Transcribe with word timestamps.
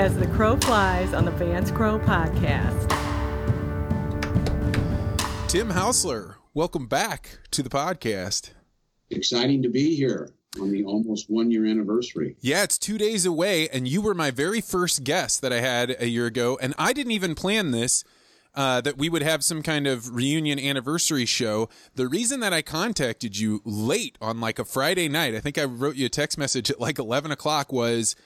as 0.00 0.16
the 0.16 0.26
crow 0.28 0.56
flies 0.56 1.12
on 1.12 1.26
the 1.26 1.30
Vance 1.32 1.70
Crowe 1.70 1.98
podcast. 1.98 2.88
Tim 5.46 5.68
Hosler, 5.68 6.36
welcome 6.54 6.86
back 6.86 7.40
to 7.50 7.62
the 7.62 7.68
podcast. 7.68 8.52
Exciting 9.10 9.62
to 9.62 9.68
be 9.68 9.94
here 9.94 10.30
on 10.58 10.72
the 10.72 10.84
almost 10.84 11.28
one 11.28 11.50
year 11.50 11.66
anniversary. 11.66 12.34
Yeah, 12.40 12.62
it's 12.62 12.78
two 12.78 12.96
days 12.96 13.26
away, 13.26 13.68
and 13.68 13.86
you 13.86 14.00
were 14.00 14.14
my 14.14 14.30
very 14.30 14.62
first 14.62 15.04
guest 15.04 15.42
that 15.42 15.52
I 15.52 15.60
had 15.60 15.94
a 16.00 16.08
year 16.08 16.24
ago, 16.24 16.58
and 16.62 16.72
I 16.78 16.94
didn't 16.94 17.12
even 17.12 17.34
plan 17.34 17.70
this. 17.70 18.02
Uh, 18.52 18.80
that 18.80 18.98
we 18.98 19.08
would 19.08 19.22
have 19.22 19.44
some 19.44 19.62
kind 19.62 19.86
of 19.86 20.12
reunion 20.12 20.58
anniversary 20.58 21.24
show. 21.24 21.68
The 21.94 22.08
reason 22.08 22.40
that 22.40 22.52
I 22.52 22.62
contacted 22.62 23.38
you 23.38 23.62
late 23.64 24.18
on 24.20 24.40
like 24.40 24.58
a 24.58 24.64
Friday 24.64 25.08
night, 25.08 25.36
I 25.36 25.40
think 25.40 25.56
I 25.56 25.62
wrote 25.62 25.94
you 25.94 26.06
a 26.06 26.08
text 26.08 26.36
message 26.36 26.68
at 26.68 26.80
like 26.80 26.98
11 26.98 27.30
o'clock, 27.30 27.72
was 27.72 28.16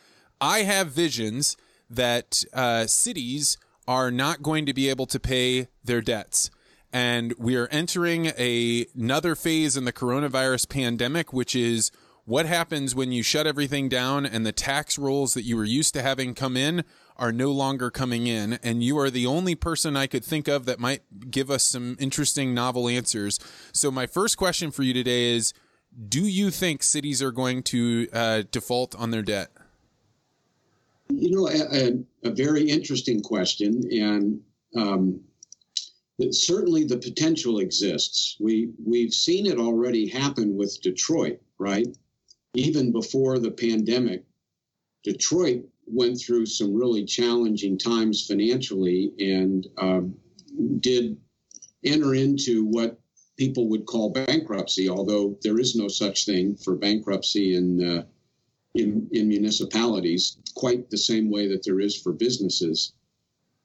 I 0.40 0.60
have 0.62 0.88
visions 0.88 1.58
that 1.90 2.44
uh, 2.52 2.86
cities 2.86 3.58
are 3.86 4.10
not 4.10 4.42
going 4.42 4.66
to 4.66 4.74
be 4.74 4.88
able 4.88 5.06
to 5.06 5.20
pay 5.20 5.68
their 5.84 6.00
debts. 6.00 6.50
And 6.92 7.34
we 7.38 7.56
are 7.56 7.66
entering 7.68 8.26
a, 8.38 8.86
another 8.96 9.34
phase 9.34 9.76
in 9.76 9.84
the 9.84 9.92
coronavirus 9.92 10.68
pandemic, 10.68 11.32
which 11.32 11.56
is 11.56 11.90
what 12.24 12.46
happens 12.46 12.94
when 12.94 13.12
you 13.12 13.22
shut 13.22 13.46
everything 13.46 13.88
down 13.88 14.24
and 14.24 14.46
the 14.46 14.52
tax 14.52 14.98
rolls 14.98 15.34
that 15.34 15.42
you 15.42 15.56
were 15.56 15.64
used 15.64 15.92
to 15.94 16.02
having 16.02 16.34
come 16.34 16.56
in 16.56 16.84
are 17.16 17.32
no 17.32 17.50
longer 17.50 17.90
coming 17.90 18.26
in. 18.26 18.54
And 18.62 18.82
you 18.82 18.98
are 18.98 19.10
the 19.10 19.26
only 19.26 19.54
person 19.54 19.96
I 19.96 20.06
could 20.06 20.24
think 20.24 20.48
of 20.48 20.64
that 20.66 20.80
might 20.80 21.02
give 21.30 21.50
us 21.50 21.64
some 21.64 21.96
interesting 22.00 22.54
novel 22.54 22.88
answers. 22.88 23.38
So, 23.72 23.90
my 23.90 24.06
first 24.06 24.36
question 24.36 24.70
for 24.70 24.82
you 24.82 24.94
today 24.94 25.34
is 25.34 25.52
Do 26.08 26.22
you 26.22 26.50
think 26.50 26.82
cities 26.82 27.22
are 27.22 27.32
going 27.32 27.62
to 27.64 28.08
uh, 28.12 28.42
default 28.50 28.94
on 28.96 29.10
their 29.10 29.22
debt? 29.22 29.50
You 31.16 31.30
know, 31.30 31.48
a, 31.48 32.28
a 32.28 32.30
very 32.30 32.68
interesting 32.68 33.20
question. 33.20 33.82
And 33.92 34.40
um, 34.76 35.20
certainly 36.30 36.84
the 36.84 36.98
potential 36.98 37.58
exists. 37.58 38.36
We, 38.40 38.70
we've 38.84 39.12
seen 39.12 39.46
it 39.46 39.58
already 39.58 40.08
happen 40.08 40.56
with 40.56 40.80
Detroit, 40.82 41.40
right? 41.58 41.88
even 42.54 42.92
before 42.92 43.38
the 43.38 43.50
pandemic, 43.50 44.24
Detroit 45.02 45.64
went 45.86 46.18
through 46.18 46.46
some 46.46 46.72
really 46.72 47.04
challenging 47.04 47.76
times 47.76 48.26
financially 48.26 49.12
and 49.18 49.66
um, 49.78 50.14
did 50.80 51.16
enter 51.84 52.14
into 52.14 52.64
what 52.64 52.98
people 53.36 53.68
would 53.68 53.84
call 53.84 54.10
bankruptcy, 54.10 54.88
although 54.88 55.36
there 55.42 55.58
is 55.58 55.74
no 55.74 55.88
such 55.88 56.24
thing 56.24 56.56
for 56.56 56.76
bankruptcy 56.76 57.56
in, 57.56 57.84
uh, 57.84 58.04
in, 58.74 59.08
in 59.12 59.28
municipalities, 59.28 60.38
quite 60.54 60.90
the 60.90 60.98
same 60.98 61.30
way 61.30 61.46
that 61.48 61.64
there 61.64 61.80
is 61.80 61.96
for 62.00 62.12
businesses. 62.12 62.92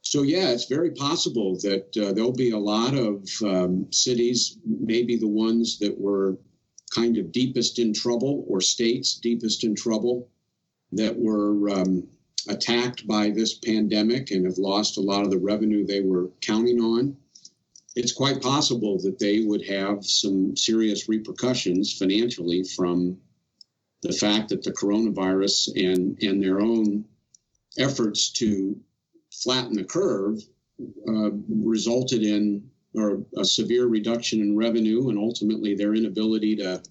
So, 0.01 0.21
yeah, 0.21 0.49
it's 0.49 0.65
very 0.65 0.91
possible 0.91 1.57
that 1.61 1.95
uh, 1.97 2.13
there'll 2.13 2.31
be 2.31 2.51
a 2.51 2.57
lot 2.57 2.93
of 2.93 3.27
um, 3.43 3.87
cities, 3.91 4.57
maybe 4.65 5.17
the 5.17 5.27
ones 5.27 5.77
that 5.79 5.99
were 5.99 6.37
kind 6.93 7.17
of 7.17 7.31
deepest 7.31 7.79
in 7.79 7.93
trouble 7.93 8.45
or 8.47 8.61
states 8.61 9.15
deepest 9.15 9.63
in 9.63 9.75
trouble 9.75 10.27
that 10.91 11.15
were 11.15 11.69
um, 11.69 12.07
attacked 12.47 13.05
by 13.05 13.29
this 13.29 13.55
pandemic 13.55 14.31
and 14.31 14.45
have 14.45 14.57
lost 14.57 14.97
a 14.97 15.01
lot 15.01 15.23
of 15.23 15.29
the 15.29 15.37
revenue 15.37 15.85
they 15.85 16.01
were 16.01 16.31
counting 16.41 16.79
on. 16.79 17.15
It's 17.95 18.13
quite 18.13 18.41
possible 18.41 18.99
that 19.01 19.19
they 19.19 19.41
would 19.41 19.65
have 19.65 20.05
some 20.05 20.55
serious 20.55 21.09
repercussions 21.09 21.93
financially 21.93 22.63
from 22.63 23.17
the 24.01 24.13
fact 24.13 24.49
that 24.49 24.63
the 24.63 24.71
coronavirus 24.71 25.69
and, 25.75 26.21
and 26.21 26.41
their 26.41 26.61
own 26.61 27.05
efforts 27.77 28.31
to 28.31 28.77
flatten 29.31 29.73
the 29.73 29.83
curve 29.83 30.39
uh, 31.07 31.31
resulted 31.49 32.23
in 32.23 32.69
or 32.95 33.23
a 33.37 33.45
severe 33.45 33.85
reduction 33.85 34.41
in 34.41 34.57
revenue 34.57 35.09
and 35.09 35.17
ultimately 35.17 35.75
their 35.75 35.93
inability 35.93 36.55
to 36.55 36.81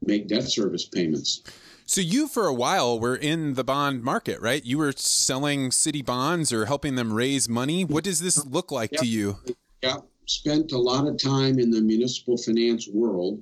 make 0.00 0.28
debt 0.28 0.44
service 0.44 0.86
payments. 0.86 1.42
So 1.84 2.00
you, 2.00 2.26
for 2.26 2.46
a 2.46 2.54
while, 2.54 2.98
were 2.98 3.14
in 3.14 3.54
the 3.54 3.62
bond 3.62 4.02
market, 4.02 4.40
right? 4.40 4.64
You 4.64 4.78
were 4.78 4.92
selling 4.92 5.70
city 5.70 6.02
bonds 6.02 6.52
or 6.52 6.64
helping 6.64 6.96
them 6.96 7.12
raise 7.12 7.48
money. 7.48 7.84
What 7.84 8.04
does 8.04 8.20
this 8.20 8.44
look 8.44 8.72
like 8.72 8.92
yep. 8.92 9.02
to 9.02 9.06
you? 9.06 9.38
Yeah, 9.82 9.98
spent 10.26 10.72
a 10.72 10.78
lot 10.78 11.06
of 11.06 11.16
time 11.22 11.60
in 11.60 11.70
the 11.70 11.80
municipal 11.80 12.36
finance 12.36 12.88
world, 12.88 13.40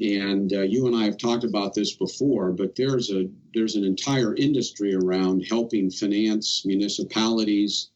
and 0.00 0.52
uh, 0.52 0.62
you 0.62 0.86
and 0.86 0.96
I 0.96 1.04
have 1.04 1.18
talked 1.18 1.44
about 1.44 1.74
this 1.74 1.94
before. 1.94 2.52
But 2.52 2.74
there's 2.76 3.10
a 3.10 3.28
there's 3.54 3.76
an 3.76 3.84
entire 3.84 4.34
industry 4.34 4.94
around 4.94 5.42
helping 5.48 5.90
finance 5.90 6.64
municipalities, 6.64 7.90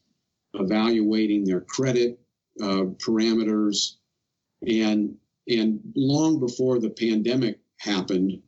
evaluating 0.53 1.43
their 1.43 1.61
credit, 1.61 2.19
uh, 2.61 2.85
parameters, 3.03 3.95
and 4.65 5.15
and 5.47 5.79
long 5.95 6.39
before 6.39 6.79
the 6.79 6.89
pandemic 6.89 7.59
happened, 7.77 8.41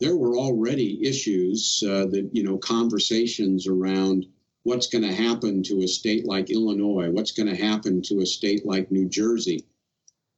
there 0.00 0.16
were 0.16 0.36
already 0.36 1.06
issues 1.06 1.82
uh, 1.86 2.06
that 2.06 2.30
you 2.32 2.42
know 2.42 2.58
conversations 2.58 3.66
around 3.66 4.26
what's 4.64 4.88
going 4.88 5.04
to 5.04 5.14
happen 5.14 5.62
to 5.62 5.82
a 5.82 5.88
state 5.88 6.26
like 6.26 6.50
Illinois, 6.50 7.10
what's 7.10 7.32
going 7.32 7.48
to 7.48 7.62
happen 7.62 8.02
to 8.02 8.20
a 8.20 8.26
state 8.26 8.66
like 8.66 8.90
New 8.90 9.08
Jersey, 9.08 9.64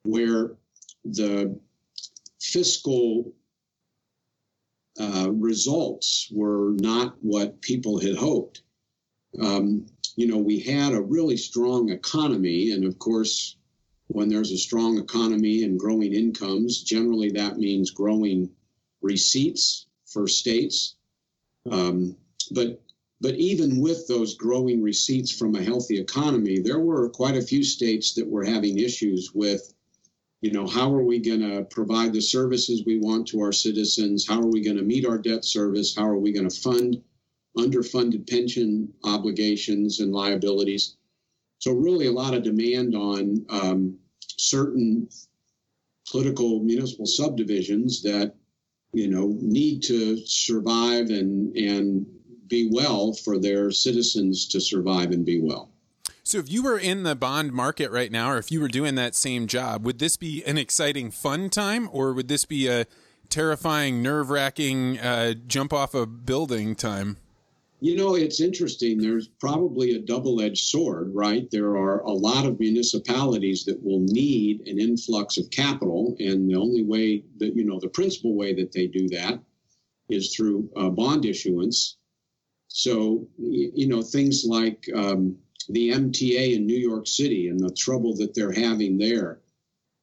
where 0.05 0.53
the 1.05 1.59
fiscal 2.43 3.33
uh, 5.01 5.31
results 5.31 6.29
were 6.31 6.73
not 6.73 7.17
what 7.23 7.63
people 7.63 8.01
had 8.01 8.17
hoped. 8.17 8.63
Um, 9.41 9.87
you 10.17 10.27
know, 10.27 10.39
we 10.39 10.61
had 10.61 10.93
a 10.93 11.01
really 11.01 11.37
strong 11.37 11.91
economy, 11.91 12.73
and 12.73 12.85
of 12.85 12.99
course, 12.99 13.57
when 14.09 14.29
there's 14.29 14.51
a 14.51 14.59
strong 14.59 14.99
economy 14.99 15.63
and 15.63 15.79
growing 15.79 16.13
incomes, 16.13 16.83
generally 16.83 17.31
that 17.31 17.57
means 17.57 17.91
growing 17.91 18.51
receipts 19.01 19.87
for 20.07 20.27
states. 20.27 20.97
Um, 21.71 22.17
but 22.51 22.83
but 23.21 23.37
even 23.37 23.81
with 23.81 24.09
those 24.09 24.35
growing 24.35 24.83
receipts 24.83 25.31
from 25.31 25.55
a 25.55 25.63
healthy 25.63 26.01
economy, 26.01 26.59
there 26.59 26.81
were 26.81 27.09
quite 27.09 27.37
a 27.37 27.43
few 27.43 27.63
states 27.63 28.15
that 28.15 28.29
were 28.29 28.45
having 28.45 28.79
issues 28.79 29.31
with, 29.33 29.73
you 30.43 30.53
know, 30.53 30.67
how 30.67 30.95
are 30.95 31.05
we 31.05 31.19
going 31.19 31.41
to 31.41 31.65
provide 31.65 32.13
the 32.13 32.21
services 32.21 32.85
we 32.85 32.99
want 32.99 33.29
to 33.29 33.41
our 33.41 33.53
citizens? 33.53 34.27
How 34.29 34.41
are 34.41 34.51
we 34.51 34.63
going 34.63 34.77
to 34.77 34.83
meet 34.83 35.07
our 35.07 35.19
debt 35.19 35.45
service? 35.45 35.97
How 35.97 36.07
are 36.07 36.19
we 36.19 36.33
going 36.33 36.49
to 36.49 36.61
fund 36.61 37.03
underfunded 37.57 38.29
pension 38.29 38.93
obligations 39.05 40.01
and 40.01 40.13
liabilities. 40.13 40.97
So, 41.59 41.73
really, 41.73 42.07
a 42.07 42.13
lot 42.13 42.35
of 42.35 42.43
demand 42.43 42.95
on 42.95 43.47
um, 43.51 43.99
certain 44.37 45.09
political 46.11 46.61
municipal 46.61 47.07
subdivisions 47.07 48.03
that 48.03 48.35
you 48.93 49.09
know 49.09 49.37
need 49.41 49.83
to 49.85 50.19
survive 50.27 51.11
and 51.11 51.57
and 51.57 52.07
be 52.49 52.69
well 52.71 53.13
for 53.13 53.39
their 53.39 53.71
citizens 53.71 54.49
to 54.49 54.61
survive 54.61 55.11
and 55.13 55.25
be 55.25 55.41
well. 55.41 55.72
So, 56.25 56.39
if 56.39 56.51
you 56.51 56.63
were 56.63 56.79
in 56.79 57.03
the 57.03 57.17
bond 57.17 57.53
market 57.53 57.91
right 57.91 58.11
now, 58.11 58.31
or 58.31 58.39
if 58.39 58.53
you 58.53 58.61
were 58.61 58.69
doing 58.69 58.95
that 58.95 59.17
same 59.17 59.49
job, 59.49 59.85
would 59.85 59.99
this 59.99 60.17
be 60.17 60.45
an 60.45 60.57
exciting, 60.57 61.11
fun 61.11 61.51
time, 61.51 61.89
or 61.93 62.13
would 62.13 62.29
this 62.29 62.45
be 62.45 62.69
a 62.69 62.87
terrifying, 63.29 64.03
nerve 64.03 64.31
wracking, 64.31 65.01
uh, 65.01 65.35
jump 65.47 65.73
off 65.73 65.95
a 65.95 66.07
building 66.07 66.77
time? 66.77 67.17
You 67.81 67.97
know, 67.97 68.15
it's 68.15 68.41
interesting. 68.41 68.99
There's 68.99 69.27
probably 69.27 69.97
a 69.97 69.99
double 69.99 70.41
edged 70.41 70.65
sword, 70.67 71.11
right? 71.13 71.51
There 71.51 71.77
are 71.77 71.99
a 72.03 72.13
lot 72.13 72.47
of 72.47 72.61
municipalities 72.61 73.65
that 73.65 73.83
will 73.83 73.99
need 73.99 74.69
an 74.69 74.79
influx 74.79 75.37
of 75.37 75.51
capital. 75.51 76.15
And 76.21 76.49
the 76.49 76.55
only 76.55 76.85
way 76.85 77.25
that, 77.39 77.57
you 77.57 77.65
know, 77.65 77.81
the 77.81 77.89
principal 77.89 78.37
way 78.37 78.55
that 78.55 78.71
they 78.71 78.87
do 78.87 79.09
that 79.09 79.41
is 80.09 80.33
through 80.33 80.71
uh, 80.77 80.91
bond 80.91 81.25
issuance. 81.25 81.97
So, 82.69 83.27
you 83.37 83.89
know, 83.89 84.01
things 84.01 84.45
like 84.47 84.89
um, 84.95 85.37
the 85.69 85.91
MTA 85.91 86.57
in 86.57 86.67
New 86.67 86.79
York 86.79 87.07
City 87.07 87.49
and 87.49 87.59
the 87.59 87.75
trouble 87.75 88.17
that 88.17 88.35
they're 88.35 88.53
having 88.53 88.99
there 88.99 89.41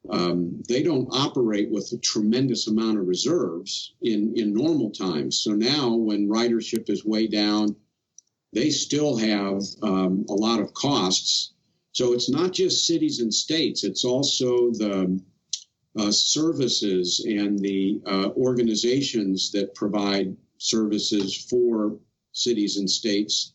um, 0.09 0.63
they 0.67 0.81
don't 0.81 1.09
operate 1.11 1.69
with 1.69 1.91
a 1.91 1.97
tremendous 1.97 2.67
amount 2.67 2.99
of 2.99 3.07
reserves 3.07 3.93
in, 4.01 4.33
in 4.35 4.53
normal 4.53 4.91
times. 4.91 5.41
So 5.41 5.51
now, 5.51 5.93
when 5.93 6.29
ridership 6.29 6.89
is 6.89 7.03
way 7.03 7.27
down, 7.27 7.75
they 8.53 8.69
still 8.69 9.17
have 9.17 9.61
um, 9.83 10.25
a 10.29 10.33
lot 10.33 10.61
of 10.61 10.73
costs. 10.73 11.53
So 11.91 12.13
it's 12.13 12.29
not 12.29 12.53
just 12.53 12.87
cities 12.87 13.19
and 13.19 13.33
states, 13.33 13.83
it's 13.83 14.05
also 14.05 14.71
the 14.71 15.21
uh, 15.97 16.11
services 16.11 17.25
and 17.27 17.59
the 17.59 18.01
uh, 18.05 18.29
organizations 18.37 19.51
that 19.51 19.75
provide 19.75 20.35
services 20.59 21.35
for 21.49 21.97
cities 22.31 22.77
and 22.77 22.89
states 22.89 23.53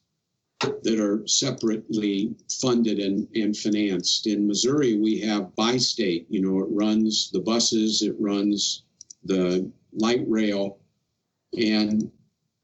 that 0.60 1.00
are 1.00 1.26
separately 1.26 2.34
funded 2.60 2.98
and, 2.98 3.28
and 3.34 3.56
financed. 3.56 4.26
In 4.26 4.46
Missouri, 4.46 4.96
we 4.96 5.20
have 5.20 5.54
Bi-State, 5.56 6.26
You 6.28 6.42
know, 6.42 6.60
it 6.60 6.68
runs 6.70 7.30
the 7.30 7.40
buses, 7.40 8.02
it 8.02 8.14
runs 8.18 8.84
the 9.24 9.70
light 9.92 10.24
rail, 10.26 10.78
and 11.58 12.10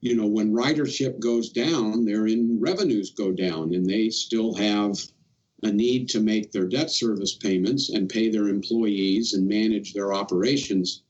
you 0.01 0.17
know, 0.17 0.27
when 0.27 0.53
ridership 0.53 1.19
goes 1.19 1.51
down, 1.51 2.05
their 2.07 2.27
in 2.27 2.59
revenues 2.59 3.11
go 3.11 3.33
down, 3.33 3.75
and 3.75 3.85
they 3.85 4.09
still 4.09 4.55
have 4.55 4.99
a 5.63 5.71
need 5.71 6.09
to 6.09 6.21
make 6.21 6.51
their 6.51 6.67
debt 6.67 6.91
service 6.91 7.35
payments 7.35 7.91
and 7.91 8.09
pay 8.09 8.31
their 8.31 8.49
employees 8.49 9.35
and 9.35 9.47
manage 9.47 9.93
their 9.93 10.15
operations. 10.15 11.03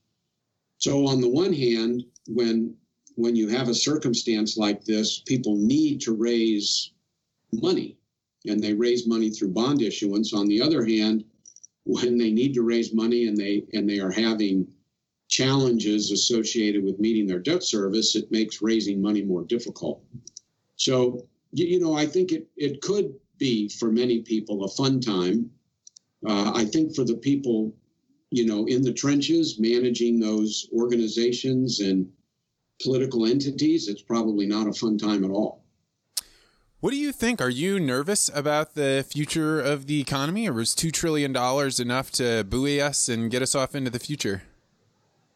So 0.79 1.06
on 1.06 1.21
the 1.21 1.29
one 1.29 1.53
hand, 1.53 2.05
when 2.27 2.75
when 3.16 3.36
you 3.36 3.48
have 3.48 3.68
a 3.68 3.74
circumstance 3.74 4.56
like 4.56 4.84
this, 4.84 5.20
people 5.20 5.56
need 5.56 6.00
to 6.02 6.12
raise 6.12 6.92
money 7.52 7.96
and 8.46 8.62
they 8.62 8.72
raise 8.72 9.06
money 9.06 9.30
through 9.30 9.50
bond 9.50 9.82
issuance. 9.82 10.32
On 10.32 10.46
the 10.46 10.60
other 10.60 10.84
hand, 10.84 11.24
when 11.84 12.16
they 12.18 12.30
need 12.30 12.54
to 12.54 12.62
raise 12.62 12.94
money 12.94 13.26
and 13.26 13.36
they 13.36 13.64
and 13.72 13.88
they 13.88 13.98
are 13.98 14.10
having 14.10 14.66
challenges 15.28 16.10
associated 16.10 16.84
with 16.84 16.98
meeting 16.98 17.26
their 17.26 17.38
debt 17.38 17.62
service, 17.62 18.16
it 18.16 18.30
makes 18.30 18.62
raising 18.62 19.00
money 19.00 19.22
more 19.22 19.44
difficult. 19.44 20.02
So, 20.76 21.26
you 21.52 21.78
know, 21.78 21.94
I 21.94 22.06
think 22.06 22.32
it, 22.32 22.48
it 22.56 22.80
could 22.82 23.14
be 23.38 23.68
for 23.68 23.92
many 23.92 24.20
people 24.20 24.64
a 24.64 24.68
fun 24.68 25.00
time. 25.00 25.50
Uh, 26.26 26.52
I 26.54 26.64
think 26.64 26.94
for 26.94 27.04
the 27.04 27.14
people, 27.16 27.72
you 28.30 28.44
know, 28.44 28.66
in 28.66 28.82
the 28.82 28.92
trenches 28.92 29.58
managing 29.58 30.18
those 30.18 30.68
organizations 30.72 31.80
and 31.80 32.10
political 32.82 33.27
entities, 33.27 33.88
it's 33.88 34.03
probably 34.03 34.47
not 34.47 34.67
a 34.67 34.73
fun 34.73 34.99
time 34.99 35.25
at 35.25 35.31
all. 35.31 35.65
What 36.81 36.93
do 36.93 36.97
you 36.97 37.12
think? 37.12 37.43
Are 37.43 37.50
you 37.50 37.79
nervous 37.79 38.31
about 38.35 38.75
the 38.75 39.05
future 39.06 39.61
of 39.61 39.87
the 39.87 40.00
economy, 40.00 40.49
or 40.49 40.61
is 40.61 40.71
$2 40.71 40.91
trillion 40.91 41.37
enough 41.79 42.11
to 42.12 42.43
buoy 42.44 42.81
us 42.81 43.09
and 43.09 43.31
get 43.31 43.43
us 43.43 43.55
off 43.55 43.75
into 43.75 43.91
the 43.91 43.99
future? 43.99 44.43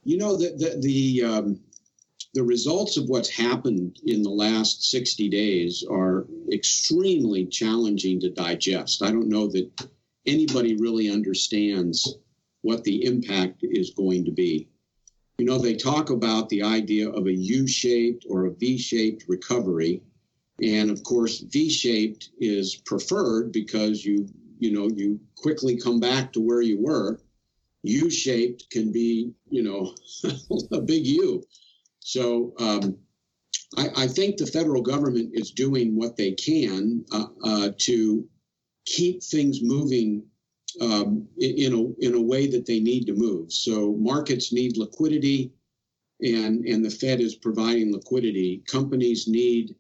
You 0.05 0.17
know, 0.17 0.37
the, 0.37 0.50
the, 0.56 0.81
the, 0.81 1.23
um, 1.23 1.61
the 2.32 2.43
results 2.43 2.96
of 2.96 3.11
what's 3.11 3.29
happened 3.29 4.00
in 4.06 4.23
the 4.23 4.31
last 4.31 4.91
60 4.91 5.29
days 5.29 5.85
are 5.91 6.26
extremely 6.50 7.44
challenging 7.44 8.20
to 8.20 8.31
digest. 8.31 9.02
I 9.02 9.11
don't 9.11 9.29
know 9.29 9.46
that 9.49 9.87
anybody 10.26 10.76
really 10.76 11.11
understands 11.11 12.17
what 12.62 12.85
the 12.85 13.05
impact 13.05 13.58
is 13.62 13.91
going 13.91 14.25
to 14.25 14.32
be. 14.32 14.69
You 15.38 15.46
know, 15.46 15.58
they 15.58 15.75
talk 15.75 16.10
about 16.10 16.48
the 16.48 16.62
idea 16.62 17.10
of 17.10 17.26
a 17.26 17.32
U 17.32 17.66
shaped 17.66 18.25
or 18.28 18.46
a 18.46 18.50
V 18.50 18.78
shaped 18.78 19.25
recovery. 19.28 20.02
And 20.62 20.90
of 20.90 21.02
course, 21.02 21.40
V 21.40 21.69
shaped 21.69 22.31
is 22.38 22.76
preferred 22.76 23.50
because 23.50 24.04
you, 24.04 24.28
you 24.58 24.72
know, 24.72 24.88
you 24.94 25.19
quickly 25.36 25.76
come 25.76 25.98
back 25.98 26.32
to 26.32 26.40
where 26.40 26.62
you 26.62 26.81
were. 26.81 27.19
U 27.82 28.08
shaped 28.10 28.70
can 28.70 28.92
be, 28.92 29.32
you 29.50 29.62
know, 29.62 29.94
a 30.72 30.81
big 30.81 31.04
U. 31.06 31.42
So 32.00 32.54
um, 32.58 32.96
I, 33.76 33.88
I, 33.96 34.06
think 34.06 34.36
the 34.36 34.46
federal 34.46 34.82
government 34.82 35.31
is 35.34 35.50
doing 35.50 35.96
what 35.96 36.16
they 36.16 36.32
can 36.32 37.04
uh, 37.12 37.26
uh, 37.42 37.70
to 37.78 38.26
keep 38.84 39.22
things 39.22 39.62
moving 39.62 40.25
um, 40.80 41.26
in 41.38 41.72
a 41.72 42.04
in 42.04 42.14
a 42.14 42.20
way 42.20 42.46
that 42.46 42.66
they 42.66 42.80
need 42.80 43.06
to 43.06 43.14
move. 43.14 43.52
So 43.52 43.94
markets 43.94 44.52
need 44.52 44.76
liquidity, 44.76 45.52
and 46.20 46.64
and 46.64 46.84
the 46.84 46.90
Fed 46.90 47.20
is 47.20 47.34
providing 47.34 47.92
liquidity. 47.92 48.62
Companies 48.66 49.28
need, 49.28 49.74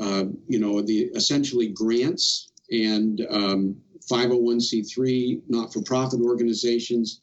uh, 0.00 0.24
you 0.46 0.58
know, 0.58 0.80
the 0.82 1.10
essentially 1.14 1.68
grants 1.68 2.52
and 2.70 3.26
um, 3.30 3.76
501c3 4.10 5.42
not-for-profit 5.48 6.20
organizations 6.20 7.22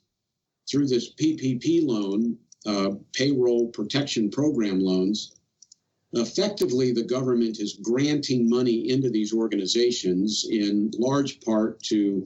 through 0.70 0.88
this 0.88 1.14
PPP 1.14 1.86
loan, 1.86 2.38
uh, 2.66 2.92
payroll 3.14 3.68
protection 3.70 4.30
program 4.30 4.80
loans. 4.80 5.36
Effectively, 6.14 6.92
the 6.92 7.04
government 7.04 7.60
is 7.60 7.80
granting 7.84 8.50
money 8.50 8.90
into 8.90 9.10
these 9.10 9.34
organizations 9.34 10.48
in 10.50 10.92
large 10.98 11.42
part 11.42 11.82
to 11.84 12.26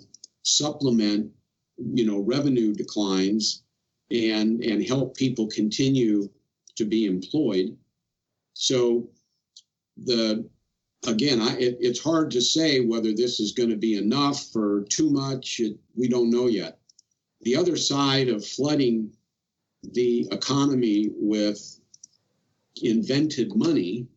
supplement 0.57 1.31
you 1.77 2.05
know 2.05 2.19
revenue 2.19 2.73
declines 2.73 3.63
and 4.11 4.63
and 4.63 4.85
help 4.85 5.15
people 5.15 5.47
continue 5.47 6.29
to 6.75 6.85
be 6.85 7.05
employed. 7.05 7.77
So 8.53 9.09
the 9.97 10.49
again 11.07 11.41
I, 11.41 11.57
it, 11.57 11.77
it's 11.79 12.03
hard 12.03 12.31
to 12.31 12.41
say 12.41 12.81
whether 12.81 13.13
this 13.13 13.39
is 13.39 13.53
going 13.53 13.69
to 13.69 13.77
be 13.77 13.97
enough 13.97 14.55
or 14.55 14.85
too 14.89 15.09
much. 15.09 15.59
It, 15.59 15.77
we 15.95 16.07
don't 16.07 16.29
know 16.29 16.47
yet. 16.47 16.79
The 17.41 17.55
other 17.55 17.77
side 17.77 18.27
of 18.27 18.45
flooding 18.45 19.13
the 19.83 20.27
economy 20.31 21.09
with 21.13 21.79
invented 22.81 23.55
money 23.55 24.07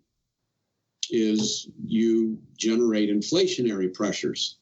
is 1.10 1.68
you 1.84 2.38
generate 2.56 3.10
inflationary 3.10 3.92
pressures. 3.92 4.58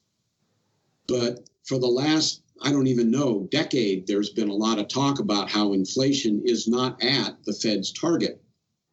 But 1.07 1.49
for 1.65 1.79
the 1.79 1.87
last, 1.87 2.41
I 2.61 2.71
don't 2.71 2.87
even 2.87 3.11
know, 3.11 3.47
decade, 3.51 4.07
there's 4.07 4.31
been 4.31 4.49
a 4.49 4.53
lot 4.53 4.79
of 4.79 4.87
talk 4.87 5.19
about 5.19 5.49
how 5.49 5.73
inflation 5.73 6.41
is 6.45 6.67
not 6.67 7.01
at 7.03 7.43
the 7.45 7.53
Fed's 7.53 7.91
target 7.91 8.41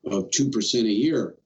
of 0.07 0.31
2% 0.31 0.75
a 0.85 0.93
year. 0.93 1.37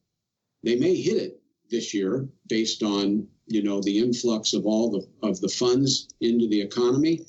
They 0.63 0.77
may 0.77 0.97
hit 0.97 1.17
it 1.17 1.41
this 1.71 1.95
year 1.95 2.29
based 2.49 2.83
on, 2.83 3.29
you 3.47 3.63
know, 3.63 3.81
the 3.81 3.99
influx 3.99 4.53
of 4.53 4.67
all 4.67 4.91
the 4.91 5.07
of 5.27 5.41
the 5.41 5.49
funds 5.49 6.09
into 6.21 6.49
the 6.49 6.61
economy. 6.61 7.27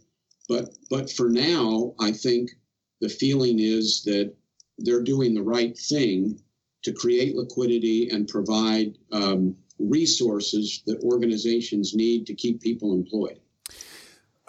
But 0.50 0.76
but 0.90 1.12
for 1.12 1.30
now, 1.30 1.96
I 2.00 2.12
think 2.12 2.52
the 3.00 3.10
feeling 3.10 3.60
is 3.60 4.04
that 4.04 4.34
they're 4.78 5.02
doing 5.02 5.34
the 5.34 5.44
right 5.44 5.78
thing 5.78 6.40
to 6.84 6.92
create 6.92 7.36
liquidity 7.36 8.10
and 8.10 8.28
provide 8.28 8.98
um, 9.12 9.56
resources 9.80 10.84
that 10.86 11.02
organizations 11.04 11.96
need 11.96 12.28
to 12.28 12.36
keep 12.36 12.62
people 12.62 12.94
employed 12.94 13.40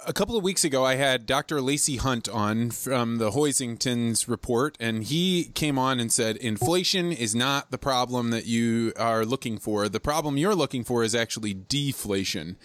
a 0.07 0.13
couple 0.13 0.37
of 0.37 0.45
weeks 0.45 0.65
ago, 0.65 0.85
I 0.85 0.97
had 0.97 1.27
Dr. 1.27 1.61
Lacy 1.61 1.97
Hunt 1.97 2.29
on 2.29 2.71
from 2.71 3.19
the 3.19 3.31
Hoisington's 3.31 4.29
report, 4.29 4.77
and 4.81 5.05
he 5.05 5.45
came 5.55 5.79
on 5.79 6.01
and 6.01 6.13
said 6.13 6.37
inflation 6.37 7.13
is 7.13 7.35
not 7.35 7.71
the 7.71 7.79
problem 7.79 8.31
that 8.31 8.47
you 8.47 8.93
are 8.97 9.25
looking 9.25 9.59
for. 9.59 9.89
The 9.89 10.01
problem 10.01 10.37
you're 10.37 10.55
looking 10.55 10.85
for 10.85 11.03
is 11.03 11.15
actually 11.15 11.55
deflation. 11.55 12.57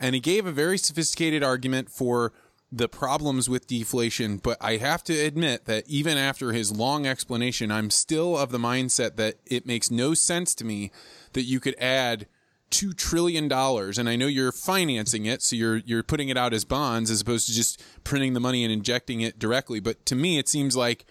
And 0.00 0.14
he 0.14 0.20
gave 0.20 0.46
a 0.46 0.52
very 0.52 0.78
sophisticated 0.78 1.42
argument 1.42 1.90
for 1.90 2.32
the 2.72 2.88
problems 2.88 3.48
with 3.48 3.68
deflation, 3.68 4.38
but 4.38 4.56
I 4.60 4.76
have 4.76 5.04
to 5.04 5.14
admit 5.14 5.66
that 5.66 5.88
even 5.88 6.18
after 6.18 6.52
his 6.52 6.76
long 6.76 7.06
explanation, 7.06 7.70
I'm 7.70 7.90
still 7.90 8.36
of 8.36 8.50
the 8.50 8.58
mindset 8.58 9.16
that 9.16 9.36
it 9.46 9.66
makes 9.66 9.90
no 9.90 10.14
sense 10.14 10.54
to 10.56 10.64
me 10.64 10.90
that 11.32 11.44
you 11.44 11.60
could 11.60 11.76
add 11.78 12.26
two 12.70 12.92
trillion 12.92 13.48
dollars, 13.48 13.98
and 13.98 14.08
I 14.08 14.16
know 14.16 14.26
you're 14.26 14.52
financing 14.52 15.26
it, 15.26 15.42
so 15.42 15.56
you're 15.56 15.78
you're 15.78 16.02
putting 16.02 16.28
it 16.28 16.36
out 16.36 16.52
as 16.52 16.64
bonds 16.64 17.10
as 17.10 17.20
opposed 17.20 17.46
to 17.46 17.54
just 17.54 17.82
printing 18.04 18.34
the 18.34 18.40
money 18.40 18.64
and 18.64 18.72
injecting 18.72 19.20
it 19.20 19.38
directly. 19.38 19.80
But 19.80 20.04
to 20.06 20.14
me, 20.14 20.38
it 20.38 20.48
seems 20.48 20.76
like 20.76 21.06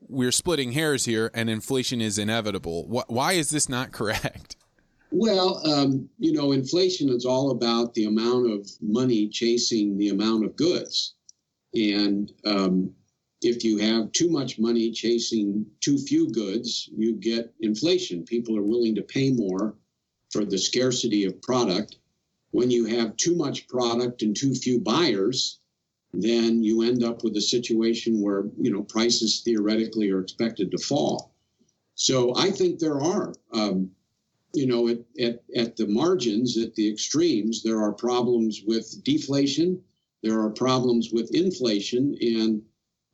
we're 0.00 0.32
splitting 0.32 0.72
hairs 0.72 1.04
here, 1.04 1.30
and 1.34 1.48
inflation 1.48 2.00
is 2.00 2.18
inevitable. 2.18 2.86
Why 2.88 3.32
is 3.32 3.50
this 3.50 3.68
not 3.68 3.92
correct? 3.92 4.56
Well, 5.14 5.60
um, 5.70 6.08
you 6.18 6.32
know, 6.32 6.52
inflation 6.52 7.10
is 7.10 7.26
all 7.26 7.50
about 7.50 7.92
the 7.92 8.06
amount 8.06 8.50
of 8.50 8.66
money 8.80 9.28
chasing 9.28 9.98
the 9.98 10.08
amount 10.08 10.46
of 10.46 10.56
goods, 10.56 11.16
and 11.74 12.32
um, 12.46 12.94
if 13.42 13.62
you 13.62 13.76
have 13.76 14.10
too 14.12 14.30
much 14.30 14.58
money 14.58 14.90
chasing 14.90 15.66
too 15.80 15.98
few 15.98 16.30
goods, 16.30 16.88
you 16.96 17.16
get 17.16 17.52
inflation. 17.60 18.24
People 18.24 18.56
are 18.56 18.62
willing 18.62 18.94
to 18.94 19.02
pay 19.02 19.30
more 19.30 19.74
for 20.32 20.44
the 20.44 20.58
scarcity 20.58 21.24
of 21.24 21.40
product. 21.42 21.96
When 22.50 22.70
you 22.70 22.86
have 22.86 23.16
too 23.16 23.36
much 23.36 23.68
product 23.68 24.22
and 24.22 24.36
too 24.36 24.54
few 24.54 24.80
buyers, 24.80 25.58
then 26.12 26.62
you 26.62 26.82
end 26.82 27.02
up 27.04 27.22
with 27.22 27.36
a 27.36 27.40
situation 27.40 28.20
where 28.20 28.44
you 28.58 28.70
know 28.70 28.82
prices 28.82 29.40
theoretically 29.44 30.10
are 30.10 30.20
expected 30.20 30.70
to 30.70 30.78
fall. 30.78 31.32
So 31.94 32.34
I 32.36 32.50
think 32.50 32.78
there 32.78 33.00
are, 33.00 33.34
um, 33.52 33.90
you 34.54 34.66
know, 34.66 34.88
at, 34.88 34.98
at, 35.20 35.42
at 35.54 35.76
the 35.76 35.86
margins, 35.86 36.58
at 36.58 36.74
the 36.74 36.90
extremes, 36.90 37.62
there 37.62 37.80
are 37.80 37.92
problems 37.92 38.62
with 38.66 39.02
deflation, 39.04 39.80
there 40.22 40.40
are 40.40 40.50
problems 40.50 41.10
with 41.12 41.34
inflation, 41.34 42.16
and 42.20 42.62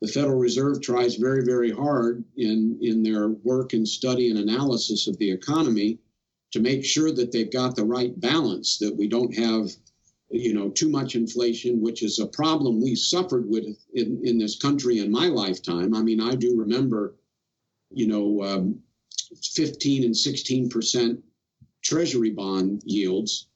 the 0.01 0.09
Federal 0.09 0.39
Reserve 0.39 0.81
tries 0.81 1.17
very, 1.17 1.45
very 1.45 1.71
hard 1.71 2.25
in, 2.37 2.79
in 2.81 3.03
their 3.03 3.29
work 3.29 3.73
and 3.73 3.87
study 3.87 4.31
and 4.31 4.39
analysis 4.39 5.09
of 5.09 5.19
the 5.19 5.31
economy 5.31 5.99
to 6.53 6.61
make 6.61 6.85
sure 6.85 7.13
that 7.13 7.33
they've 7.33 7.53
got 7.53 7.77
the 7.77 7.85
right 7.85 8.19
balance, 8.21 8.79
that 8.79 8.95
we 8.97 9.09
don't 9.09 9.37
have, 9.37 9.71
you 10.31 10.55
know, 10.55 10.71
too 10.71 10.89
much 10.89 11.15
inflation, 11.15 11.81
which 11.81 12.03
is 12.03 12.19
a 12.19 12.27
problem 12.27 12.81
we 12.81 12.95
suffered 12.95 13.49
with 13.49 13.65
in, 13.95 14.21
in 14.25 14.39
this 14.39 14.57
country 14.57 14.99
in 14.99 15.11
my 15.11 15.27
lifetime. 15.27 15.95
I 15.95 16.03
mean, 16.03 16.21
I 16.21 16.35
do 16.35 16.57
remember, 16.57 17.17
you 17.91 18.07
know, 18.07 18.43
um, 18.43 18.81
15 19.55 20.05
and 20.05 20.17
16 20.17 20.69
percent 20.69 21.23
treasury 21.83 22.31
bond 22.31 22.83
yields 22.85 23.49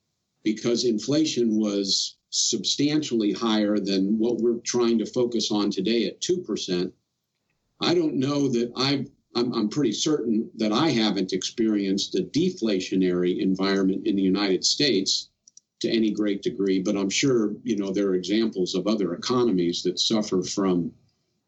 because 0.42 0.84
inflation 0.84 1.58
was 1.58 2.16
substantially 2.30 3.32
higher 3.32 3.78
than 3.78 4.18
what 4.18 4.38
we're 4.38 4.58
trying 4.64 4.98
to 4.98 5.06
focus 5.06 5.50
on 5.50 5.70
today 5.70 6.06
at 6.06 6.20
2%. 6.20 6.90
I 7.80 7.94
don't 7.94 8.14
know 8.14 8.48
that 8.48 8.72
I've 8.76 9.08
I'm, 9.34 9.52
I'm 9.52 9.68
pretty 9.68 9.92
certain 9.92 10.50
that 10.56 10.72
I 10.72 10.90
haven't 10.90 11.32
experienced 11.32 12.14
a 12.14 12.22
deflationary 12.22 13.40
environment 13.40 14.06
in 14.06 14.16
the 14.16 14.22
United 14.22 14.64
States 14.64 15.28
to 15.80 15.90
any 15.90 16.10
great 16.10 16.42
degree, 16.42 16.80
but 16.80 16.96
I'm 16.96 17.10
sure 17.10 17.54
you 17.64 17.76
know 17.76 17.90
there 17.90 18.08
are 18.08 18.14
examples 18.14 18.74
of 18.74 18.86
other 18.86 19.14
economies 19.14 19.82
that 19.82 19.98
suffer 19.98 20.42
from 20.42 20.92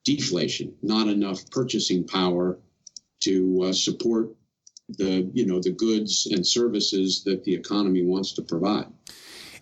deflation, 0.04 0.74
not 0.82 1.08
enough 1.08 1.48
purchasing 1.50 2.04
power 2.04 2.58
to 3.20 3.62
uh, 3.64 3.72
support 3.72 4.30
the 4.88 5.30
you 5.32 5.46
know 5.46 5.60
the 5.60 5.70
goods 5.72 6.26
and 6.30 6.46
services 6.46 7.22
that 7.24 7.44
the 7.44 7.54
economy 7.54 8.04
wants 8.04 8.32
to 8.32 8.42
provide. 8.42 8.86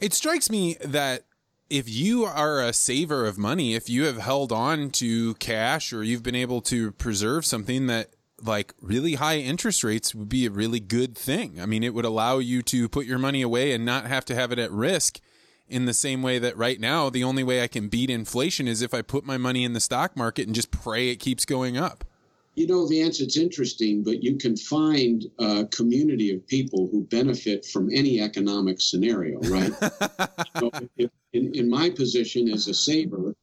It 0.00 0.14
strikes 0.14 0.50
me 0.50 0.76
that 0.80 1.24
if 1.70 1.88
you 1.88 2.24
are 2.24 2.60
a 2.60 2.72
saver 2.72 3.26
of 3.26 3.38
money, 3.38 3.74
if 3.74 3.88
you 3.88 4.04
have 4.04 4.18
held 4.18 4.52
on 4.52 4.90
to 4.90 5.34
cash 5.34 5.92
or 5.92 6.02
you've 6.02 6.22
been 6.22 6.34
able 6.34 6.60
to 6.62 6.92
preserve 6.92 7.46
something 7.46 7.86
that 7.86 8.14
like 8.44 8.74
really 8.80 9.14
high 9.14 9.38
interest 9.38 9.84
rates 9.84 10.14
would 10.14 10.28
be 10.28 10.46
a 10.46 10.50
really 10.50 10.80
good 10.80 11.16
thing. 11.16 11.60
I 11.60 11.66
mean, 11.66 11.82
it 11.82 11.94
would 11.94 12.04
allow 12.04 12.38
you 12.38 12.62
to 12.62 12.88
put 12.88 13.06
your 13.06 13.18
money 13.18 13.42
away 13.42 13.72
and 13.72 13.84
not 13.84 14.06
have 14.06 14.24
to 14.26 14.34
have 14.34 14.52
it 14.52 14.58
at 14.58 14.70
risk 14.70 15.20
in 15.68 15.86
the 15.86 15.94
same 15.94 16.22
way 16.22 16.38
that 16.38 16.56
right 16.56 16.78
now 16.78 17.08
the 17.08 17.24
only 17.24 17.42
way 17.42 17.62
I 17.62 17.68
can 17.68 17.88
beat 17.88 18.10
inflation 18.10 18.68
is 18.68 18.82
if 18.82 18.92
I 18.92 19.00
put 19.00 19.24
my 19.24 19.38
money 19.38 19.64
in 19.64 19.72
the 19.72 19.80
stock 19.80 20.16
market 20.16 20.46
and 20.46 20.54
just 20.54 20.70
pray 20.70 21.08
it 21.08 21.16
keeps 21.16 21.44
going 21.44 21.76
up. 21.76 22.04
You 22.54 22.66
know, 22.66 22.86
Vance, 22.86 23.20
it's 23.20 23.38
interesting, 23.38 24.02
but 24.02 24.22
you 24.22 24.36
can 24.36 24.56
find 24.56 25.24
a 25.38 25.66
community 25.66 26.34
of 26.34 26.46
people 26.46 26.86
who 26.90 27.04
benefit 27.04 27.64
from 27.64 27.88
any 27.90 28.20
economic 28.20 28.80
scenario, 28.80 29.40
right? 29.40 29.72
so 30.58 30.70
if, 30.98 31.10
in, 31.32 31.54
in 31.54 31.70
my 31.70 31.88
position 31.88 32.50
as 32.50 32.68
a 32.68 32.74
saver, 32.74 33.34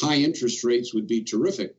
high 0.00 0.16
interest 0.16 0.64
rates 0.64 0.92
would 0.92 1.06
be 1.06 1.22
terrific. 1.22 1.76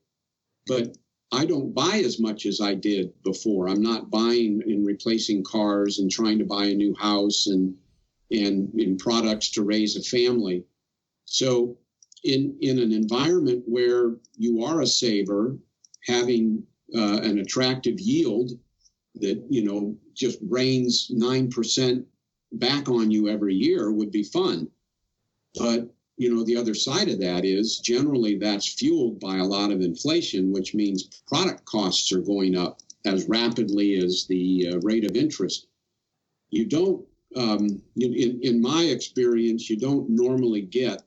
But 0.65 0.95
I 1.33 1.45
don't 1.45 1.73
buy 1.73 2.01
as 2.05 2.19
much 2.19 2.45
as 2.45 2.61
I 2.61 2.73
did 2.73 3.11
before. 3.23 3.67
I'm 3.69 3.81
not 3.81 4.09
buying 4.09 4.61
and 4.65 4.85
replacing 4.85 5.43
cars 5.43 5.99
and 5.99 6.11
trying 6.11 6.39
to 6.39 6.45
buy 6.45 6.65
a 6.65 6.75
new 6.75 6.95
house 6.95 7.47
and 7.47 7.75
and 8.29 8.73
in 8.79 8.97
products 8.97 9.49
to 9.51 9.63
raise 9.63 9.97
a 9.97 10.03
family. 10.03 10.63
So 11.25 11.77
in 12.23 12.57
in 12.61 12.79
an 12.79 12.91
environment 12.91 13.63
where 13.65 14.15
you 14.37 14.63
are 14.63 14.81
a 14.81 14.87
saver, 14.87 15.57
having 16.05 16.63
uh, 16.95 17.19
an 17.21 17.39
attractive 17.39 17.99
yield 17.99 18.51
that 19.15 19.43
you 19.49 19.63
know 19.63 19.95
just 20.13 20.39
rains 20.41 21.07
nine 21.11 21.49
percent 21.49 22.05
back 22.53 22.89
on 22.89 23.11
you 23.11 23.29
every 23.29 23.55
year 23.55 23.91
would 23.91 24.11
be 24.11 24.23
fun. 24.23 24.69
But 25.55 25.93
you 26.17 26.33
know 26.33 26.43
the 26.43 26.57
other 26.57 26.73
side 26.73 27.09
of 27.09 27.19
that 27.19 27.45
is 27.45 27.79
generally 27.79 28.37
that's 28.37 28.73
fueled 28.73 29.19
by 29.19 29.37
a 29.37 29.45
lot 29.45 29.71
of 29.71 29.81
inflation, 29.81 30.51
which 30.51 30.73
means 30.73 31.21
product 31.27 31.65
costs 31.65 32.11
are 32.11 32.21
going 32.21 32.57
up 32.57 32.79
as 33.05 33.27
rapidly 33.27 33.97
as 33.97 34.25
the 34.27 34.69
uh, 34.71 34.79
rate 34.79 35.09
of 35.09 35.15
interest. 35.15 35.67
You 36.49 36.65
don't, 36.65 37.05
um, 37.35 37.81
in, 37.95 38.39
in 38.43 38.61
my 38.61 38.83
experience, 38.83 39.69
you 39.69 39.77
don't 39.77 40.09
normally 40.09 40.61
get 40.61 41.03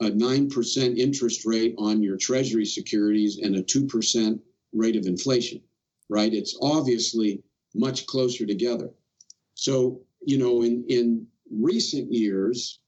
a 0.00 0.06
9% 0.06 0.98
interest 0.98 1.44
rate 1.44 1.74
on 1.78 2.02
your 2.02 2.16
treasury 2.16 2.64
securities 2.64 3.38
and 3.38 3.56
a 3.56 3.62
2% 3.62 4.40
rate 4.72 4.96
of 4.96 5.06
inflation, 5.06 5.60
right? 6.08 6.32
It's 6.32 6.56
obviously 6.60 7.42
much 7.74 8.06
closer 8.06 8.46
together. 8.46 8.90
So, 9.54 10.00
you 10.24 10.38
know, 10.38 10.62
in, 10.62 10.84
in 10.88 11.26
recent 11.50 12.12
years, 12.12 12.80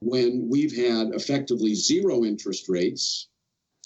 when 0.00 0.48
we've 0.48 0.76
had 0.76 1.08
effectively 1.14 1.74
zero 1.74 2.24
interest 2.24 2.68
rates 2.68 3.28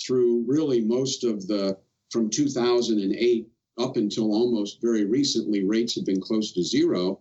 through 0.00 0.44
really 0.46 0.80
most 0.80 1.24
of 1.24 1.46
the 1.46 1.78
from 2.10 2.28
2008 2.28 3.48
up 3.78 3.96
until 3.96 4.32
almost 4.32 4.82
very 4.82 5.04
recently 5.06 5.64
rates 5.64 5.94
have 5.94 6.04
been 6.04 6.20
close 6.20 6.52
to 6.52 6.62
zero 6.62 7.20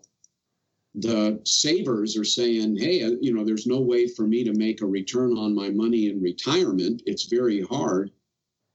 the 0.95 1.39
savers 1.45 2.17
are 2.17 2.25
saying 2.25 2.75
hey 2.77 3.03
uh, 3.03 3.11
you 3.21 3.33
know 3.33 3.45
there's 3.45 3.67
no 3.67 3.79
way 3.79 4.07
for 4.07 4.27
me 4.27 4.43
to 4.43 4.53
make 4.53 4.81
a 4.81 4.85
return 4.85 5.37
on 5.37 5.55
my 5.55 5.69
money 5.69 6.07
in 6.09 6.21
retirement 6.21 7.01
it's 7.05 7.25
very 7.25 7.61
hard 7.61 8.11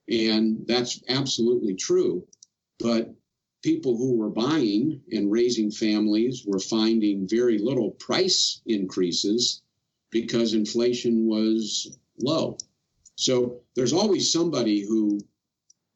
and 0.08 0.64
that's 0.66 1.02
absolutely 1.08 1.74
true 1.74 2.26
but 2.78 3.14
people 3.66 3.96
who 3.96 4.16
were 4.16 4.30
buying 4.30 5.00
and 5.10 5.32
raising 5.32 5.72
families 5.72 6.44
were 6.46 6.60
finding 6.60 7.26
very 7.28 7.58
little 7.58 7.90
price 7.92 8.60
increases 8.66 9.62
because 10.10 10.54
inflation 10.54 11.26
was 11.26 11.98
low. 12.20 12.56
So 13.16 13.62
there's 13.74 13.92
always 13.92 14.32
somebody 14.32 14.86
who 14.86 15.18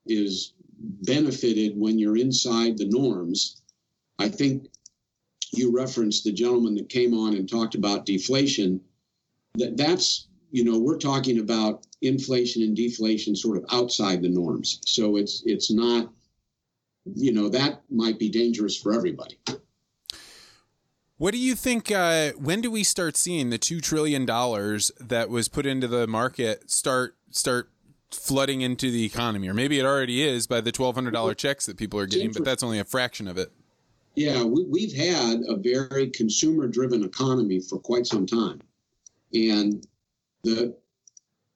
is 0.06 0.52
benefited 0.80 1.78
when 1.78 1.96
you're 1.96 2.16
inside 2.16 2.76
the 2.76 2.88
norms. 2.88 3.62
I 4.18 4.28
think 4.28 4.66
you 5.52 5.74
referenced 5.74 6.24
the 6.24 6.32
gentleman 6.32 6.74
that 6.76 6.88
came 6.88 7.14
on 7.14 7.34
and 7.34 7.48
talked 7.48 7.74
about 7.74 8.06
deflation. 8.06 8.80
That 9.54 9.76
that's 9.76 10.28
you 10.50 10.64
know 10.64 10.78
we're 10.78 10.98
talking 10.98 11.40
about 11.40 11.86
inflation 12.02 12.62
and 12.62 12.76
deflation 12.76 13.34
sort 13.34 13.56
of 13.56 13.64
outside 13.72 14.22
the 14.22 14.28
norms. 14.28 14.80
So 14.86 15.16
it's 15.16 15.42
it's 15.46 15.70
not 15.70 16.10
you 17.14 17.32
know 17.32 17.48
that 17.48 17.82
might 17.90 18.18
be 18.18 18.28
dangerous 18.28 18.76
for 18.76 18.92
everybody. 18.92 19.38
What 21.16 21.32
do 21.32 21.38
you 21.38 21.54
think? 21.54 21.92
Uh, 21.92 22.30
when 22.32 22.62
do 22.62 22.70
we 22.70 22.82
start 22.82 23.16
seeing 23.16 23.50
the 23.50 23.58
two 23.58 23.80
trillion 23.80 24.24
dollars 24.24 24.90
that 24.98 25.28
was 25.28 25.48
put 25.48 25.66
into 25.66 25.86
the 25.86 26.06
market 26.06 26.70
start 26.70 27.16
start 27.30 27.70
flooding 28.10 28.62
into 28.62 28.90
the 28.90 29.04
economy? 29.04 29.48
Or 29.48 29.54
maybe 29.54 29.78
it 29.78 29.84
already 29.84 30.22
is 30.22 30.46
by 30.46 30.60
the 30.62 30.72
twelve 30.72 30.94
hundred 30.94 31.10
dollar 31.10 31.34
checks 31.34 31.66
that 31.66 31.76
people 31.76 32.00
are 32.00 32.06
getting, 32.06 32.32
but 32.32 32.44
that's 32.44 32.62
only 32.62 32.78
a 32.78 32.84
fraction 32.84 33.28
of 33.28 33.36
it. 33.36 33.52
Yeah, 34.14 34.44
we, 34.44 34.88
have 34.88 34.96
had 34.96 35.40
a 35.46 35.56
very 35.56 36.10
consumer 36.10 36.66
driven 36.66 37.04
economy 37.04 37.60
for 37.60 37.78
quite 37.78 38.06
some 38.06 38.26
time, 38.26 38.60
and 39.32 39.86
the 40.42 40.76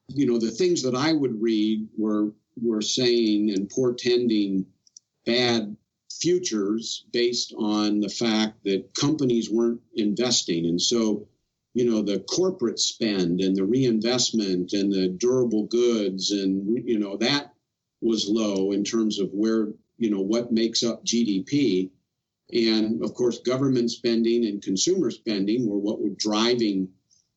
you 0.09 0.27
know 0.27 0.39
the 0.39 0.51
things 0.51 0.83
that 0.83 0.95
I 0.95 1.13
would 1.13 1.41
read 1.41 1.89
were 1.99 2.33
were 2.61 2.83
saying 2.83 3.51
and 3.51 3.69
portending 3.69 4.67
bad 5.27 5.77
futures 6.21 7.05
based 7.13 7.53
on 7.59 8.01
the 8.01 8.09
fact 8.09 8.63
that 8.65 8.95
companies 8.95 9.51
weren't 9.51 9.81
investing. 9.95 10.67
And 10.67 10.81
so, 10.81 11.27
you 11.75 11.91
know, 11.91 12.03
the 12.03 12.21
corporate 12.21 12.79
spend 12.79 13.41
and 13.41 13.57
the 13.57 13.65
reinvestment 13.65 14.73
and 14.73 14.93
the 14.93 15.09
durable 15.09 15.65
goods 15.65 16.31
and, 16.31 16.89
you 16.89 16.99
know, 16.99 17.17
that 17.17 17.53
was 18.01 18.29
low 18.29 18.73
in 18.73 18.85
terms 18.85 19.19
of 19.19 19.31
where, 19.33 19.69
you 19.99 20.11
know, 20.11 20.21
what 20.21 20.53
makes 20.53 20.83
up 20.83 21.05
GDP. 21.05 21.91
And 22.53 23.03
of 23.03 23.15
course, 23.15 23.39
government 23.41 23.91
spending 23.91 24.45
and 24.47 24.63
consumer 24.63 25.11
spending 25.11 25.69
were 25.69 25.79
what 25.79 26.01
were 26.01 26.15
driving 26.17 26.89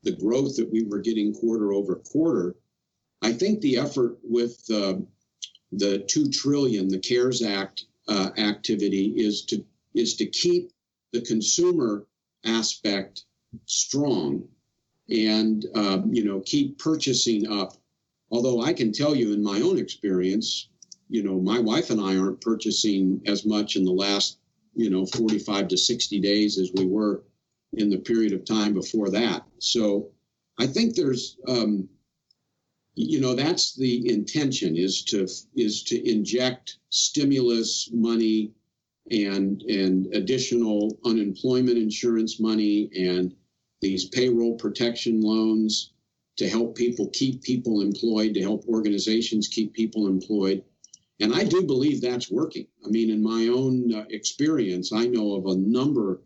the 0.03 0.11
growth 0.11 0.55
that 0.57 0.71
we 0.71 0.83
were 0.83 0.99
getting 0.99 1.33
quarter 1.33 1.73
over 1.73 1.95
quarter. 1.95 2.55
I 3.21 3.33
think 3.33 3.61
the 3.61 3.77
effort 3.77 4.19
with 4.23 4.63
uh, 4.71 4.95
the 5.71 5.99
two 5.99 6.29
trillion, 6.29 6.87
the 6.87 6.99
CARES 6.99 7.41
Act 7.41 7.85
uh, 8.07 8.29
activity 8.37 9.13
is 9.17 9.43
to 9.43 9.65
is 9.93 10.15
to 10.15 10.25
keep 10.27 10.71
the 11.11 11.21
consumer 11.21 12.05
aspect 12.45 13.25
strong 13.65 14.47
and 15.09 15.65
uh, 15.75 15.99
you 16.09 16.23
know 16.23 16.41
keep 16.41 16.77
purchasing 16.77 17.47
up 17.47 17.73
although 18.31 18.61
i 18.61 18.73
can 18.73 18.91
tell 18.91 19.15
you 19.15 19.33
in 19.33 19.43
my 19.43 19.61
own 19.61 19.77
experience 19.77 20.69
you 21.09 21.23
know 21.23 21.39
my 21.39 21.59
wife 21.59 21.89
and 21.89 21.99
i 21.99 22.17
aren't 22.17 22.41
purchasing 22.41 23.21
as 23.25 23.45
much 23.45 23.75
in 23.75 23.83
the 23.83 23.91
last 23.91 24.37
you 24.77 24.89
know 24.89 25.05
45 25.05 25.67
to 25.69 25.77
60 25.77 26.19
days 26.19 26.57
as 26.57 26.71
we 26.75 26.85
were 26.85 27.23
in 27.73 27.89
the 27.89 27.97
period 27.97 28.31
of 28.31 28.45
time 28.45 28.73
before 28.73 29.09
that. 29.09 29.43
So 29.59 30.11
i 30.59 30.65
think 30.65 30.95
there's 30.95 31.37
um, 31.47 31.89
you 32.95 33.21
know 33.21 33.35
that's 33.35 33.75
the 33.75 34.09
intention 34.09 34.75
is 34.75 35.03
to 35.03 35.27
is 35.55 35.83
to 35.83 36.09
inject 36.09 36.77
stimulus 36.89 37.89
money 37.93 38.51
and 39.11 39.61
and 39.63 40.13
additional 40.13 40.97
unemployment 41.05 41.77
insurance 41.77 42.39
money 42.39 42.89
and 42.97 43.35
these 43.81 44.05
payroll 44.05 44.55
protection 44.55 45.21
loans 45.21 45.93
to 46.37 46.49
help 46.49 46.75
people 46.75 47.07
keep 47.13 47.41
people 47.43 47.81
employed 47.81 48.33
to 48.33 48.41
help 48.41 48.65
organizations 48.67 49.47
keep 49.47 49.73
people 49.73 50.07
employed 50.07 50.63
and 51.19 51.33
i 51.33 51.43
do 51.43 51.63
believe 51.63 52.01
that's 52.01 52.31
working 52.31 52.67
i 52.85 52.89
mean 52.89 53.09
in 53.09 53.21
my 53.21 53.47
own 53.47 53.93
uh, 53.93 54.05
experience 54.09 54.91
i 54.93 55.05
know 55.05 55.35
of 55.35 55.45
a 55.45 55.55
number 55.57 56.21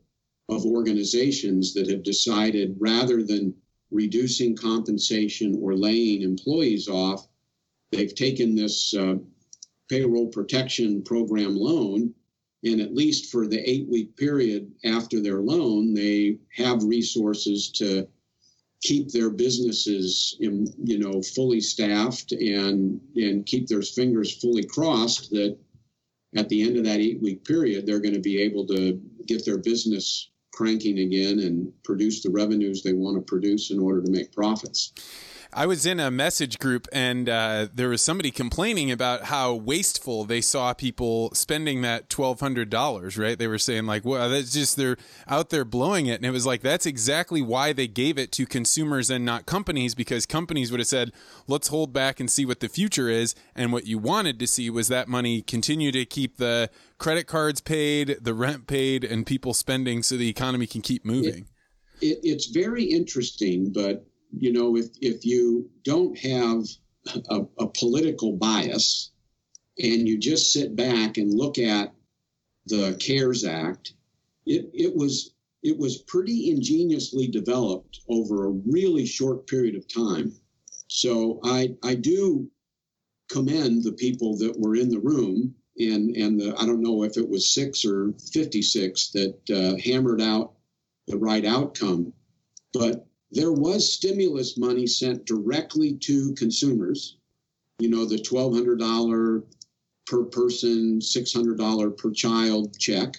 of 0.49 0.65
organizations 0.65 1.73
that 1.73 1.89
have 1.89 2.03
decided 2.03 2.75
rather 2.79 3.23
than 3.23 3.53
reducing 3.91 4.55
compensation 4.55 5.57
or 5.61 5.75
laying 5.75 6.21
employees 6.21 6.87
off. 6.87 7.27
They've 7.91 8.13
taken 8.15 8.55
this 8.55 8.93
uh, 8.93 9.15
payroll 9.89 10.27
protection 10.27 11.03
program 11.03 11.55
loan, 11.55 12.13
and 12.63 12.79
at 12.79 12.95
least 12.95 13.31
for 13.31 13.47
the 13.47 13.69
eight 13.69 13.87
week 13.89 14.15
period 14.15 14.71
after 14.85 15.21
their 15.21 15.41
loan, 15.41 15.93
they 15.93 16.37
have 16.55 16.83
resources 16.83 17.69
to 17.71 18.07
keep 18.81 19.09
their 19.11 19.29
businesses 19.29 20.35
in, 20.39 20.73
you 20.83 20.99
know 20.99 21.21
fully 21.21 21.61
staffed 21.61 22.31
and 22.31 22.99
and 23.15 23.45
keep 23.45 23.67
their 23.67 23.81
fingers 23.81 24.37
fully 24.37 24.63
crossed 24.63 25.29
that 25.29 25.57
at 26.35 26.49
the 26.49 26.61
end 26.61 26.77
of 26.77 26.85
that 26.85 26.99
eight 26.99 27.21
week 27.21 27.43
period, 27.43 27.85
they're 27.85 27.99
going 27.99 28.13
to 28.13 28.19
be 28.19 28.41
able 28.41 28.65
to 28.67 29.01
get 29.27 29.45
their 29.45 29.57
business 29.57 30.29
cranking 30.53 30.99
again 30.99 31.39
and 31.39 31.71
produce 31.83 32.21
the 32.21 32.29
revenues 32.29 32.83
they 32.83 32.93
want 32.93 33.17
to 33.17 33.21
produce 33.21 33.71
in 33.71 33.79
order 33.79 34.01
to 34.01 34.11
make 34.11 34.33
profits. 34.33 34.93
I 35.53 35.65
was 35.65 35.85
in 35.85 35.99
a 35.99 36.09
message 36.09 36.59
group 36.59 36.87
and 36.93 37.27
uh, 37.27 37.67
there 37.73 37.89
was 37.89 38.01
somebody 38.01 38.31
complaining 38.31 38.89
about 38.89 39.25
how 39.25 39.53
wasteful 39.53 40.23
they 40.23 40.39
saw 40.39 40.73
people 40.73 41.33
spending 41.33 41.81
that 41.81 42.09
twelve 42.09 42.39
hundred 42.39 42.69
dollars. 42.69 43.17
Right? 43.17 43.37
They 43.37 43.47
were 43.47 43.57
saying 43.57 43.85
like, 43.85 44.05
"Well, 44.05 44.29
that's 44.29 44.53
just 44.53 44.77
they're 44.77 44.97
out 45.27 45.49
there 45.49 45.65
blowing 45.65 46.05
it," 46.05 46.15
and 46.15 46.25
it 46.25 46.31
was 46.31 46.45
like 46.45 46.61
that's 46.61 46.85
exactly 46.85 47.41
why 47.41 47.73
they 47.73 47.87
gave 47.87 48.17
it 48.17 48.31
to 48.33 48.45
consumers 48.45 49.09
and 49.09 49.25
not 49.25 49.45
companies 49.45 49.93
because 49.93 50.25
companies 50.25 50.71
would 50.71 50.79
have 50.79 50.87
said, 50.87 51.11
"Let's 51.47 51.67
hold 51.67 51.91
back 51.91 52.19
and 52.21 52.31
see 52.31 52.45
what 52.45 52.61
the 52.61 52.69
future 52.69 53.09
is," 53.09 53.35
and 53.53 53.73
what 53.73 53.85
you 53.85 53.97
wanted 53.97 54.39
to 54.39 54.47
see 54.47 54.69
was 54.69 54.87
that 54.87 55.09
money 55.09 55.41
continue 55.41 55.91
to 55.91 56.05
keep 56.05 56.37
the 56.37 56.69
credit 56.97 57.27
cards 57.27 57.59
paid, 57.59 58.19
the 58.21 58.33
rent 58.33 58.67
paid, 58.67 59.03
and 59.03 59.25
people 59.25 59.53
spending 59.53 60.01
so 60.01 60.15
the 60.15 60.29
economy 60.29 60.67
can 60.67 60.81
keep 60.81 61.03
moving. 61.03 61.47
It, 61.99 62.07
it, 62.07 62.19
it's 62.23 62.45
very 62.45 62.85
interesting, 62.85 63.71
but 63.73 64.05
you 64.37 64.51
know, 64.53 64.75
if, 64.77 64.87
if 65.01 65.25
you 65.25 65.69
don't 65.83 66.17
have 66.17 66.63
a, 67.29 67.41
a 67.59 67.67
political 67.67 68.33
bias 68.33 69.11
and 69.79 70.07
you 70.07 70.17
just 70.17 70.53
sit 70.53 70.75
back 70.75 71.17
and 71.17 71.33
look 71.33 71.57
at 71.57 71.93
the 72.67 72.95
CARES 72.99 73.45
Act, 73.45 73.93
it, 74.45 74.69
it 74.73 74.95
was 74.95 75.33
it 75.63 75.77
was 75.77 75.99
pretty 75.99 76.49
ingeniously 76.49 77.27
developed 77.27 77.99
over 78.09 78.47
a 78.47 78.59
really 78.67 79.05
short 79.05 79.45
period 79.45 79.75
of 79.75 79.87
time. 79.87 80.33
So 80.87 81.39
I 81.43 81.75
I 81.83 81.95
do 81.95 82.49
commend 83.29 83.83
the 83.83 83.93
people 83.93 84.37
that 84.37 84.59
were 84.59 84.75
in 84.75 84.89
the 84.89 84.99
room 84.99 85.55
and 85.77 86.15
and 86.15 86.39
the, 86.39 86.55
I 86.57 86.65
don't 86.65 86.81
know 86.81 87.03
if 87.03 87.17
it 87.17 87.27
was 87.27 87.53
six 87.53 87.85
or 87.85 88.13
fifty 88.33 88.61
six 88.61 89.09
that 89.11 89.37
uh, 89.49 89.77
hammered 89.83 90.21
out 90.21 90.53
the 91.07 91.17
right 91.17 91.45
outcome, 91.45 92.13
but 92.73 93.07
there 93.31 93.53
was 93.53 93.93
stimulus 93.93 94.57
money 94.57 94.85
sent 94.85 95.25
directly 95.25 95.93
to 95.93 96.33
consumers. 96.33 97.17
You 97.79 97.89
know, 97.89 98.05
the 98.05 98.17
$1,200 98.17 99.43
per 100.05 100.23
person, 100.25 100.99
$600 100.99 101.97
per 101.97 102.11
child 102.11 102.77
check. 102.77 103.15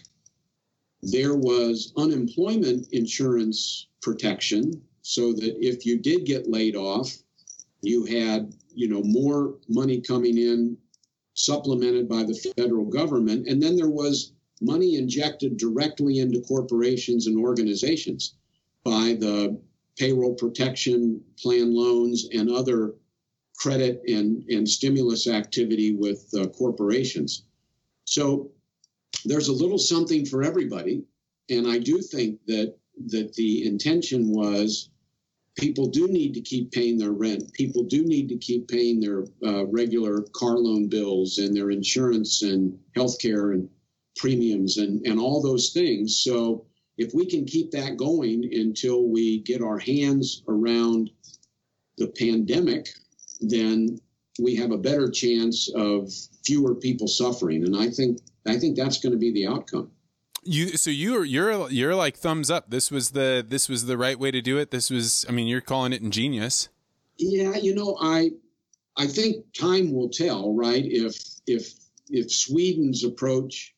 There 1.03 1.35
was 1.35 1.93
unemployment 1.97 2.89
insurance 2.93 3.87
protection 4.03 4.83
so 5.01 5.33
that 5.33 5.57
if 5.61 5.87
you 5.87 5.99
did 5.99 6.27
get 6.27 6.49
laid 6.49 6.77
off, 6.77 7.11
you 7.81 8.05
had, 8.05 8.55
you 8.75 8.89
know, 8.89 9.03
more 9.03 9.57
money 9.69 10.01
coming 10.01 10.39
in 10.39 10.77
supplemented 11.35 12.09
by 12.09 12.23
the 12.23 12.53
federal 12.57 12.85
government. 12.85 13.49
And 13.49 13.61
then 13.61 13.77
there 13.77 13.91
was 13.91 14.33
money 14.61 14.97
injected 14.97 15.57
directly 15.57 16.19
into 16.21 16.41
corporations 16.43 17.27
and 17.27 17.37
organizations 17.39 18.35
by 18.85 19.17
the 19.19 19.59
payroll 19.99 20.35
protection 20.35 21.21
plan 21.39 21.75
loans 21.75 22.29
and 22.33 22.51
other 22.51 22.95
credit 23.57 24.03
and, 24.07 24.45
and 24.49 24.69
stimulus 24.69 25.29
activity 25.29 25.95
with 25.95 26.27
uh, 26.39 26.47
corporations. 26.49 27.45
So 28.05 28.51
there's 29.25 29.49
a 29.49 29.53
little 29.53 29.79
something 29.79 30.27
for 30.27 30.43
everybody. 30.43 31.05
And 31.51 31.69
I 31.69 31.79
do 31.79 32.01
think 32.01 32.41
that 32.47 32.77
that 33.09 33.33
the 33.35 33.67
intention 33.67 34.29
was 34.29 34.91
people 35.57 35.87
do 35.87 36.09
need 36.09 36.35
to 36.35 36.41
keep 36.41 36.73
paying 36.73 36.99
their 36.99 37.13
rent. 37.13 37.53
People 37.53 37.85
do 37.85 38.05
need 38.05 38.29
to 38.29 38.37
keep 38.37 38.69
paying 38.69 39.01
their 39.01 39.25
uh, 39.45 39.67
regular 39.67 40.23
car 40.35 40.59
loan 40.59 40.89
bills 40.89 41.39
and 41.39 41.55
their 41.55 41.71
insurance 41.71 42.43
and 42.43 42.79
healthcare 42.97 43.53
and 43.53 43.69
premiums 44.17 44.79
and, 44.79 45.05
and 45.07 45.19
all 45.19 45.43
those 45.43 45.71
things. 45.71 46.23
So 46.23 46.67
if 47.03 47.13
we 47.13 47.27
can 47.27 47.45
keep 47.45 47.73
that 47.73 47.97
going 47.97 48.49
until 48.53 49.09
we 49.09 49.41
get 49.41 49.61
our 49.61 49.79
hands 49.79 50.43
around 50.49 51.11
the 51.99 52.07
pandemic, 52.07 52.89
then 53.41 54.01
we 54.39 54.55
have 54.57 54.71
a 54.71 54.79
better 54.79 55.11
chance 55.11 55.69
of 55.75 56.13
fewer 56.45 56.75
people 56.75 57.09
suffering. 57.09 57.65
And 57.65 57.77
I 57.77 57.91
think 57.91 58.21
I 58.47 58.57
think 58.59 58.77
that's 58.77 58.99
going 58.99 59.13
to 59.13 59.19
be 59.19 59.33
the 59.33 59.47
outcome. 59.47 59.91
You 60.45 60.77
so 60.77 60.91
you're 60.91 61.25
you're 61.25 61.71
you're 61.71 61.95
like 61.95 62.17
thumbs 62.17 62.51
up. 62.51 62.71
This 62.71 62.91
was 62.91 63.11
the 63.11 63.45
this 63.47 63.69
was 63.69 63.87
the 63.87 63.99
right 63.99 64.19
way 64.19 64.31
to 64.31 64.41
do 64.41 64.59
it. 64.59 64.71
This 64.71 64.89
was 64.89 65.27
I 65.29 65.33
mean 65.33 65.49
you're 65.49 65.61
calling 65.61 65.93
it 65.93 66.03
ingenious. 66.03 66.69
Yeah, 67.19 67.57
you 67.57 67.75
know 67.75 67.97
I 68.01 68.31
I 68.97 69.07
think 69.07 69.45
time 69.55 69.93
will 69.93 70.09
tell, 70.09 70.55
right? 70.55 70.85
If 70.85 71.17
if 71.47 71.73
if 72.09 72.33
Sweden's 72.33 73.05
approach 73.05 73.75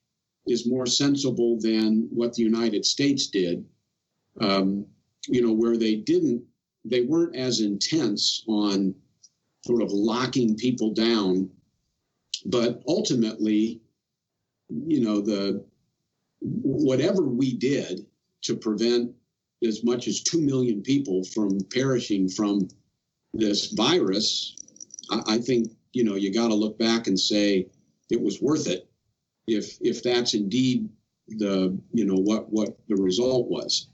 is 0.46 0.68
more 0.68 0.86
sensible 0.86 1.58
than 1.60 2.08
what 2.10 2.34
the 2.34 2.42
United 2.42 2.84
States 2.84 3.28
did. 3.28 3.64
Um, 4.40 4.86
you 5.26 5.40
know, 5.40 5.52
where 5.52 5.76
they 5.76 5.96
didn't, 5.96 6.42
they 6.84 7.02
weren't 7.02 7.36
as 7.36 7.60
intense 7.60 8.44
on 8.46 8.94
sort 9.64 9.82
of 9.82 9.90
locking 9.90 10.54
people 10.56 10.92
down, 10.92 11.48
but 12.44 12.82
ultimately, 12.86 13.80
you 14.68 15.00
know, 15.00 15.20
the 15.20 15.64
whatever 16.40 17.22
we 17.22 17.54
did 17.54 18.04
to 18.42 18.54
prevent 18.54 19.12
as 19.66 19.82
much 19.82 20.08
as 20.08 20.22
two 20.22 20.40
million 20.40 20.82
people 20.82 21.24
from 21.24 21.58
perishing 21.72 22.28
from 22.28 22.68
this 23.32 23.72
virus, 23.72 24.54
I, 25.10 25.22
I 25.26 25.38
think 25.38 25.70
you 25.94 26.04
know 26.04 26.16
you 26.16 26.34
got 26.34 26.48
to 26.48 26.54
look 26.54 26.78
back 26.78 27.06
and 27.06 27.18
say 27.18 27.68
it 28.10 28.20
was 28.20 28.42
worth 28.42 28.68
it 28.68 28.90
if 29.46 29.76
if 29.80 30.02
that's 30.02 30.34
indeed 30.34 30.88
the 31.28 31.78
you 31.92 32.04
know 32.04 32.16
what 32.16 32.50
what 32.52 32.76
the 32.88 32.96
result 32.96 33.48
was. 33.48 33.88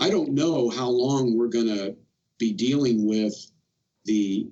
I 0.00 0.10
don't 0.10 0.32
know 0.32 0.70
how 0.70 0.88
long 0.88 1.36
we're 1.36 1.48
going 1.48 1.66
to 1.66 1.94
be 2.38 2.52
dealing 2.52 3.06
with 3.06 3.34
the 4.04 4.48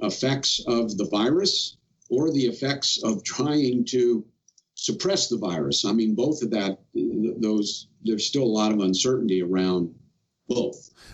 effects 0.00 0.62
of 0.66 0.96
the 0.96 1.06
virus 1.06 1.76
or 2.08 2.30
the 2.30 2.46
effects 2.46 3.02
of 3.02 3.24
trying 3.24 3.84
to 3.86 4.24
suppress 4.74 5.28
the 5.28 5.38
virus. 5.38 5.84
I 5.84 5.92
mean, 5.92 6.14
both 6.14 6.42
of 6.42 6.50
that, 6.50 6.78
those, 6.94 7.88
there's 8.02 8.26
still 8.26 8.44
a 8.44 8.56
lot 8.60 8.72
of 8.72 8.80
uncertainty 8.80 9.42
around 9.42 9.94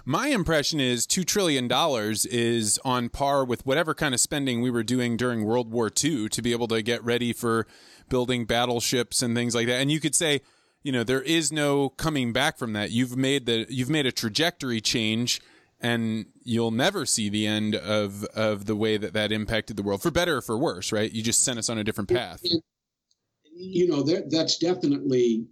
My 0.05 0.29
impression 0.29 0.81
is 0.81 1.07
$2 1.07 1.25
trillion 1.25 1.71
is 1.71 2.79
on 2.85 3.09
par 3.09 3.45
with 3.45 3.65
whatever 3.65 3.95
kind 3.95 4.15
of 4.15 4.21
spending 4.21 4.61
we 4.61 4.71
were 4.71 4.83
doing 4.83 5.17
during 5.17 5.45
World 5.45 5.71
War 5.71 5.91
II 6.03 6.29
to 6.29 6.43
be 6.43 6.53
able 6.53 6.69
to 6.69 6.83
get 6.83 7.03
ready 7.05 7.33
for 7.33 7.67
building 8.09 8.45
battleships 8.45 9.23
and 9.23 9.35
things 9.35 9.55
like 9.55 9.67
that. 9.69 9.81
And 9.81 9.91
you 9.91 10.01
could 10.01 10.15
say, 10.15 10.41
you 10.83 10.93
know, 10.93 11.05
there 11.05 11.23
is 11.23 11.53
no 11.53 11.91
coming 11.91 12.33
back 12.33 12.59
from 12.59 12.73
that. 12.73 12.91
You've 12.91 13.17
made 13.17 13.47
the 13.47 13.67
you've 13.69 13.91
made 13.91 14.07
a 14.07 14.13
trajectory 14.13 14.81
change 14.81 15.41
and 15.81 16.27
you'll 16.43 16.73
never 16.73 17.07
see 17.07 17.29
the 17.29 17.47
end 17.47 17.75
of 17.75 18.25
of 18.35 18.67
the 18.67 18.77
way 18.77 18.97
that 18.97 19.13
that 19.13 19.33
impacted 19.33 19.77
the 19.77 19.83
world 19.83 20.03
for 20.03 20.11
better 20.11 20.39
or 20.39 20.43
for 20.43 20.59
worse, 20.59 20.93
right? 20.93 21.11
You 21.13 21.23
just 21.23 21.45
sent 21.45 21.59
us 21.59 21.69
on 21.69 21.79
a 21.79 21.85
different 21.85 22.11
path. 22.11 22.45
You 23.55 23.89
know, 23.89 24.03
that 24.03 24.31
that's 24.31 24.59
definitely 24.59 25.47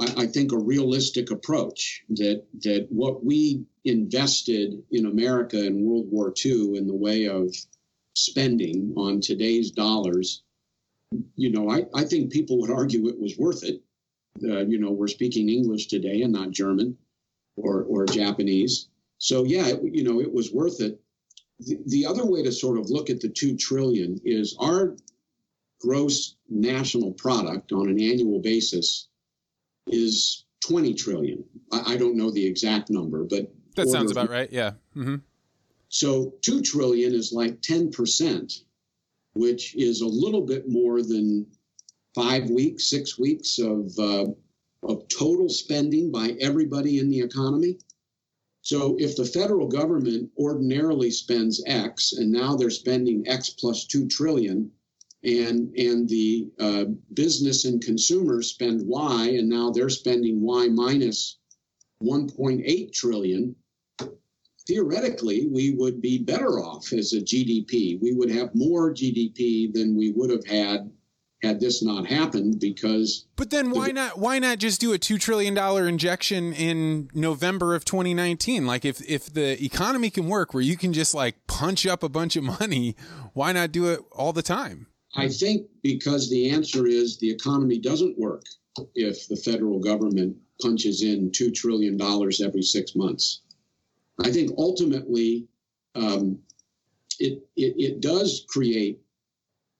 I, 0.00 0.22
I 0.22 0.26
think 0.26 0.52
a 0.52 0.58
realistic 0.58 1.30
approach 1.30 2.02
that 2.10 2.44
that 2.62 2.86
what 2.90 3.24
we 3.24 3.64
invested 3.84 4.82
in 4.90 5.06
America 5.06 5.64
in 5.64 5.84
World 5.84 6.06
War 6.10 6.32
II 6.44 6.76
in 6.76 6.86
the 6.86 6.94
way 6.94 7.26
of 7.26 7.54
spending 8.14 8.94
on 8.96 9.20
today's 9.20 9.70
dollars 9.70 10.42
you 11.36 11.50
know, 11.50 11.70
I, 11.70 11.86
I 11.94 12.04
think 12.04 12.32
people 12.32 12.60
would 12.60 12.70
argue 12.70 13.08
it 13.08 13.18
was 13.18 13.38
worth 13.38 13.64
it. 13.64 13.82
Uh, 14.42 14.66
you 14.66 14.78
know, 14.78 14.90
we're 14.90 15.08
speaking 15.08 15.48
English 15.48 15.88
today 15.88 16.22
and 16.22 16.32
not 16.32 16.50
German 16.50 16.96
or, 17.56 17.82
or 17.82 18.06
Japanese. 18.06 18.88
So, 19.18 19.44
yeah, 19.44 19.66
it, 19.66 19.80
you 19.82 20.04
know, 20.04 20.20
it 20.20 20.32
was 20.32 20.52
worth 20.52 20.80
it. 20.80 21.00
The, 21.60 21.78
the 21.86 22.06
other 22.06 22.24
way 22.24 22.42
to 22.44 22.52
sort 22.52 22.78
of 22.78 22.90
look 22.90 23.10
at 23.10 23.20
the 23.20 23.28
two 23.28 23.56
trillion 23.56 24.20
is 24.24 24.56
our 24.60 24.96
gross 25.80 26.36
national 26.48 27.12
product 27.12 27.72
on 27.72 27.88
an 27.88 28.00
annual 28.00 28.40
basis 28.40 29.08
is 29.90 30.44
20 30.66 30.94
trillion. 30.94 31.44
I, 31.72 31.94
I 31.94 31.96
don't 31.96 32.16
know 32.16 32.30
the 32.30 32.44
exact 32.44 32.90
number, 32.90 33.24
but 33.24 33.52
that 33.76 33.88
sounds 33.88 34.10
about 34.10 34.30
right. 34.30 34.50
Yeah. 34.52 34.72
Mm-hmm. 34.96 35.16
So 35.88 36.34
2 36.42 36.62
trillion 36.62 37.14
is 37.14 37.32
like 37.32 37.60
10% 37.62 38.62
which 39.38 39.76
is 39.76 40.00
a 40.00 40.06
little 40.06 40.44
bit 40.44 40.68
more 40.68 41.00
than 41.00 41.46
five 42.12 42.50
weeks, 42.50 42.90
six 42.90 43.18
weeks 43.18 43.60
of, 43.60 43.96
uh, 43.96 44.26
of 44.82 45.06
total 45.08 45.48
spending 45.48 46.10
by 46.10 46.36
everybody 46.40 46.98
in 46.98 47.08
the 47.08 47.20
economy. 47.20 47.78
So 48.62 48.96
if 48.98 49.16
the 49.16 49.24
federal 49.24 49.68
government 49.68 50.30
ordinarily 50.36 51.12
spends 51.12 51.62
X 51.66 52.14
and 52.14 52.32
now 52.32 52.56
they're 52.56 52.70
spending 52.70 53.26
X 53.28 53.50
plus 53.50 53.86
two 53.86 54.08
trillion, 54.08 54.72
and 55.24 55.74
and 55.76 56.08
the 56.08 56.48
uh, 56.60 56.84
business 57.14 57.64
and 57.64 57.82
consumers 57.82 58.50
spend 58.50 58.86
Y 58.86 59.34
and 59.38 59.48
now 59.48 59.70
they're 59.70 59.88
spending 59.88 60.40
Y 60.40 60.68
minus 60.68 61.38
1.8 62.02 62.92
trillion, 62.92 63.56
theoretically, 64.66 65.48
we 65.50 65.74
would 65.74 66.00
be 66.00 66.18
better 66.18 66.60
off 66.60 66.92
as 66.92 67.12
a 67.12 67.20
GDP. 67.20 68.00
We 68.00 68.14
would 68.14 68.30
have 68.30 68.54
more 68.54 68.92
GDP 68.92 69.72
than 69.72 69.96
we 69.96 70.12
would 70.12 70.30
have 70.30 70.46
had 70.46 70.90
had 71.42 71.60
this 71.60 71.84
not 71.84 72.04
happened 72.04 72.58
because 72.58 73.26
but 73.36 73.50
then 73.50 73.70
why 73.70 73.92
not 73.92 74.18
why 74.18 74.40
not 74.40 74.58
just 74.58 74.80
do 74.80 74.92
a 74.92 74.98
2 74.98 75.18
trillion 75.18 75.54
dollar 75.54 75.86
injection 75.86 76.52
in 76.52 77.08
November 77.14 77.76
of 77.76 77.84
2019 77.84 78.66
like 78.66 78.84
if 78.84 79.00
if 79.08 79.32
the 79.32 79.64
economy 79.64 80.10
can 80.10 80.26
work 80.26 80.52
where 80.52 80.64
you 80.64 80.76
can 80.76 80.92
just 80.92 81.14
like 81.14 81.36
punch 81.46 81.86
up 81.86 82.02
a 82.02 82.08
bunch 82.08 82.34
of 82.34 82.42
money 82.42 82.96
why 83.34 83.52
not 83.52 83.70
do 83.70 83.86
it 83.86 84.00
all 84.10 84.32
the 84.32 84.42
time 84.42 84.88
I 85.16 85.28
think 85.28 85.66
because 85.82 86.28
the 86.28 86.50
answer 86.50 86.86
is 86.86 87.16
the 87.18 87.30
economy 87.30 87.78
doesn't 87.78 88.18
work 88.18 88.44
if 88.94 89.26
the 89.28 89.36
federal 89.36 89.80
government 89.80 90.36
punches 90.60 91.02
in 91.02 91.30
$2 91.30 91.54
trillion 91.54 92.00
every 92.44 92.62
six 92.62 92.94
months. 92.94 93.42
I 94.20 94.30
think 94.30 94.52
ultimately 94.58 95.46
um, 95.94 96.38
it, 97.18 97.42
it, 97.56 97.74
it 97.78 98.00
does 98.00 98.44
create 98.48 99.00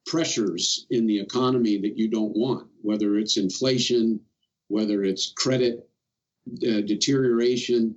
pressures 0.06 0.86
in 0.90 1.06
the 1.06 1.18
economy 1.18 1.78
that 1.78 1.96
you 1.96 2.08
don't 2.08 2.36
want, 2.36 2.66
whether 2.82 3.16
it's 3.16 3.36
inflation, 3.36 4.20
whether 4.68 5.04
it's 5.04 5.32
credit 5.36 5.88
uh, 6.66 6.80
deterioration. 6.80 7.94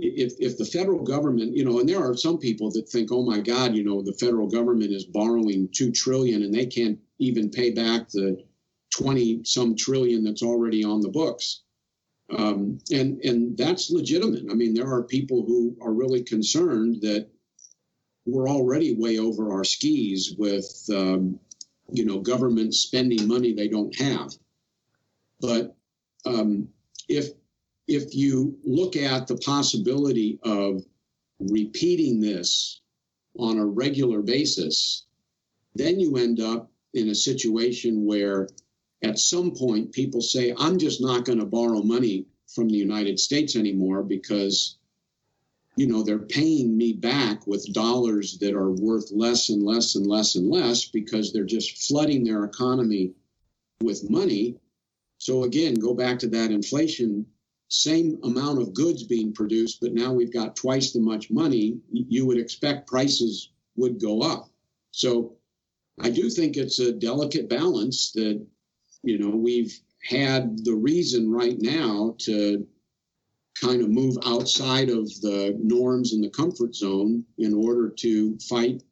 If, 0.00 0.34
if 0.38 0.56
the 0.58 0.64
federal 0.64 1.02
government, 1.02 1.56
you 1.56 1.64
know, 1.64 1.80
and 1.80 1.88
there 1.88 2.02
are 2.02 2.16
some 2.16 2.38
people 2.38 2.70
that 2.72 2.88
think, 2.88 3.10
oh 3.12 3.22
my 3.22 3.40
God, 3.40 3.74
you 3.74 3.84
know, 3.84 4.02
the 4.02 4.12
federal 4.12 4.48
government 4.48 4.92
is 4.92 5.04
borrowing 5.04 5.68
two 5.72 5.90
trillion 5.92 6.42
and 6.42 6.54
they 6.54 6.66
can't 6.66 6.98
even 7.18 7.50
pay 7.50 7.70
back 7.70 8.08
the 8.08 8.44
20 8.96 9.44
some 9.44 9.76
trillion 9.76 10.24
that's 10.24 10.42
already 10.42 10.84
on 10.84 11.00
the 11.00 11.08
books. 11.08 11.62
Um, 12.36 12.78
and 12.90 13.24
and 13.24 13.56
that's 13.56 13.90
legitimate. 13.90 14.44
I 14.50 14.54
mean, 14.54 14.74
there 14.74 14.92
are 14.92 15.02
people 15.02 15.44
who 15.46 15.76
are 15.80 15.92
really 15.92 16.22
concerned 16.22 17.00
that 17.00 17.28
we're 18.26 18.48
already 18.48 18.94
way 18.94 19.18
over 19.18 19.52
our 19.52 19.64
skis 19.64 20.34
with 20.36 20.68
um, 20.94 21.40
you 21.90 22.04
know 22.04 22.20
government 22.20 22.74
spending 22.74 23.26
money 23.26 23.54
they 23.54 23.68
don't 23.68 23.94
have. 23.96 24.30
But 25.40 25.74
um, 26.26 26.68
if 27.08 27.30
if 27.88 28.14
you 28.14 28.58
look 28.64 28.96
at 28.96 29.26
the 29.26 29.36
possibility 29.38 30.38
of 30.42 30.84
repeating 31.40 32.20
this 32.20 32.80
on 33.38 33.58
a 33.58 33.64
regular 33.64 34.20
basis, 34.20 35.06
then 35.74 35.98
you 35.98 36.16
end 36.16 36.38
up 36.40 36.70
in 36.92 37.08
a 37.08 37.14
situation 37.14 38.04
where 38.04 38.48
at 39.02 39.18
some 39.18 39.52
point 39.52 39.92
people 39.92 40.20
say, 40.20 40.54
I'm 40.58 40.78
just 40.78 41.00
not 41.00 41.24
going 41.24 41.38
to 41.38 41.46
borrow 41.46 41.82
money 41.82 42.26
from 42.48 42.68
the 42.68 42.76
United 42.76 43.18
States 43.18 43.56
anymore 43.56 44.02
because, 44.02 44.76
you 45.76 45.86
know, 45.86 46.02
they're 46.02 46.18
paying 46.18 46.76
me 46.76 46.92
back 46.92 47.46
with 47.46 47.72
dollars 47.72 48.38
that 48.38 48.54
are 48.54 48.70
worth 48.70 49.10
less 49.12 49.48
and 49.48 49.62
less 49.62 49.94
and 49.94 50.06
less 50.06 50.34
and 50.34 50.50
less 50.50 50.86
because 50.86 51.32
they're 51.32 51.44
just 51.44 51.86
flooding 51.86 52.24
their 52.24 52.44
economy 52.44 53.12
with 53.80 54.10
money. 54.10 54.56
So 55.18 55.44
again, 55.44 55.74
go 55.74 55.94
back 55.94 56.18
to 56.20 56.28
that 56.28 56.50
inflation, 56.50 57.26
same 57.68 58.18
amount 58.24 58.60
of 58.60 58.74
goods 58.74 59.04
being 59.04 59.32
produced, 59.32 59.80
but 59.80 59.92
now 59.92 60.12
we've 60.12 60.32
got 60.32 60.56
twice 60.56 60.92
the 60.92 61.00
much 61.00 61.30
money. 61.30 61.78
You 61.92 62.26
would 62.26 62.38
expect 62.38 62.88
prices 62.88 63.50
would 63.76 64.00
go 64.00 64.22
up. 64.22 64.48
So 64.90 65.36
I 66.00 66.10
do 66.10 66.30
think 66.30 66.56
it's 66.56 66.78
a 66.78 66.92
delicate 66.92 67.48
balance 67.48 68.12
that 68.12 68.44
you 69.02 69.18
know, 69.18 69.34
we've 69.34 69.78
had 70.02 70.64
the 70.64 70.74
reason 70.74 71.30
right 71.30 71.56
now 71.58 72.14
to 72.18 72.66
kind 73.60 73.82
of 73.82 73.90
move 73.90 74.16
outside 74.24 74.88
of 74.88 75.06
the 75.20 75.56
norms 75.60 76.12
and 76.12 76.22
the 76.22 76.30
comfort 76.30 76.74
zone 76.74 77.24
in 77.38 77.54
order 77.54 77.88
to 77.88 78.38
fight 78.38 78.82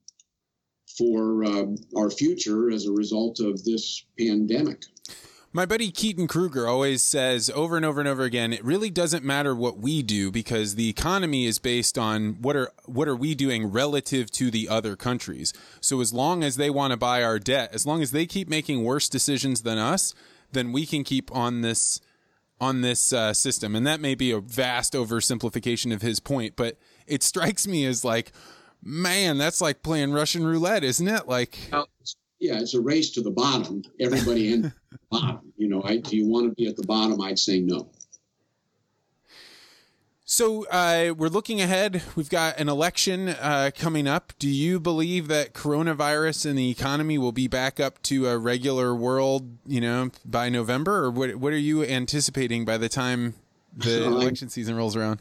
for 0.98 1.44
uh, 1.44 1.66
our 1.96 2.10
future 2.10 2.70
as 2.70 2.86
a 2.86 2.92
result 2.92 3.38
of 3.40 3.62
this 3.64 4.04
pandemic. 4.18 4.82
My 5.56 5.64
buddy 5.64 5.90
Keaton 5.90 6.26
Kruger 6.26 6.68
always 6.68 7.00
says 7.00 7.48
over 7.54 7.76
and 7.76 7.86
over 7.86 7.98
and 7.98 8.06
over 8.06 8.24
again, 8.24 8.52
it 8.52 8.62
really 8.62 8.90
doesn't 8.90 9.24
matter 9.24 9.54
what 9.54 9.78
we 9.78 10.02
do 10.02 10.30
because 10.30 10.74
the 10.74 10.90
economy 10.90 11.46
is 11.46 11.58
based 11.58 11.96
on 11.96 12.42
what 12.42 12.54
are 12.56 12.72
what 12.84 13.08
are 13.08 13.16
we 13.16 13.34
doing 13.34 13.72
relative 13.72 14.30
to 14.32 14.50
the 14.50 14.68
other 14.68 14.96
countries. 14.96 15.54
So 15.80 16.02
as 16.02 16.12
long 16.12 16.44
as 16.44 16.56
they 16.56 16.68
want 16.68 16.90
to 16.90 16.98
buy 16.98 17.22
our 17.22 17.38
debt, 17.38 17.70
as 17.72 17.86
long 17.86 18.02
as 18.02 18.10
they 18.10 18.26
keep 18.26 18.50
making 18.50 18.84
worse 18.84 19.08
decisions 19.08 19.62
than 19.62 19.78
us, 19.78 20.12
then 20.52 20.72
we 20.72 20.84
can 20.84 21.04
keep 21.04 21.34
on 21.34 21.62
this 21.62 22.02
on 22.60 22.82
this 22.82 23.14
uh, 23.14 23.32
system. 23.32 23.74
And 23.74 23.86
that 23.86 23.98
may 23.98 24.14
be 24.14 24.32
a 24.32 24.40
vast 24.40 24.92
oversimplification 24.92 25.90
of 25.90 26.02
his 26.02 26.20
point, 26.20 26.54
but 26.56 26.76
it 27.06 27.22
strikes 27.22 27.66
me 27.66 27.86
as 27.86 28.04
like, 28.04 28.30
man, 28.82 29.38
that's 29.38 29.62
like 29.62 29.82
playing 29.82 30.12
Russian 30.12 30.46
roulette, 30.46 30.84
isn't 30.84 31.08
it? 31.08 31.26
Like, 31.26 31.56
yeah, 32.38 32.58
it's 32.58 32.74
a 32.74 32.80
race 32.80 33.10
to 33.10 33.22
the 33.22 33.30
bottom. 33.30 33.82
Everybody 33.98 34.52
in 34.52 34.62
the 34.62 34.72
bottom. 35.10 35.52
You 35.56 35.68
know, 35.68 35.82
I, 35.82 35.98
do 35.98 36.16
you 36.16 36.26
want 36.26 36.48
to 36.48 36.54
be 36.54 36.68
at 36.68 36.76
the 36.76 36.86
bottom? 36.86 37.20
I'd 37.20 37.38
say 37.38 37.60
no. 37.60 37.90
So 40.28 40.66
uh, 40.66 41.14
we're 41.16 41.28
looking 41.28 41.60
ahead. 41.60 42.02
We've 42.16 42.28
got 42.28 42.58
an 42.58 42.68
election 42.68 43.28
uh, 43.28 43.70
coming 43.74 44.08
up. 44.08 44.32
Do 44.40 44.48
you 44.48 44.80
believe 44.80 45.28
that 45.28 45.54
coronavirus 45.54 46.46
and 46.46 46.58
the 46.58 46.68
economy 46.68 47.16
will 47.16 47.30
be 47.30 47.46
back 47.46 47.78
up 47.78 48.02
to 48.02 48.26
a 48.26 48.36
regular 48.36 48.92
world, 48.92 49.56
you 49.66 49.80
know, 49.80 50.10
by 50.24 50.48
November, 50.48 51.04
or 51.04 51.10
what? 51.12 51.36
What 51.36 51.52
are 51.52 51.58
you 51.58 51.84
anticipating 51.84 52.64
by 52.64 52.76
the 52.76 52.88
time 52.88 53.34
the 53.76 54.04
election 54.06 54.48
season 54.48 54.74
rolls 54.74 54.96
around? 54.96 55.20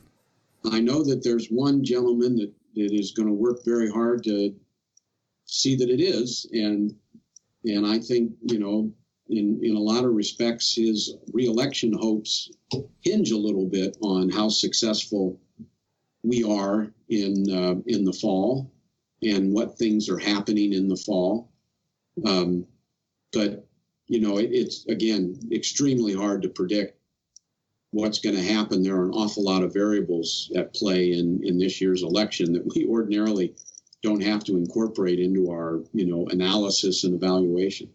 I 0.71 0.79
know 0.79 1.03
that 1.03 1.23
there's 1.23 1.49
one 1.49 1.83
gentleman 1.83 2.35
that, 2.37 2.51
that 2.73 2.91
is 2.91 3.11
going 3.11 3.27
to 3.27 3.33
work 3.33 3.63
very 3.63 3.91
hard 3.91 4.23
to 4.23 4.55
see 5.45 5.75
that 5.75 5.89
it 5.89 6.01
is, 6.01 6.49
and 6.51 6.95
and 7.65 7.85
I 7.85 7.99
think 7.99 8.31
you 8.43 8.59
know 8.59 8.91
in, 9.29 9.59
in 9.63 9.75
a 9.75 9.79
lot 9.79 10.05
of 10.05 10.13
respects, 10.13 10.75
his 10.75 11.15
reelection 11.33 11.93
hopes 11.93 12.51
hinge 13.01 13.31
a 13.31 13.37
little 13.37 13.65
bit 13.65 13.97
on 14.01 14.29
how 14.29 14.49
successful 14.49 15.39
we 16.23 16.43
are 16.43 16.91
in 17.09 17.51
uh, 17.51 17.75
in 17.87 18.03
the 18.03 18.13
fall 18.13 18.71
and 19.23 19.53
what 19.53 19.77
things 19.77 20.09
are 20.09 20.17
happening 20.17 20.73
in 20.73 20.87
the 20.87 20.95
fall. 20.95 21.51
Um, 22.25 22.65
but 23.33 23.67
you 24.07 24.21
know, 24.21 24.37
it, 24.37 24.49
it's 24.51 24.85
again 24.87 25.39
extremely 25.51 26.13
hard 26.13 26.41
to 26.43 26.49
predict 26.49 26.99
what's 27.91 28.19
going 28.19 28.35
to 28.35 28.43
happen. 28.43 28.83
There 28.83 28.95
are 28.95 29.05
an 29.05 29.11
awful 29.11 29.43
lot 29.43 29.63
of 29.63 29.73
variables 29.73 30.51
at 30.55 30.75
play 30.75 31.13
in 31.13 31.41
in 31.43 31.57
this 31.57 31.81
year's 31.81 32.03
election 32.03 32.53
that 32.53 32.65
we 32.75 32.85
ordinarily 32.89 33.55
don't 34.05 34.21
have 34.21 34.43
to 34.45 34.55
incorporate 34.55 35.19
into 35.19 35.49
our 35.51 35.81
you 35.93 36.05
know 36.05 36.27
analysis 36.27 37.03
and 37.03 37.13
evaluation. 37.13 37.89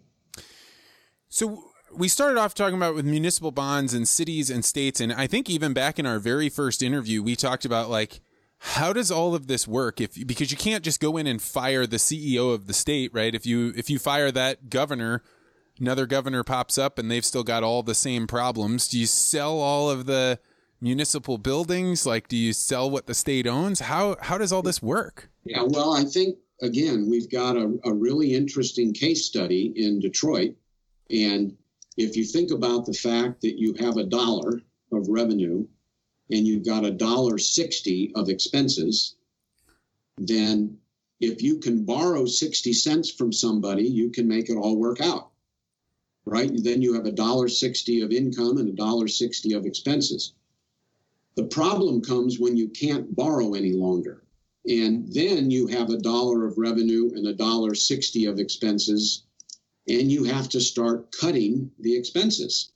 So 1.29 1.64
we 1.92 2.09
started 2.09 2.38
off 2.38 2.55
talking 2.55 2.77
about 2.77 2.94
with 2.94 3.05
municipal 3.05 3.53
bonds 3.53 3.94
and 3.94 4.07
cities 4.07 4.51
and 4.51 4.64
states, 4.64 5.01
and 5.01 5.12
I 5.12 5.27
think 5.27 5.49
even 5.49 5.73
back 5.73 5.99
in 5.99 6.07
our 6.07 6.18
very 6.18 6.49
first 6.49 6.83
interview, 6.83 7.23
we 7.23 7.37
talked 7.37 7.64
about 7.64 7.88
like 7.88 8.20
how 8.59 8.92
does 8.92 9.11
all 9.11 9.35
of 9.35 9.46
this 9.46 9.66
work 9.66 10.01
if 10.01 10.14
because 10.27 10.51
you 10.51 10.57
can't 10.57 10.85
just 10.85 11.01
go 11.01 11.16
in 11.16 11.27
and 11.27 11.40
fire 11.40 11.87
the 11.87 11.96
CEO 11.96 12.53
of 12.53 12.66
the 12.66 12.75
state, 12.75 13.11
right? 13.14 13.35
If 13.35 13.46
you 13.46 13.73
if 13.77 13.88
you 13.88 13.99
fire 13.99 14.31
that 14.33 14.68
governor, 14.68 15.23
another 15.79 16.07
governor 16.07 16.42
pops 16.42 16.77
up 16.77 16.99
and 16.99 17.11
they've 17.11 17.25
still 17.25 17.44
got 17.44 17.62
all 17.62 17.83
the 17.83 17.94
same 17.94 18.27
problems. 18.27 18.88
Do 18.88 18.99
you 18.99 19.07
sell 19.07 19.61
all 19.61 19.88
of 19.88 20.07
the 20.07 20.40
municipal 20.81 21.38
buildings? 21.38 22.07
Like 22.07 22.29
do 22.29 22.37
you 22.37 22.53
sell 22.53 22.90
what 22.90 23.07
the 23.07 23.14
state 23.14 23.47
owns? 23.47 23.81
How 23.81 24.16
how 24.21 24.38
does 24.38 24.53
all 24.53 24.62
this 24.62 24.83
work? 24.83 25.29
Yeah, 25.45 25.62
well, 25.62 25.95
I 25.95 26.05
think 26.05 26.38
again, 26.62 27.09
we've 27.09 27.31
got 27.31 27.57
a, 27.57 27.79
a 27.85 27.93
really 27.93 28.35
interesting 28.35 28.93
case 28.93 29.25
study 29.25 29.73
in 29.77 30.01
Detroit 30.01 30.57
and 31.11 31.57
if 31.97 32.16
you 32.16 32.25
think 32.25 32.51
about 32.51 32.87
the 32.87 32.95
fact 32.95 33.43
that 33.43 33.59
you 33.59 33.75
have 33.81 33.97
a 33.97 34.05
dollar 34.05 34.62
of 34.93 35.09
revenue 35.09 35.66
and 36.31 36.47
you've 36.47 36.64
got 36.64 36.85
a 36.85 36.90
dollar 36.90 37.37
60 37.37 38.12
of 38.14 38.29
expenses, 38.29 39.16
then 40.16 40.79
if 41.21 41.43
you 41.43 41.59
can 41.59 41.85
borrow 41.85 42.25
60 42.27 42.73
cents 42.73 43.11
from 43.11 43.33
somebody, 43.33 43.87
you 43.87 44.11
can 44.11 44.29
make 44.29 44.49
it 44.49 44.57
all 44.57 44.77
work 44.77 45.01
out. 45.01 45.31
Right? 46.25 46.51
Then 46.55 46.81
you 46.81 46.95
have 46.95 47.07
a 47.07 47.12
dollar 47.12 47.49
60 47.49 48.03
of 48.03 48.12
income 48.12 48.59
and 48.59 48.69
a 48.69 48.73
dollar 48.73 49.09
60 49.09 49.53
of 49.55 49.66
expenses. 49.66 50.33
The 51.37 51.45
problem 51.45 52.03
comes 52.03 52.38
when 52.38 52.57
you 52.57 52.69
can't 52.69 53.14
borrow 53.14 53.55
any 53.55 53.73
longer. 53.73 54.25
And 54.66 55.11
then 55.12 55.51
you 55.51 55.69
have 55.69 55.90
a 55.90 55.97
dollar 55.97 56.47
of 56.47 56.59
revenue 56.59 57.11
and 57.14 57.27
a 57.27 57.33
dollar 57.33 57.75
60 57.75 58.27
of 58.27 58.38
expenses 58.38 59.25
and 59.88 60.11
you 60.11 60.25
have 60.25 60.49
to 60.51 60.61
start 60.61 61.11
cutting 61.12 61.71
the 61.81 61.97
expenses. 61.97 62.73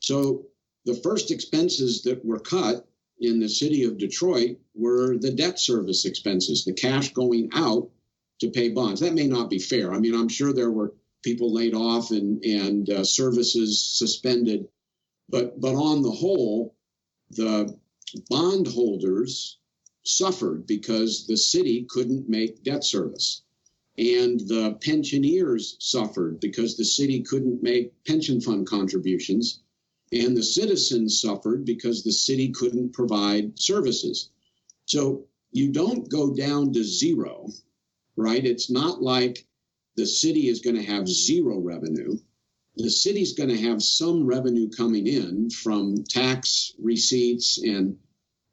So 0.00 0.46
the 0.84 0.94
first 0.94 1.30
expenses 1.30 2.02
that 2.02 2.24
were 2.24 2.38
cut 2.38 2.86
in 3.20 3.40
the 3.40 3.48
city 3.48 3.84
of 3.84 3.98
Detroit 3.98 4.58
were 4.74 5.16
the 5.18 5.32
debt 5.32 5.58
service 5.58 6.04
expenses, 6.04 6.64
the 6.64 6.72
cash 6.72 7.12
going 7.12 7.50
out 7.54 7.88
to 8.40 8.50
pay 8.50 8.68
bonds. 8.68 9.00
That 9.00 9.14
may 9.14 9.26
not 9.26 9.50
be 9.50 9.58
fair. 9.58 9.92
I 9.92 9.98
mean, 9.98 10.14
I'm 10.14 10.28
sure 10.28 10.52
there 10.52 10.70
were 10.70 10.94
people 11.22 11.52
laid 11.52 11.74
off 11.74 12.10
and 12.10 12.44
and 12.44 12.88
uh, 12.90 13.04
services 13.04 13.82
suspended, 13.82 14.68
but 15.28 15.58
but 15.60 15.74
on 15.74 16.02
the 16.02 16.10
whole, 16.10 16.75
the 17.30 17.78
bondholders 18.30 19.58
suffered 20.04 20.66
because 20.66 21.26
the 21.26 21.36
city 21.36 21.86
couldn't 21.88 22.28
make 22.28 22.62
debt 22.62 22.84
service. 22.84 23.42
and 23.98 24.40
the 24.40 24.78
pensioners 24.82 25.76
suffered 25.80 26.38
because 26.40 26.76
the 26.76 26.84
city 26.84 27.22
couldn't 27.22 27.62
make 27.62 27.92
pension 28.04 28.40
fund 28.40 28.66
contributions. 28.66 29.62
And 30.12 30.36
the 30.36 30.42
citizens 30.42 31.20
suffered 31.20 31.64
because 31.64 32.02
the 32.04 32.12
city 32.12 32.50
couldn't 32.50 32.92
provide 32.92 33.58
services. 33.58 34.30
So 34.84 35.26
you 35.50 35.72
don't 35.72 36.08
go 36.10 36.34
down 36.34 36.72
to 36.74 36.84
zero 36.84 37.48
right? 38.16 38.44
It's 38.44 38.70
not 38.70 39.02
like 39.02 39.46
the 39.96 40.06
city 40.06 40.48
is 40.48 40.60
going 40.60 40.76
to 40.76 40.82
have 40.82 41.08
zero 41.08 41.58
revenue 41.58 42.18
the 42.76 42.90
city's 42.90 43.32
going 43.32 43.48
to 43.48 43.60
have 43.62 43.82
some 43.82 44.26
revenue 44.26 44.68
coming 44.68 45.06
in 45.06 45.48
from 45.50 46.04
tax 46.04 46.72
receipts 46.78 47.58
and 47.58 47.96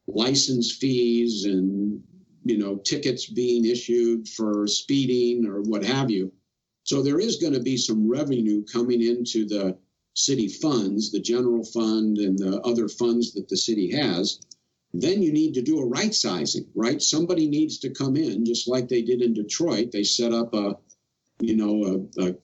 license 0.07 0.71
fees 0.71 1.45
and 1.45 2.01
you 2.45 2.57
know 2.57 2.75
tickets 2.77 3.25
being 3.25 3.65
issued 3.65 4.27
for 4.27 4.65
speeding 4.67 5.45
or 5.45 5.61
what 5.61 5.83
have 5.83 6.09
you. 6.09 6.31
So 6.83 7.01
there 7.01 7.19
is 7.19 7.37
going 7.37 7.53
to 7.53 7.61
be 7.61 7.77
some 7.77 8.09
revenue 8.09 8.65
coming 8.65 9.01
into 9.01 9.45
the 9.45 9.77
city 10.15 10.47
funds 10.47 11.11
the 11.11 11.19
general 11.19 11.65
fund 11.65 12.17
and 12.17 12.37
the 12.37 12.61
other 12.61 12.87
funds 12.87 13.33
that 13.33 13.49
the 13.49 13.57
city 13.57 13.91
has. 13.91 14.39
Then 14.93 15.23
you 15.23 15.33
need 15.33 15.55
to 15.55 15.61
do 15.61 15.79
a 15.79 15.87
right 15.87 16.13
sizing 16.13 16.67
right? 16.75 17.01
Somebody 17.01 17.47
needs 17.49 17.79
to 17.79 17.89
come 17.89 18.15
in 18.15 18.45
just 18.45 18.69
like 18.69 18.87
they 18.87 19.01
did 19.01 19.21
in 19.21 19.33
detroit. 19.33 19.91
They 19.91 20.03
set 20.03 20.31
up 20.31 20.53
a 20.53 20.77
you 21.41 21.57
know 21.57 22.07
a, 22.17 22.29
a 22.29 22.35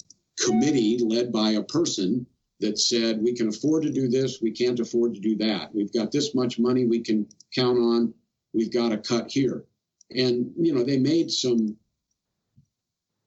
committee 0.45 0.99
led 0.99 1.32
by 1.32 1.52
a 1.52 1.63
person 1.63 2.25
that 2.60 2.78
said 2.78 3.21
we 3.21 3.34
can 3.34 3.47
afford 3.47 3.84
to 3.84 3.91
do 3.91 4.08
this 4.08 4.41
we 4.41 4.52
can't 4.52 4.80
afford 4.80 5.13
to 5.13 5.19
do 5.19 5.36
that. 5.38 5.73
We've 5.73 5.93
got 5.93 6.12
this 6.12 6.36
much 6.36 6.60
money 6.60 6.86
we 6.86 6.99
can 6.99 7.28
count 7.54 7.78
on 7.78 8.13
we've 8.54 8.71
got 8.71 8.89
to 8.89 8.97
cut 8.97 9.32
here. 9.32 9.65
And 10.12 10.52
you 10.58 10.73
know 10.73 10.84
they 10.84 10.97
made 10.97 11.32
some 11.32 11.78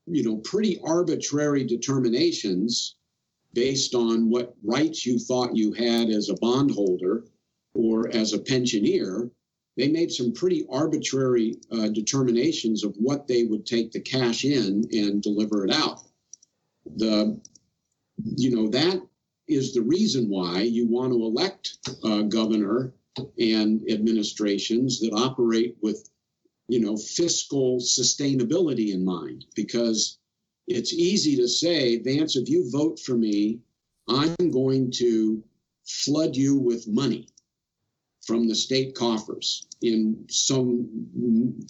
you 0.06 0.22
know 0.24 0.36
pretty 0.38 0.80
arbitrary 0.84 1.64
determinations 1.64 2.96
based 3.54 3.94
on 3.94 4.30
what 4.30 4.54
rights 4.64 5.06
you 5.06 5.18
thought 5.18 5.56
you 5.56 5.72
had 5.72 6.08
as 6.08 6.28
a 6.28 6.34
bondholder 6.34 7.24
or 7.74 8.08
as 8.14 8.32
a 8.32 8.38
pensioner 8.38 9.30
they 9.76 9.88
made 9.88 10.12
some 10.12 10.32
pretty 10.32 10.66
arbitrary 10.70 11.56
uh, 11.70 11.88
determinations 11.88 12.84
of 12.84 12.94
what 12.96 13.26
they 13.26 13.44
would 13.44 13.64
take 13.64 13.90
the 13.90 14.00
cash 14.00 14.44
in 14.44 14.84
and 14.92 15.22
deliver 15.22 15.64
it 15.64 15.72
out 15.72 16.00
the 16.96 17.40
you 18.36 18.54
know 18.54 18.68
that 18.68 19.02
is 19.48 19.74
the 19.74 19.82
reason 19.82 20.28
why 20.28 20.62
you 20.62 20.86
want 20.86 21.12
to 21.12 21.22
elect 21.22 21.78
a 22.04 22.22
governor 22.22 22.94
and 23.38 23.82
administrations 23.90 25.00
that 25.00 25.12
operate 25.12 25.76
with 25.82 26.08
you 26.72 26.80
know, 26.80 26.96
fiscal 26.96 27.80
sustainability 27.80 28.94
in 28.94 29.04
mind 29.04 29.44
because 29.54 30.18
it's 30.66 30.92
easy 30.94 31.36
to 31.36 31.46
say, 31.46 31.98
Vance, 31.98 32.34
if 32.34 32.48
you 32.48 32.70
vote 32.70 32.98
for 32.98 33.14
me, 33.14 33.60
I'm 34.08 34.34
going 34.50 34.90
to 34.92 35.44
flood 35.84 36.34
you 36.34 36.56
with 36.56 36.88
money 36.88 37.28
from 38.24 38.48
the 38.48 38.54
state 38.54 38.94
coffers 38.94 39.66
in 39.82 40.24
some 40.30 40.88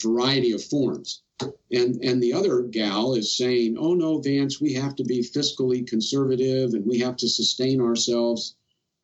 variety 0.00 0.52
of 0.52 0.62
forms. 0.62 1.22
And, 1.70 2.02
and 2.02 2.22
the 2.22 2.32
other 2.32 2.62
gal 2.62 3.14
is 3.14 3.36
saying, 3.36 3.76
oh 3.78 3.94
no, 3.94 4.18
Vance, 4.18 4.60
we 4.60 4.74
have 4.74 4.94
to 4.96 5.04
be 5.04 5.20
fiscally 5.20 5.86
conservative 5.86 6.74
and 6.74 6.84
we 6.86 6.98
have 6.98 7.16
to 7.18 7.28
sustain 7.28 7.80
ourselves. 7.80 8.56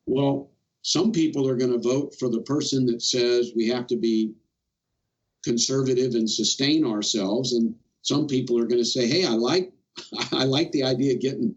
Well, 0.05 0.51
some 0.81 1.11
people 1.11 1.47
are 1.47 1.57
going 1.57 1.71
to 1.71 1.79
vote 1.79 2.15
for 2.17 2.29
the 2.29 2.41
person 2.41 2.85
that 2.87 3.01
says 3.01 3.51
we 3.55 3.67
have 3.67 3.87
to 3.87 3.97
be 3.97 4.33
conservative 5.43 6.15
and 6.15 6.29
sustain 6.29 6.85
ourselves. 6.85 7.53
And 7.53 7.75
some 8.01 8.27
people 8.27 8.57
are 8.59 8.65
going 8.65 8.81
to 8.81 8.85
say, 8.85 9.07
"Hey, 9.07 9.25
I 9.25 9.31
like 9.31 9.71
I 10.31 10.45
like 10.45 10.71
the 10.71 10.83
idea 10.83 11.13
of 11.13 11.21
getting 11.21 11.55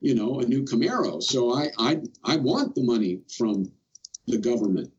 you 0.00 0.14
know 0.14 0.40
a 0.40 0.46
new 0.46 0.64
Camaro, 0.64 1.22
so 1.22 1.54
I 1.54 1.70
I 1.78 2.02
I 2.24 2.36
want 2.36 2.74
the 2.74 2.82
money 2.82 3.20
from 3.36 3.70
the 4.26 4.38
government." 4.38 4.92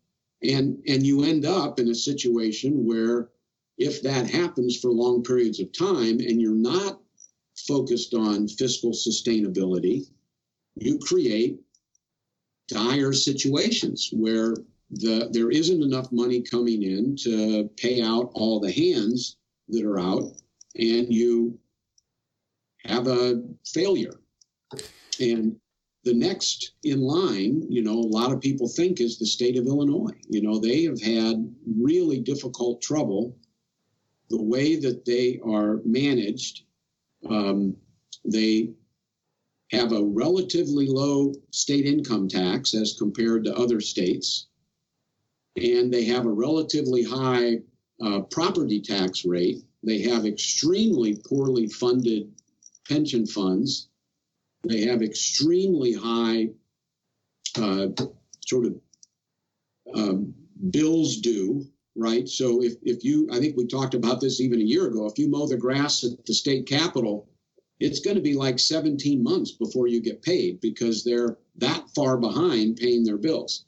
And 0.44 0.82
and 0.88 1.06
you 1.06 1.24
end 1.24 1.46
up 1.46 1.80
in 1.80 1.90
a 1.90 1.96
situation 1.96 2.86
where 2.86 3.30
if 3.78 4.02
that 4.04 4.30
happens 4.30 4.78
for 4.80 4.92
long 4.92 5.24
periods 5.24 5.60
of 5.60 5.72
time 5.72 6.20
and 6.20 6.42
you're 6.42 6.54
not 6.54 7.00
focused 7.68 8.14
on 8.14 8.48
fiscal 8.48 8.92
sustainability, 8.92 10.08
you 10.76 11.00
create 11.00 11.60
dire 12.68 13.14
situations 13.14 14.10
where 14.12 14.56
the, 14.92 15.30
there 15.32 15.52
isn't 15.52 15.84
enough 15.84 16.12
money 16.12 16.42
coming 16.42 16.84
in 16.84 17.16
to 17.18 17.70
pay 17.78 18.02
out 18.02 18.32
all 18.34 18.60
the 18.60 18.72
hands 18.72 19.38
that 19.70 19.84
are 19.84 20.00
out, 20.00 20.32
and 20.76 21.14
you 21.14 21.58
have 22.86 23.08
a 23.08 23.42
failure. 23.66 24.20
And 25.20 25.56
the 26.04 26.14
next 26.14 26.74
in 26.84 27.02
line, 27.02 27.66
you 27.68 27.82
know, 27.82 27.94
a 27.94 28.12
lot 28.20 28.32
of 28.32 28.40
people 28.40 28.68
think 28.68 29.02
is 29.02 29.18
the 29.18 29.26
state 29.26 29.58
of 29.58 29.66
Illinois. 29.66 30.14
You 30.30 30.42
know, 30.44 30.60
they 30.60 30.84
have 30.84 31.02
had 31.02 31.52
really 31.66 32.20
difficult 32.20 32.82
trouble. 32.82 33.36
The 34.30 34.42
way 34.42 34.76
that 34.78 35.06
they 35.06 35.40
are 35.46 35.82
managed, 35.86 36.64
um, 37.30 37.76
they 38.24 38.74
have 39.72 39.92
a 39.92 40.04
relatively 40.04 40.88
low 40.88 41.34
state 41.52 41.86
income 41.86 42.28
tax 42.28 42.74
as 42.74 42.98
compared 42.98 43.46
to 43.46 43.56
other 43.56 43.82
states 43.82 44.48
and 45.58 45.94
they 45.94 46.06
have 46.06 46.26
a 46.26 46.32
relatively 46.32 47.04
high 47.04 47.60
uh, 48.02 48.22
property 48.32 48.82
tax 48.82 49.26
rate. 49.26 49.64
They 49.84 50.02
have 50.02 50.26
extremely 50.26 51.18
poorly 51.28 51.68
funded 51.68 52.32
pension 52.88 53.26
funds. 53.26 53.88
They 54.68 54.82
have 54.82 55.02
extremely 55.02 55.94
high 55.94 56.50
uh, 57.58 57.88
sort 58.46 58.66
of 58.66 58.76
um, 59.96 60.34
bills 60.72 61.18
due, 61.18 61.68
right? 61.96 62.28
So 62.28 62.62
if, 62.62 62.74
if 62.84 63.04
you, 63.04 63.28
I 63.32 63.40
think 63.40 63.56
we 63.56 63.66
talked 63.66 63.94
about 63.94 64.22
this 64.22 64.42
even 64.42 64.60
a 64.60 64.66
year 64.66 64.88
ago, 64.88 65.06
if 65.06 65.18
you 65.18 65.30
mow 65.30 65.48
the 65.48 65.58
grass 65.58 66.04
at 66.04 66.26
the 66.26 66.34
state 66.34 66.68
capitol, 66.68 67.28
it's 67.80 68.00
going 68.00 68.16
to 68.16 68.22
be 68.22 68.34
like 68.34 68.60
17 68.60 69.22
months 69.22 69.52
before 69.52 69.88
you 69.88 70.02
get 70.02 70.22
paid 70.22 70.62
because 70.62 71.04
they're 71.04 71.38
that 71.58 71.84
far 71.96 72.18
behind 72.18 72.78
paying 72.78 73.04
their 73.04 73.18
bills. 73.18 73.66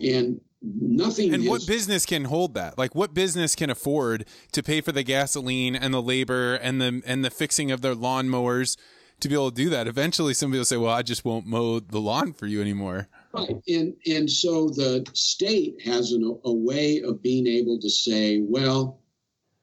And 0.00 0.40
nothing 0.62 1.32
and 1.32 1.44
is, 1.44 1.48
what 1.48 1.66
business 1.66 2.04
can 2.04 2.24
hold 2.24 2.54
that 2.54 2.76
like 2.76 2.94
what 2.94 3.14
business 3.14 3.54
can 3.54 3.70
afford 3.70 4.24
to 4.50 4.62
pay 4.62 4.80
for 4.80 4.90
the 4.90 5.04
gasoline 5.04 5.76
and 5.76 5.94
the 5.94 6.02
labor 6.02 6.54
and 6.56 6.80
the 6.80 7.00
and 7.06 7.24
the 7.24 7.30
fixing 7.30 7.70
of 7.70 7.80
their 7.80 7.94
lawnmowers 7.94 8.76
to 9.20 9.28
be 9.28 9.34
able 9.34 9.50
to 9.50 9.56
do 9.56 9.70
that 9.70 9.86
eventually 9.86 10.34
somebody 10.34 10.58
will 10.58 10.64
say 10.64 10.76
well 10.76 10.92
i 10.92 11.02
just 11.02 11.24
won't 11.24 11.46
mow 11.46 11.78
the 11.78 12.00
lawn 12.00 12.32
for 12.32 12.46
you 12.46 12.60
anymore 12.60 13.08
right. 13.32 13.56
And 13.68 13.94
and 14.06 14.30
so 14.30 14.68
the 14.68 15.06
state 15.12 15.80
has 15.82 16.12
an, 16.12 16.38
a 16.44 16.52
way 16.52 17.02
of 17.02 17.22
being 17.22 17.46
able 17.46 17.78
to 17.80 17.90
say 17.90 18.40
well 18.40 19.00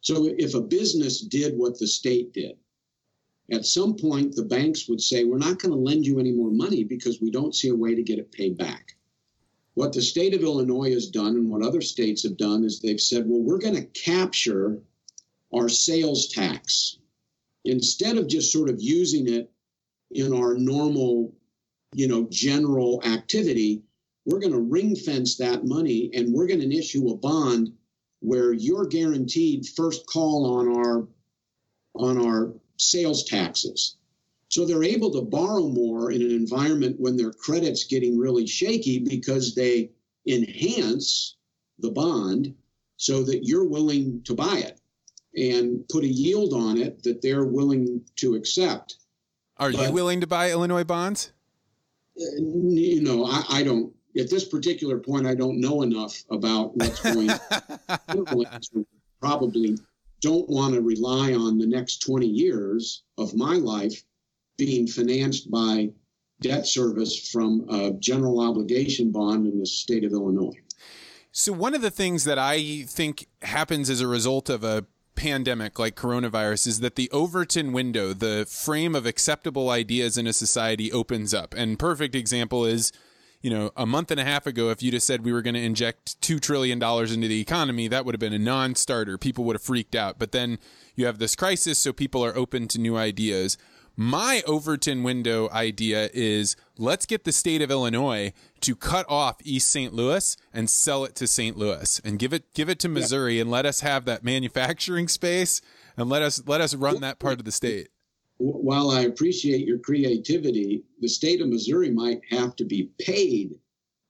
so 0.02 0.26
if 0.38 0.54
a 0.54 0.62
business 0.62 1.22
did 1.22 1.58
what 1.58 1.80
the 1.80 1.88
state 1.88 2.34
did 2.34 2.58
at 3.52 3.66
some 3.66 3.96
point 3.96 4.36
the 4.36 4.44
banks 4.44 4.88
would 4.90 5.02
say 5.02 5.24
we're 5.24 5.38
not 5.38 5.60
going 5.60 5.72
to 5.72 5.78
lend 5.78 6.06
you 6.06 6.20
any 6.20 6.32
more 6.32 6.52
money 6.52 6.84
because 6.84 7.22
we 7.22 7.30
don't 7.30 7.56
see 7.56 7.70
a 7.70 7.76
way 7.76 7.94
to 7.94 8.04
get 8.04 8.20
it 8.20 8.32
paid 8.32 8.58
back. 8.58 8.96
What 9.76 9.94
the 9.94 10.02
state 10.02 10.34
of 10.34 10.42
Illinois 10.42 10.94
has 10.94 11.08
done 11.08 11.36
and 11.36 11.50
what 11.50 11.62
other 11.62 11.82
states 11.82 12.24
have 12.24 12.38
done 12.38 12.64
is 12.64 12.80
they've 12.80 13.00
said, 13.00 13.26
well, 13.28 13.42
we're 13.42 13.60
going 13.60 13.76
to 13.76 13.86
capture 14.02 14.80
our 15.54 15.70
sales 15.70 16.28
tax. 16.30 16.98
Instead 17.66 18.18
of 18.18 18.28
just 18.28 18.52
sort 18.52 18.70
of 18.70 18.82
using 18.82 19.28
it 19.28 19.52
in 20.12 20.34
our 20.34 20.56
normal, 20.56 21.34
you 21.94 22.08
know, 22.08 22.28
general 22.30 23.02
activity. 23.06 23.84
We're 24.26 24.40
going 24.40 24.54
to 24.54 24.60
ring 24.60 24.96
fence 24.96 25.38
that 25.38 25.66
money 25.66 26.10
and 26.14 26.34
we're 26.34 26.48
going 26.48 26.62
to 26.62 26.76
issue 26.76 27.10
a 27.10 27.18
bond 27.18 27.74
where 28.20 28.54
you're 28.54 28.88
guaranteed 28.88 29.68
first 29.68 30.06
call 30.08 30.58
on 30.58 30.76
our 30.76 31.08
on 31.96 32.26
our 32.26 32.54
sales 32.78 33.24
taxes. 33.24 33.98
So 34.50 34.66
they're 34.66 34.84
able 34.84 35.12
to 35.12 35.22
borrow 35.22 35.68
more 35.68 36.12
in 36.12 36.22
an 36.22 36.32
environment 36.32 37.00
when 37.00 37.18
their 37.18 37.32
credit's 37.32 37.86
getting 37.86 38.18
really 38.18 38.48
shaky 38.48 39.00
because 39.00 39.56
they 39.56 39.92
enhance 40.28 41.36
the 41.80 41.92
bond 41.92 42.56
so 42.98 43.24
that 43.24 43.46
you're 43.46 43.68
willing 43.68 44.24
to 44.24 44.34
buy 44.34 44.58
it 44.58 44.80
and 45.36 45.88
put 45.90 46.04
a 46.04 46.08
yield 46.08 46.54
on 46.54 46.78
it 46.78 47.04
that 47.04 47.22
they're 47.22 47.46
willing 47.46 48.02
to 48.18 48.36
accept. 48.36 48.96
Are 49.58 49.72
but, 49.72 49.88
you 49.88 49.92
willing 49.92 50.22
to 50.22 50.28
buy 50.28 50.52
Illinois 50.52 50.84
bonds? 50.84 51.32
You 52.16 53.02
know, 53.02 53.26
I, 53.26 53.44
I, 53.50 53.64
don't. 53.64 53.94
At 54.18 54.30
this 54.30 54.46
particular 54.46 55.00
point, 55.00 55.28
I 55.28 55.36
don't 55.36 55.60
know 55.60 55.82
enough 55.82 56.24
about 56.32 56.76
what's 56.78 57.02
going. 57.02 57.30
probably 59.20 59.78
don't 60.22 60.50
want 60.50 60.74
to 60.74 60.82
rely 60.82 61.34
on 61.34 61.58
the 61.58 61.68
next 61.68 62.00
20 62.00 62.26
years 62.26 63.04
of 63.18 63.36
my 63.36 63.56
life 63.56 64.04
being 64.58 64.88
financed 64.88 65.52
by 65.52 65.90
debt 66.42 66.66
service 66.66 67.30
from 67.30 67.66
a 67.70 67.92
general 67.92 68.40
obligation 68.40 69.12
bond 69.12 69.46
in 69.46 69.60
the 69.60 69.66
state 69.66 70.04
of 70.04 70.12
Illinois. 70.12 70.58
So, 71.32 71.52
one 71.52 71.76
of 71.76 71.82
the 71.82 71.92
things 71.92 72.24
that 72.24 72.40
I 72.40 72.84
think 72.88 73.28
happens 73.42 73.90
as 73.90 74.00
a 74.00 74.08
result 74.08 74.50
of 74.50 74.64
a 74.64 74.86
pandemic 75.16 75.80
like 75.80 75.96
coronavirus 75.96 76.68
is 76.68 76.80
that 76.82 76.96
the 76.96 77.10
Overton 77.12 77.74
window, 77.74 78.14
the 78.14 78.46
frame 78.50 78.96
of 78.96 79.06
acceptable 79.06 79.70
ideas 79.70 80.18
in 80.18 80.28
a 80.28 80.34
society 80.34 80.92
opens 80.92 81.34
up. 81.34 81.54
And 81.56 81.80
perfect 81.80 82.16
example 82.16 82.66
is, 82.66 82.92
you 83.42 83.50
know, 83.50 83.72
a 83.76 83.86
month 83.86 84.12
and 84.12 84.20
a 84.20 84.24
half 84.24 84.48
ago, 84.48 84.70
if 84.70 84.82
you'd 84.82 84.94
have 84.94 85.04
said 85.04 85.24
we 85.24 85.34
were 85.34 85.42
going 85.42 85.54
to 85.54 85.62
inject 85.62 86.20
$2 86.22 86.40
trillion 86.42 86.82
into 86.82 87.28
the 87.28 87.40
economy, 87.40 87.88
that 87.88 88.06
would 88.06 88.16
have 88.16 88.20
been 88.20 88.34
a 88.34 88.40
non 88.40 88.76
starter. 88.76 89.18
People 89.18 89.44
would 89.46 89.56
have 89.56 89.62
freaked 89.62 89.96
out. 89.96 90.20
But 90.20 90.32
then 90.32 90.60
you 90.96 91.06
have 91.06 91.20
this 91.20 91.36
crisis, 91.36 91.80
so 91.80 91.94
people 91.94 92.24
are 92.24 92.36
open 92.36 92.68
to 92.70 92.80
new 92.80 92.98
ideas. 92.98 93.58
My 93.98 94.44
Overton 94.46 95.04
window 95.04 95.50
idea 95.52 96.10
is 96.14 96.58
let's 96.78 97.06
get 97.06 97.24
the 97.24 97.32
state 97.32 97.62
of 97.62 97.72
Illinois 97.72 98.34
to 98.62 98.76
cut 98.76 99.06
off 99.08 99.38
East 99.44 99.70
St. 99.70 99.94
Louis 99.94 100.36
and 100.54 100.70
sell 100.70 101.06
it 101.06 101.16
to 101.16 101.28
St. 101.28 101.58
Louis 101.58 102.02
and 102.04 102.20
give 102.20 102.34
it 102.34 102.54
give 102.54 102.68
it 102.68 102.80
to 102.80 102.90
Missouri 102.90 103.36
yeah. 103.36 103.42
and 103.42 103.52
let 103.52 103.66
us 103.66 103.80
have 103.80 104.04
that 104.06 104.24
manufacturing 104.24 105.08
space 105.08 105.62
and 105.96 106.10
let 106.10 106.22
us 106.22 106.44
let 106.46 106.60
us 106.60 106.76
run 106.76 107.00
that 107.02 107.20
part 107.20 107.40
of 107.40 107.46
the 107.46 107.54
state. 107.54 107.88
While 108.38 108.92
I 108.92 109.02
appreciate 109.02 109.66
your 109.66 109.80
creativity, 109.80 110.84
the 111.00 111.08
state 111.08 111.40
of 111.40 111.48
Missouri 111.48 111.90
might 111.90 112.20
have 112.32 112.54
to 112.58 112.66
be 112.66 112.90
paid 113.00 113.58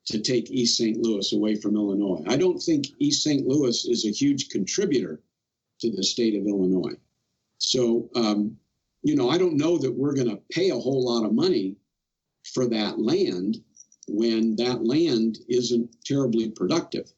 to 0.06 0.20
take 0.20 0.50
East 0.50 0.78
St. 0.78 0.98
Louis 0.98 1.32
away 1.32 1.56
from 1.56 1.76
Illinois. 1.76 2.24
I 2.28 2.38
don't 2.38 2.60
think 2.60 2.88
East 2.98 3.24
St. 3.24 3.46
Louis 3.46 3.86
is 3.86 4.06
a 4.06 4.12
huge 4.12 4.50
contributor 4.50 5.22
to 5.82 5.92
the 5.92 6.04
state 6.04 6.36
of 6.36 6.48
Illinois. 6.48 6.96
So 7.60 8.10
um, 8.16 8.58
you 9.06 9.16
know, 9.16 9.30
I 9.30 9.38
don't 9.38 9.56
know 9.56 9.78
that 9.78 9.96
we're 9.96 10.16
going 10.16 10.30
to 10.30 10.42
pay 10.50 10.72
a 10.72 10.76
whole 10.76 11.06
lot 11.06 11.28
of 11.28 11.32
money 11.32 11.78
for 12.54 12.68
that 12.70 12.98
land 12.98 13.58
when 14.08 14.56
that 14.56 14.84
land 14.84 15.38
isn't 15.48 15.96
terribly 16.04 16.50
productive. 16.50 17.14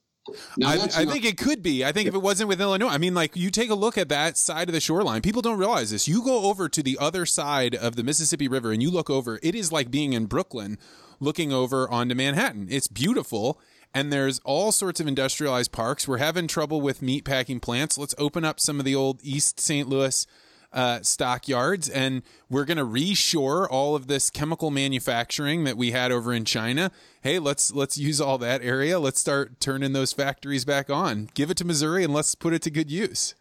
Now, 0.58 0.68
I, 0.68 0.74
I 0.74 1.06
not, 1.06 1.14
think 1.14 1.24
it 1.24 1.38
could 1.38 1.64
be. 1.64 1.86
I 1.86 1.94
think 1.94 2.04
yeah. 2.04 2.10
if 2.10 2.16
it 2.16 2.22
wasn't 2.22 2.50
with 2.50 2.60
Illinois, 2.60 2.90
I 2.90 2.98
mean, 2.98 3.14
like 3.14 3.38
you 3.38 3.50
take 3.50 3.70
a 3.70 3.76
look 3.76 3.98
at 3.98 4.10
that 4.10 4.36
side 4.36 4.68
of 4.68 4.74
the 4.74 4.82
shoreline. 4.82 5.22
People 5.22 5.42
don't 5.42 5.58
realize 5.58 5.92
this. 5.92 6.10
You 6.10 6.22
go 6.22 6.50
over 6.50 6.68
to 6.68 6.84
the 6.84 6.98
other 7.00 7.26
side 7.26 7.74
of 7.74 7.96
the 7.96 8.04
Mississippi 8.04 8.50
River 8.50 8.74
and 8.74 8.84
you 8.84 8.92
look 8.92 9.10
over. 9.10 9.40
It 9.42 9.56
is 9.56 9.72
like 9.72 9.90
being 9.90 10.12
in 10.12 10.26
Brooklyn, 10.26 10.78
looking 11.22 11.54
over 11.54 11.90
onto 11.90 12.16
Manhattan. 12.16 12.68
It's 12.70 12.90
beautiful, 12.90 13.62
and 13.94 14.12
there's 14.12 14.40
all 14.40 14.74
sorts 14.74 15.00
of 15.00 15.08
industrialized 15.08 15.72
parks. 15.72 16.06
We're 16.06 16.18
having 16.18 16.48
trouble 16.48 16.82
with 16.82 17.02
meat 17.02 17.24
packing 17.24 17.62
plants. 17.62 17.98
Let's 17.98 18.16
open 18.18 18.44
up 18.44 18.60
some 18.60 18.78
of 18.78 18.84
the 18.84 18.96
old 18.96 19.22
East 19.24 19.62
St. 19.62 19.88
Louis 19.88 20.28
uh, 20.74 21.02
stockyards, 21.02 21.90
and 21.90 22.24
we're 22.50 22.66
going 22.66 22.78
to 22.78 22.86
reshore 22.86 23.68
all 23.70 23.96
of 23.96 24.08
this 24.08 24.30
chemical 24.30 24.72
manufacturing 24.72 25.64
that 25.64 25.78
we 25.78 25.92
had 25.92 26.12
over 26.12 26.34
in 26.34 26.46
China. 26.46 26.92
Hey, 27.22 27.40
let's 27.40 27.74
let's 27.74 27.98
use 27.98 28.22
all 28.22 28.38
that 28.40 28.62
area. 28.62 29.00
Let's 29.00 29.20
start 29.20 29.60
turning 29.60 29.94
those 29.94 30.14
factories 30.14 30.66
back 30.66 30.90
on. 30.90 31.30
Give 31.34 31.50
it 31.50 31.58
to 31.58 31.66
Missouri, 31.66 32.04
and 32.04 32.14
let's 32.14 32.36
put 32.36 32.54
it 32.54 32.62
to 32.64 32.72
good 32.72 32.92
use. 32.92 33.36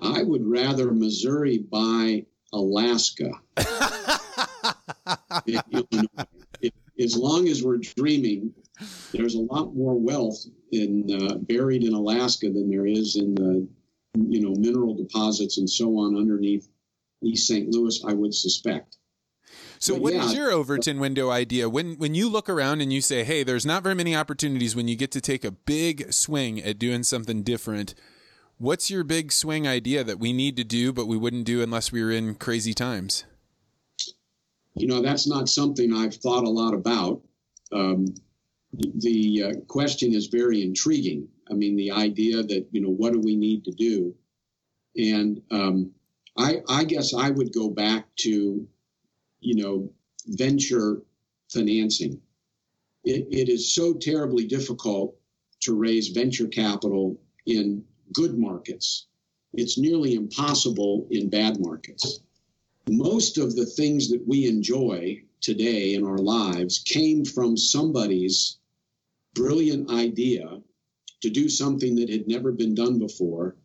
I 0.00 0.22
would 0.22 0.46
rather 0.46 0.92
Missouri 0.92 1.58
buy 1.58 2.26
Alaska. 2.52 3.30
as 6.98 7.16
long 7.16 7.48
as 7.48 7.62
we're 7.62 7.78
dreaming, 7.78 8.52
there's 9.12 9.34
a 9.34 9.40
lot 9.40 9.74
more 9.74 9.98
wealth 9.98 10.44
in 10.72 11.10
uh, 11.10 11.36
buried 11.36 11.84
in 11.84 11.94
Alaska 11.94 12.50
than 12.50 12.70
there 12.70 12.86
is 12.86 13.16
in 13.16 13.34
the 13.34 13.66
you 14.16 14.40
know, 14.40 14.54
mineral 14.54 14.94
deposits 14.94 15.58
and 15.58 15.68
so 15.68 15.98
on 15.98 16.16
underneath 16.16 16.68
East 17.22 17.46
St. 17.46 17.68
Louis, 17.68 18.02
I 18.06 18.12
would 18.12 18.34
suspect. 18.34 18.96
So, 19.78 19.94
but 19.94 20.02
what 20.02 20.14
yeah, 20.14 20.24
is 20.24 20.34
your 20.34 20.50
Overton 20.50 20.98
window 20.98 21.30
idea? 21.30 21.68
When 21.68 21.94
when 21.96 22.14
you 22.14 22.28
look 22.28 22.48
around 22.48 22.80
and 22.80 22.92
you 22.92 23.00
say, 23.00 23.24
"Hey, 23.24 23.42
there's 23.42 23.66
not 23.66 23.82
very 23.82 23.94
many 23.94 24.16
opportunities 24.16 24.74
when 24.74 24.88
you 24.88 24.96
get 24.96 25.12
to 25.12 25.20
take 25.20 25.44
a 25.44 25.50
big 25.50 26.12
swing 26.12 26.62
at 26.62 26.78
doing 26.78 27.02
something 27.02 27.42
different." 27.42 27.94
What's 28.58 28.90
your 28.90 29.04
big 29.04 29.32
swing 29.32 29.68
idea 29.68 30.02
that 30.02 30.18
we 30.18 30.32
need 30.32 30.56
to 30.56 30.64
do, 30.64 30.90
but 30.90 31.06
we 31.06 31.18
wouldn't 31.18 31.44
do 31.44 31.62
unless 31.62 31.92
we 31.92 32.02
were 32.02 32.10
in 32.10 32.36
crazy 32.36 32.72
times? 32.72 33.24
You 34.74 34.86
know, 34.86 35.02
that's 35.02 35.28
not 35.28 35.50
something 35.50 35.92
I've 35.92 36.14
thought 36.14 36.44
a 36.44 36.50
lot 36.50 36.72
about. 36.72 37.20
Um, 37.70 38.14
the 38.72 39.42
uh, 39.42 39.60
question 39.68 40.14
is 40.14 40.28
very 40.28 40.62
intriguing. 40.62 41.28
I 41.50 41.54
mean, 41.54 41.76
the 41.76 41.92
idea 41.92 42.42
that, 42.42 42.66
you 42.72 42.80
know, 42.80 42.90
what 42.90 43.12
do 43.12 43.20
we 43.20 43.36
need 43.36 43.64
to 43.64 43.72
do? 43.72 44.14
And 44.96 45.42
um, 45.50 45.92
I, 46.36 46.56
I 46.68 46.84
guess 46.84 47.14
I 47.14 47.30
would 47.30 47.52
go 47.52 47.68
back 47.68 48.08
to, 48.20 48.66
you 49.40 49.62
know, 49.62 49.90
venture 50.26 51.02
financing. 51.52 52.20
It, 53.04 53.26
it 53.30 53.48
is 53.48 53.74
so 53.74 53.94
terribly 53.94 54.46
difficult 54.46 55.16
to 55.60 55.74
raise 55.74 56.08
venture 56.08 56.48
capital 56.48 57.20
in 57.46 57.84
good 58.12 58.38
markets. 58.38 59.06
It's 59.54 59.78
nearly 59.78 60.14
impossible 60.14 61.06
in 61.10 61.30
bad 61.30 61.60
markets. 61.60 62.20
Most 62.88 63.38
of 63.38 63.56
the 63.56 63.66
things 63.66 64.10
that 64.10 64.26
we 64.26 64.46
enjoy 64.48 65.22
today 65.40 65.94
in 65.94 66.04
our 66.04 66.18
lives 66.18 66.78
came 66.78 67.24
from 67.24 67.56
somebody's 67.56 68.58
brilliant 69.34 69.90
idea 69.90 70.60
to 71.22 71.30
do 71.30 71.48
something 71.48 71.96
that 71.96 72.10
had 72.10 72.28
never 72.28 72.52
been 72.52 72.74
done 72.74 72.98
before. 72.98 73.56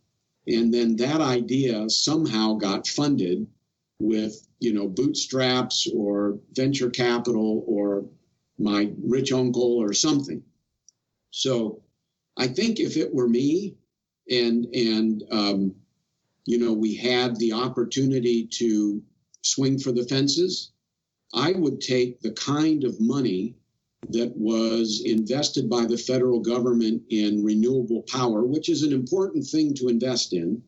And 0.47 0.73
then 0.73 0.95
that 0.97 1.21
idea 1.21 1.89
somehow 1.89 2.55
got 2.55 2.87
funded 2.87 3.47
with, 3.99 4.47
you 4.59 4.73
know, 4.73 4.87
bootstraps 4.87 5.87
or 5.95 6.39
venture 6.53 6.89
capital 6.89 7.63
or 7.67 8.05
my 8.57 8.91
rich 9.03 9.31
uncle 9.31 9.77
or 9.77 9.93
something. 9.93 10.43
So 11.29 11.83
I 12.37 12.47
think 12.47 12.79
if 12.79 12.97
it 12.97 13.13
were 13.13 13.27
me 13.27 13.75
and, 14.29 14.65
and, 14.73 15.23
um, 15.31 15.75
you 16.45 16.57
know, 16.57 16.73
we 16.73 16.95
had 16.95 17.35
the 17.37 17.53
opportunity 17.53 18.47
to 18.53 19.03
swing 19.43 19.77
for 19.77 19.91
the 19.91 20.05
fences, 20.05 20.71
I 21.33 21.51
would 21.51 21.81
take 21.81 22.19
the 22.19 22.31
kind 22.31 22.83
of 22.83 22.99
money 22.99 23.55
that 24.09 24.33
was 24.35 25.03
invested 25.05 25.69
by 25.69 25.85
the 25.85 25.97
federal 25.97 26.39
government 26.39 27.03
in 27.09 27.43
renewable 27.43 28.03
power, 28.03 28.45
which 28.45 28.69
is 28.69 28.83
an 28.83 28.93
important 28.93 29.45
thing 29.45 29.73
to 29.75 29.87
invest 29.87 30.33
in, 30.33 30.61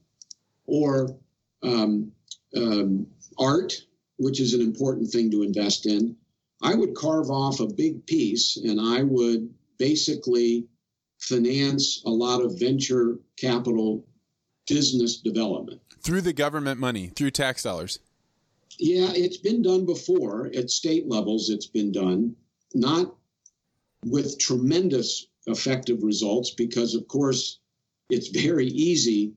or 0.65 1.17
um, 1.63 2.11
um, 2.55 3.07
art, 3.39 3.73
which 4.17 4.39
is 4.39 4.53
an 4.53 4.61
important 4.61 5.09
thing 5.11 5.31
to 5.31 5.41
invest 5.43 5.85
in, 5.85 6.15
I 6.61 6.75
would 6.75 6.95
carve 6.95 7.29
off 7.29 7.59
a 7.59 7.67
big 7.67 8.05
piece 8.05 8.57
and 8.57 8.79
I 8.79 9.03
would 9.03 9.53
basically 9.77 10.67
finance 11.19 12.01
a 12.05 12.09
lot 12.09 12.41
of 12.41 12.59
venture 12.59 13.19
capital 13.37 14.05
business 14.67 15.17
development. 15.17 15.81
Through 16.01 16.21
the 16.21 16.33
government 16.33 16.79
money, 16.79 17.07
through 17.07 17.31
tax 17.31 17.63
dollars. 17.63 17.99
Yeah, 18.79 19.11
it's 19.13 19.37
been 19.37 19.61
done 19.61 19.85
before 19.85 20.51
at 20.55 20.69
state 20.69 21.07
levels, 21.07 21.49
it's 21.49 21.67
been 21.67 21.91
done. 21.91 22.35
Not 22.73 23.15
with 24.05 24.39
tremendous 24.39 25.27
effective 25.47 26.03
results 26.03 26.51
because, 26.51 26.95
of 26.95 27.07
course, 27.07 27.59
it's 28.09 28.29
very 28.29 28.67
easy 28.67 29.33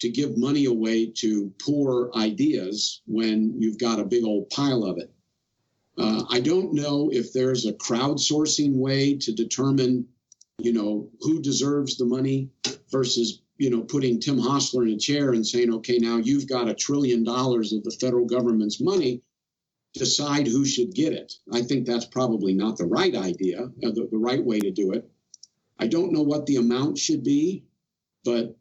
to 0.00 0.08
give 0.08 0.36
money 0.36 0.64
away 0.66 1.06
to 1.06 1.52
poor 1.60 2.10
ideas 2.16 3.02
when 3.06 3.54
you've 3.60 3.78
got 3.78 4.00
a 4.00 4.04
big 4.04 4.24
old 4.24 4.50
pile 4.50 4.84
of 4.84 4.98
it. 4.98 5.10
Uh, 5.96 6.24
I 6.28 6.40
don't 6.40 6.74
know 6.74 7.10
if 7.12 7.32
there's 7.32 7.66
a 7.66 7.72
crowdsourcing 7.72 8.72
way 8.72 9.16
to 9.18 9.32
determine, 9.32 10.08
you 10.58 10.72
know, 10.72 11.08
who 11.20 11.40
deserves 11.40 11.96
the 11.96 12.04
money 12.04 12.50
versus, 12.90 13.42
you 13.58 13.70
know, 13.70 13.82
putting 13.82 14.18
Tim 14.18 14.38
Hosler 14.38 14.88
in 14.88 14.94
a 14.94 14.98
chair 14.98 15.32
and 15.32 15.46
saying, 15.46 15.72
okay, 15.72 15.98
now 15.98 16.16
you've 16.16 16.48
got 16.48 16.68
a 16.68 16.74
trillion 16.74 17.22
dollars 17.22 17.72
of 17.72 17.84
the 17.84 17.96
federal 18.00 18.26
government's 18.26 18.80
money 18.80 19.22
decide 19.94 20.46
who 20.46 20.64
should 20.64 20.92
get 20.92 21.12
it. 21.12 21.34
I 21.52 21.62
think 21.62 21.86
that's 21.86 22.04
probably 22.04 22.52
not 22.52 22.76
the 22.76 22.86
right 22.86 23.14
idea, 23.14 23.62
uh, 23.62 23.90
the, 23.90 24.08
the 24.10 24.18
right 24.18 24.44
way 24.44 24.58
to 24.60 24.70
do 24.70 24.92
it. 24.92 25.08
I 25.78 25.86
don't 25.86 26.12
know 26.12 26.22
what 26.22 26.46
the 26.46 26.56
amount 26.56 26.98
should 26.98 27.22
be, 27.24 27.64
but 28.24 28.56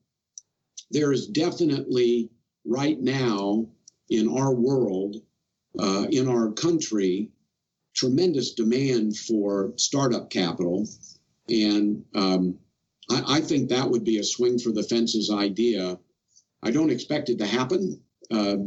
there 0.92 1.12
is 1.12 1.28
definitely 1.28 2.30
right 2.66 3.00
now 3.00 3.68
in 4.10 4.30
our 4.30 4.54
world, 4.54 5.18
uh, 5.80 6.06
in 6.12 6.28
our 6.28 6.52
country, 6.52 7.32
tremendous 7.96 8.54
demand 8.54 9.18
for 9.18 9.74
startup 9.76 10.30
capital. 10.30 10.88
And 11.50 12.06
um, 12.16 12.60
I, 13.10 13.38
I, 13.38 13.42
think 13.42 13.70
that 13.70 13.90
would 13.90 14.04
be 14.04 14.18
a 14.18 14.24
swing 14.24 14.60
for 14.60 14.72
the 14.72 14.84
fences 14.84 15.30
idea. 15.32 16.00
I 16.62 16.72
don't 16.72 16.92
expect 16.92 17.30
it 17.30 17.40
to 17.40 17.46
happen 17.46 18.02
uh, 18.32 18.58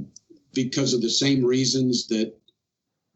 because 0.53 0.95
of 0.95 1.01
the 1.01 1.11
same 1.11 1.45
reasons 1.45 2.09
that 2.09 2.35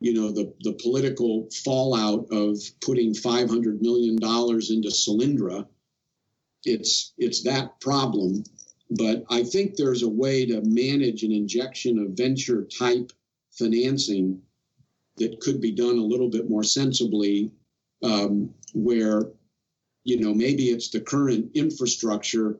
you 0.01 0.15
know 0.15 0.33
the 0.33 0.53
the 0.61 0.73
political 0.75 1.49
fallout 1.65 2.27
of 2.33 2.59
putting 2.81 3.15
500 3.15 3.83
million 3.83 4.17
dollars 4.17 4.71
into 4.71 4.89
Solyndra 4.89 5.67
it's 6.65 7.13
it's 7.19 7.43
that 7.45 7.81
problem. 7.81 8.45
But 8.91 9.25
I 9.31 9.45
think 9.45 9.77
there's 9.77 10.03
a 10.03 10.09
way 10.09 10.47
to 10.47 10.63
manage 10.63 11.23
an 11.23 11.33
injection 11.33 11.99
of 11.99 12.17
venture 12.17 12.65
type 12.65 13.13
financing 13.53 14.43
that 15.17 15.41
could 15.41 15.61
be 15.61 15.73
done 15.73 15.99
a 15.99 16.05
little 16.05 16.29
bit 16.29 16.51
more 16.51 16.65
sensibly 16.65 17.53
um, 18.03 18.55
where 18.75 19.31
you 20.05 20.21
know 20.21 20.35
maybe 20.35 20.71
it's 20.71 20.91
the 20.91 21.01
current 21.01 21.51
infrastructure 21.55 22.59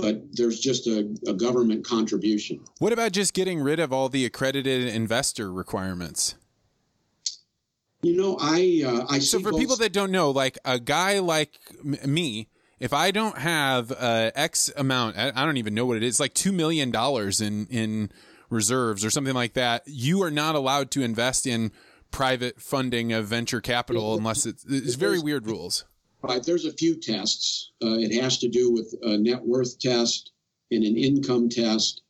but 0.00 0.22
there's 0.32 0.60
just 0.60 0.86
a, 0.86 1.08
a 1.26 1.34
government 1.34 1.84
contribution. 1.84 2.60
What 2.78 2.92
about 2.92 3.12
just 3.12 3.34
getting 3.34 3.60
rid 3.60 3.80
of 3.80 3.92
all 3.92 4.08
the 4.08 4.24
accredited 4.24 4.86
investor 4.88 5.52
requirements? 5.52 6.36
You 8.02 8.16
know, 8.16 8.38
I 8.40 8.84
uh, 8.86 9.06
I 9.08 9.18
so 9.18 9.40
for 9.40 9.52
people 9.52 9.76
that 9.76 9.92
don't 9.92 10.12
know, 10.12 10.30
like 10.30 10.56
a 10.64 10.78
guy 10.78 11.18
like 11.18 11.58
me, 11.82 12.48
if 12.78 12.92
I 12.92 13.10
don't 13.10 13.38
have 13.38 13.90
uh, 13.90 14.30
X 14.36 14.70
amount, 14.76 15.18
I, 15.18 15.32
I 15.34 15.44
don't 15.44 15.56
even 15.56 15.74
know 15.74 15.84
what 15.84 15.96
it 15.96 16.04
is, 16.04 16.20
like 16.20 16.32
two 16.32 16.52
million 16.52 16.92
dollars 16.92 17.40
in 17.40 17.66
in 17.66 18.12
reserves 18.50 19.04
or 19.04 19.10
something 19.10 19.34
like 19.34 19.54
that, 19.54 19.82
you 19.86 20.22
are 20.22 20.30
not 20.30 20.54
allowed 20.54 20.92
to 20.92 21.02
invest 21.02 21.44
in 21.46 21.72
private 22.10 22.60
funding 22.62 23.12
of 23.12 23.26
venture 23.26 23.60
capital 23.60 24.16
unless 24.16 24.46
it's, 24.46 24.64
it's 24.66 24.94
very 24.94 25.18
weird 25.18 25.46
rules. 25.46 25.84
Right. 26.20 26.42
There's 26.42 26.64
a 26.64 26.72
few 26.72 26.96
tests. 26.96 27.70
Uh, 27.82 27.94
it 27.98 28.12
has 28.20 28.38
to 28.38 28.48
do 28.48 28.72
with 28.72 28.92
a 29.02 29.16
net 29.16 29.40
worth 29.44 29.78
test 29.78 30.32
and 30.70 30.82
an 30.84 30.96
income 30.96 31.48
test. 31.48 32.02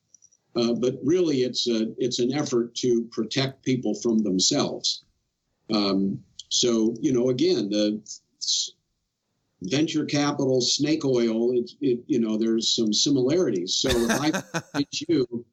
Uh, 0.57 0.73
but 0.73 0.99
really, 1.05 1.43
it's 1.43 1.69
a 1.69 1.93
it's 1.99 2.19
an 2.19 2.33
effort 2.33 2.75
to 2.77 3.05
protect 3.13 3.65
people 3.65 3.95
from 3.95 4.19
themselves. 4.19 5.05
Um, 5.73 6.25
so 6.49 6.97
you 7.01 7.13
know, 7.13 7.29
again, 7.29 7.69
the 7.69 8.01
venture 9.63 10.05
capital, 10.05 10.61
snake 10.61 11.05
oil. 11.05 11.53
It, 11.53 11.71
it 11.81 12.01
you 12.07 12.19
know, 12.19 12.39
there's 12.39 12.75
some 12.75 12.93
similarities. 12.93 13.77
So 13.77 13.91
if 13.91 14.21
I 14.21 14.61
get 14.79 15.01
you 15.09 15.45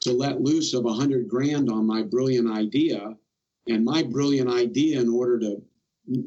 to 0.00 0.12
let 0.12 0.40
loose 0.40 0.74
of 0.74 0.86
a 0.86 0.92
hundred 0.92 1.28
grand 1.28 1.68
on 1.68 1.86
my 1.86 2.02
brilliant 2.02 2.50
idea, 2.50 3.16
and 3.66 3.84
my 3.84 4.02
brilliant 4.02 4.48
idea, 4.48 5.00
in 5.00 5.08
order 5.08 5.38
to 5.40 5.62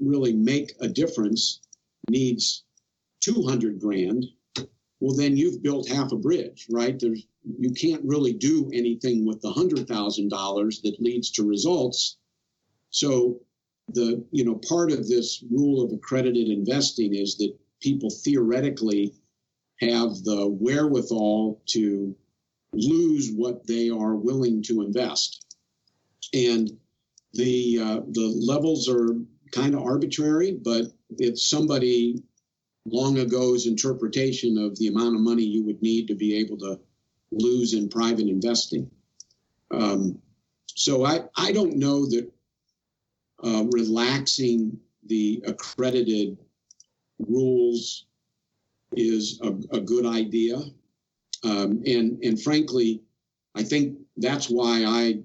really 0.01 0.33
make 0.33 0.73
a 0.79 0.87
difference 0.87 1.59
needs 2.09 2.63
200 3.21 3.79
grand, 3.79 4.25
well, 4.99 5.15
then 5.15 5.35
you've 5.35 5.61
built 5.61 5.89
half 5.89 6.11
a 6.11 6.17
bridge, 6.17 6.67
right? 6.69 6.97
There's 6.97 7.25
you 7.59 7.71
can't 7.71 8.05
really 8.05 8.31
do 8.31 8.69
anything 8.73 9.25
with 9.25 9.41
the 9.41 9.51
hundred 9.51 9.85
thousand 9.87 10.29
dollars 10.29 10.81
that 10.83 11.01
leads 11.01 11.31
to 11.31 11.43
results. 11.43 12.17
So 12.89 13.41
the 13.89 14.25
you 14.31 14.45
know 14.45 14.55
part 14.55 14.93
of 14.93 15.07
this 15.07 15.43
rule 15.51 15.83
of 15.83 15.91
accredited 15.91 16.47
investing 16.47 17.13
is 17.13 17.35
that 17.37 17.53
people 17.81 18.09
theoretically 18.09 19.13
have 19.81 20.23
the 20.23 20.47
wherewithal 20.47 21.61
to 21.71 22.15
lose 22.71 23.29
what 23.35 23.67
they 23.67 23.89
are 23.89 24.15
willing 24.15 24.63
to 24.63 24.81
invest, 24.81 25.57
and 26.33 26.71
the 27.33 27.79
uh, 27.81 27.99
the 28.09 28.33
levels 28.39 28.87
are 28.87 29.17
kind 29.53 29.75
of 29.75 29.83
arbitrary, 29.83 30.51
but 30.51 30.85
it's 31.17 31.49
somebody 31.49 32.21
long 32.85 33.17
ago's 33.17 33.65
interpretation 33.67 34.57
of 34.57 34.77
the 34.77 34.87
amount 34.87 35.15
of 35.15 35.21
money 35.21 35.43
you 35.43 35.63
would 35.63 35.81
need 35.81 36.07
to 36.07 36.15
be 36.15 36.35
able 36.35 36.57
to 36.57 36.79
lose 37.31 37.73
in 37.73 37.87
private 37.87 38.27
investing. 38.27 38.89
Um, 39.71 40.19
so 40.65 41.05
I, 41.05 41.21
I 41.37 41.51
don't 41.51 41.77
know 41.77 42.05
that 42.07 42.31
uh, 43.43 43.65
relaxing 43.71 44.79
the 45.05 45.43
accredited 45.45 46.37
rules 47.19 48.05
is 48.95 49.39
a, 49.43 49.49
a 49.75 49.81
good 49.81 50.05
idea. 50.05 50.57
Um, 51.43 51.83
and, 51.85 52.23
and 52.23 52.41
frankly, 52.41 53.01
I 53.55 53.63
think 53.63 53.97
that's 54.17 54.49
why 54.49 54.83
I 54.85 55.19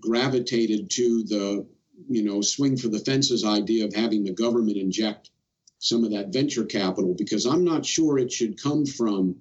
gravitated 0.00 0.90
to 0.90 1.24
the 1.24 1.66
you 2.08 2.24
know, 2.24 2.40
swing 2.40 2.76
for 2.76 2.88
the 2.88 2.98
fences 2.98 3.44
idea 3.44 3.84
of 3.84 3.94
having 3.94 4.24
the 4.24 4.32
government 4.32 4.76
inject 4.76 5.30
some 5.78 6.04
of 6.04 6.10
that 6.12 6.32
venture 6.32 6.64
capital 6.64 7.14
because 7.16 7.46
I'm 7.46 7.64
not 7.64 7.86
sure 7.86 8.18
it 8.18 8.30
should 8.30 8.62
come 8.62 8.86
from 8.86 9.36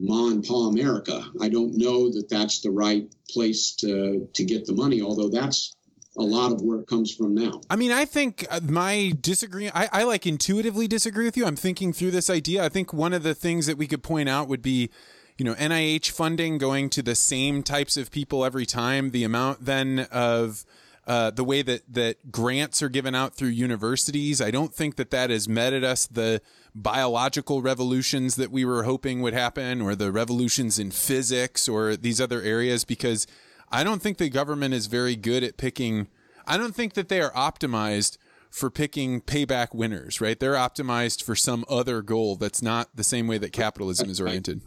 Ma 0.00 0.28
and 0.28 0.44
Pa 0.44 0.68
America. 0.68 1.24
I 1.40 1.48
don't 1.48 1.76
know 1.76 2.10
that 2.12 2.28
that's 2.28 2.60
the 2.60 2.70
right 2.70 3.12
place 3.30 3.72
to 3.76 4.28
to 4.34 4.44
get 4.44 4.66
the 4.66 4.74
money, 4.74 5.02
although 5.02 5.28
that's 5.28 5.74
a 6.18 6.22
lot 6.22 6.52
of 6.52 6.62
where 6.62 6.80
it 6.80 6.86
comes 6.86 7.14
from 7.14 7.34
now. 7.34 7.60
I 7.68 7.76
mean, 7.76 7.92
I 7.92 8.06
think 8.06 8.46
uh, 8.50 8.60
my 8.62 9.12
disagree. 9.20 9.68
I, 9.68 9.88
I 9.92 10.02
like 10.04 10.26
intuitively 10.26 10.88
disagree 10.88 11.26
with 11.26 11.36
you. 11.36 11.46
I'm 11.46 11.56
thinking 11.56 11.92
through 11.92 12.10
this 12.12 12.30
idea. 12.30 12.64
I 12.64 12.68
think 12.68 12.92
one 12.92 13.12
of 13.12 13.22
the 13.22 13.34
things 13.34 13.66
that 13.66 13.76
we 13.76 13.86
could 13.86 14.02
point 14.02 14.28
out 14.28 14.48
would 14.48 14.62
be 14.62 14.90
you 15.36 15.44
know 15.44 15.54
NIH 15.54 16.10
funding 16.10 16.58
going 16.58 16.88
to 16.90 17.02
the 17.02 17.14
same 17.14 17.62
types 17.62 17.96
of 17.96 18.10
people 18.10 18.44
every 18.44 18.66
time 18.66 19.10
the 19.10 19.24
amount 19.24 19.64
then 19.64 20.06
of 20.10 20.64
uh, 21.06 21.30
the 21.30 21.44
way 21.44 21.62
that 21.62 21.82
that 21.92 22.32
grants 22.32 22.82
are 22.82 22.88
given 22.88 23.14
out 23.14 23.34
through 23.34 23.48
universities. 23.48 24.40
I 24.40 24.50
don't 24.50 24.74
think 24.74 24.96
that 24.96 25.10
that 25.10 25.30
has 25.30 25.48
meted 25.48 25.84
us 25.84 26.06
the 26.06 26.42
biological 26.74 27.62
revolutions 27.62 28.36
that 28.36 28.50
we 28.50 28.64
were 28.64 28.82
hoping 28.82 29.22
would 29.22 29.34
happen, 29.34 29.80
or 29.80 29.94
the 29.94 30.10
revolutions 30.10 30.78
in 30.78 30.90
physics, 30.90 31.68
or 31.68 31.96
these 31.96 32.20
other 32.20 32.42
areas, 32.42 32.84
because 32.84 33.26
I 33.70 33.84
don't 33.84 34.02
think 34.02 34.18
the 34.18 34.28
government 34.28 34.74
is 34.74 34.86
very 34.86 35.16
good 35.16 35.42
at 35.44 35.56
picking. 35.56 36.08
I 36.46 36.56
don't 36.56 36.74
think 36.74 36.94
that 36.94 37.08
they 37.08 37.20
are 37.20 37.32
optimized 37.32 38.18
for 38.50 38.70
picking 38.70 39.20
payback 39.20 39.74
winners, 39.74 40.20
right? 40.20 40.38
They're 40.38 40.54
optimized 40.54 41.22
for 41.22 41.36
some 41.36 41.64
other 41.68 42.00
goal 42.02 42.36
that's 42.36 42.62
not 42.62 42.88
the 42.94 43.04
same 43.04 43.26
way 43.26 43.38
that 43.38 43.52
capitalism 43.52 44.08
is 44.08 44.20
oriented. 44.20 44.62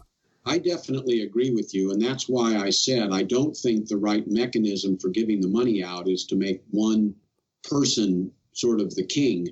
I 0.46 0.58
definitely 0.58 1.22
agree 1.22 1.50
with 1.50 1.74
you. 1.74 1.90
And 1.92 2.00
that's 2.00 2.28
why 2.28 2.56
I 2.56 2.70
said 2.70 3.12
I 3.12 3.22
don't 3.22 3.56
think 3.56 3.86
the 3.86 3.96
right 3.96 4.26
mechanism 4.26 4.98
for 4.98 5.08
giving 5.08 5.40
the 5.40 5.48
money 5.48 5.82
out 5.84 6.08
is 6.08 6.24
to 6.26 6.36
make 6.36 6.62
one 6.70 7.14
person 7.62 8.32
sort 8.52 8.80
of 8.80 8.94
the 8.94 9.04
king. 9.04 9.48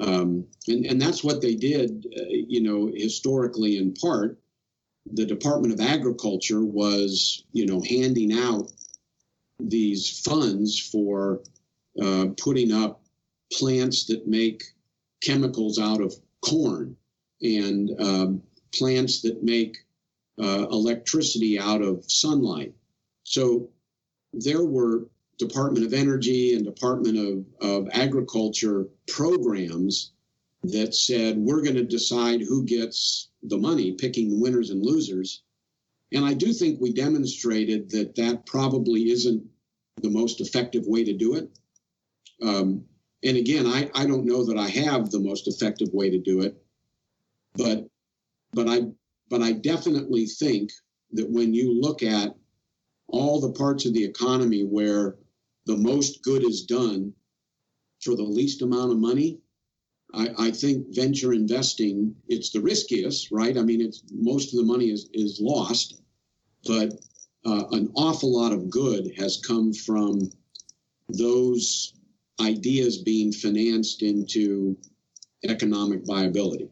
Um, 0.00 0.46
and, 0.68 0.84
and 0.86 1.00
that's 1.00 1.24
what 1.24 1.40
they 1.40 1.54
did, 1.54 2.06
uh, 2.18 2.24
you 2.28 2.62
know, 2.62 2.90
historically 2.94 3.78
in 3.78 3.94
part. 3.94 4.38
The 5.12 5.26
Department 5.26 5.72
of 5.72 5.80
Agriculture 5.80 6.64
was, 6.64 7.44
you 7.52 7.66
know, 7.66 7.82
handing 7.82 8.32
out 8.32 8.70
these 9.58 10.20
funds 10.20 10.78
for 10.78 11.40
uh, 12.00 12.26
putting 12.38 12.72
up 12.72 13.02
plants 13.52 14.06
that 14.06 14.28
make 14.28 14.62
chemicals 15.22 15.78
out 15.78 16.00
of 16.00 16.14
corn 16.40 16.96
and 17.42 17.90
um, 18.00 18.42
plants 18.72 19.22
that 19.22 19.42
make 19.42 19.78
uh, 20.40 20.66
electricity 20.70 21.58
out 21.58 21.82
of 21.82 22.04
sunlight. 22.10 22.74
So 23.24 23.70
there 24.32 24.64
were 24.64 25.08
Department 25.38 25.86
of 25.86 25.92
Energy 25.92 26.54
and 26.54 26.64
Department 26.64 27.18
of, 27.18 27.68
of 27.68 27.88
Agriculture 27.92 28.86
programs 29.06 30.12
that 30.62 30.94
said 30.94 31.38
we're 31.38 31.62
going 31.62 31.76
to 31.76 31.84
decide 31.84 32.40
who 32.40 32.64
gets 32.64 33.28
the 33.42 33.56
money, 33.56 33.92
picking 33.92 34.30
the 34.30 34.40
winners 34.40 34.70
and 34.70 34.84
losers. 34.84 35.42
And 36.12 36.24
I 36.24 36.34
do 36.34 36.52
think 36.52 36.80
we 36.80 36.92
demonstrated 36.92 37.90
that 37.90 38.16
that 38.16 38.44
probably 38.44 39.10
isn't 39.10 39.42
the 40.02 40.10
most 40.10 40.40
effective 40.40 40.84
way 40.86 41.04
to 41.04 41.12
do 41.12 41.36
it. 41.36 41.50
Um, 42.42 42.84
and 43.22 43.36
again, 43.36 43.66
I, 43.66 43.90
I 43.94 44.06
don't 44.06 44.26
know 44.26 44.44
that 44.46 44.58
I 44.58 44.68
have 44.68 45.10
the 45.10 45.20
most 45.20 45.46
effective 45.46 45.88
way 45.92 46.10
to 46.10 46.18
do 46.18 46.40
it, 46.40 46.62
but 47.54 47.86
but 48.52 48.68
I 48.68 48.80
but 49.30 49.40
I 49.40 49.52
definitely 49.52 50.26
think 50.26 50.72
that 51.12 51.30
when 51.30 51.54
you 51.54 51.80
look 51.80 52.02
at 52.02 52.36
all 53.06 53.40
the 53.40 53.52
parts 53.52 53.86
of 53.86 53.94
the 53.94 54.04
economy 54.04 54.64
where 54.64 55.16
the 55.66 55.76
most 55.76 56.22
good 56.22 56.44
is 56.44 56.62
done 56.62 57.14
for 58.02 58.16
the 58.16 58.24
least 58.24 58.62
amount 58.62 58.92
of 58.92 58.98
money, 58.98 59.38
I, 60.12 60.28
I, 60.38 60.50
think 60.50 60.86
venture 60.94 61.32
investing 61.32 62.16
it's 62.28 62.50
the 62.50 62.60
riskiest, 62.60 63.30
right? 63.30 63.56
I 63.56 63.62
mean, 63.62 63.80
it's 63.80 64.02
most 64.10 64.52
of 64.52 64.58
the 64.58 64.66
money 64.66 64.90
is 64.90 65.08
is 65.12 65.38
lost, 65.40 66.02
but 66.66 66.92
uh, 67.46 67.66
an 67.70 67.92
awful 67.94 68.36
lot 68.36 68.52
of 68.52 68.70
good 68.70 69.12
has 69.16 69.40
come 69.46 69.72
from 69.72 70.30
those 71.08 71.94
ideas 72.40 72.98
being 72.98 73.32
financed 73.32 74.02
into 74.02 74.76
economic 75.44 76.04
viability. 76.04 76.70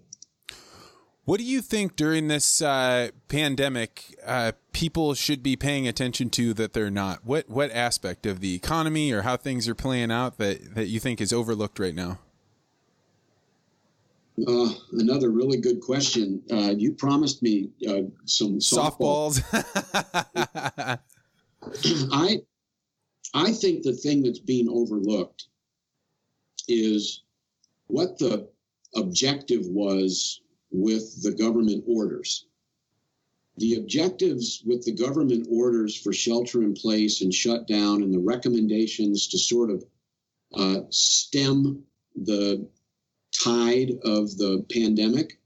What 1.28 1.40
do 1.40 1.44
you 1.44 1.60
think 1.60 1.94
during 1.94 2.28
this 2.28 2.62
uh, 2.62 3.10
pandemic 3.28 4.18
uh, 4.24 4.52
people 4.72 5.12
should 5.12 5.42
be 5.42 5.56
paying 5.56 5.86
attention 5.86 6.30
to 6.30 6.54
that 6.54 6.72
they're 6.72 6.90
not? 6.90 7.22
What 7.22 7.50
what 7.50 7.70
aspect 7.70 8.24
of 8.24 8.40
the 8.40 8.54
economy 8.54 9.12
or 9.12 9.20
how 9.20 9.36
things 9.36 9.68
are 9.68 9.74
playing 9.74 10.10
out 10.10 10.38
that, 10.38 10.74
that 10.74 10.86
you 10.86 10.98
think 10.98 11.20
is 11.20 11.30
overlooked 11.30 11.78
right 11.78 11.94
now? 11.94 12.18
Uh, 14.46 14.70
another 14.92 15.28
really 15.28 15.58
good 15.58 15.82
question. 15.82 16.42
Uh, 16.50 16.72
you 16.74 16.92
promised 16.92 17.42
me 17.42 17.72
uh, 17.86 18.04
some 18.24 18.58
softballs. 18.58 19.42
softballs. 19.50 20.98
I 22.10 22.38
I 23.34 23.52
think 23.52 23.82
the 23.82 23.92
thing 23.92 24.22
that's 24.22 24.38
being 24.38 24.70
overlooked 24.70 25.44
is 26.68 27.22
what 27.86 28.16
the 28.18 28.48
objective 28.94 29.66
was 29.66 30.40
with 30.70 31.22
the 31.22 31.32
government 31.32 31.84
orders. 31.86 32.46
The 33.56 33.74
objectives 33.74 34.62
with 34.64 34.84
the 34.84 34.92
government 34.92 35.48
orders 35.50 35.96
for 35.96 36.12
shelter 36.12 36.62
in 36.62 36.74
place 36.74 37.22
and 37.22 37.34
shutdown 37.34 38.02
and 38.02 38.14
the 38.14 38.20
recommendations 38.20 39.28
to 39.28 39.38
sort 39.38 39.70
of 39.70 39.84
uh, 40.54 40.82
stem 40.90 41.82
the 42.14 42.68
tide 43.32 43.90
of 44.04 44.36
the 44.36 44.64
pandemic, 44.72 45.40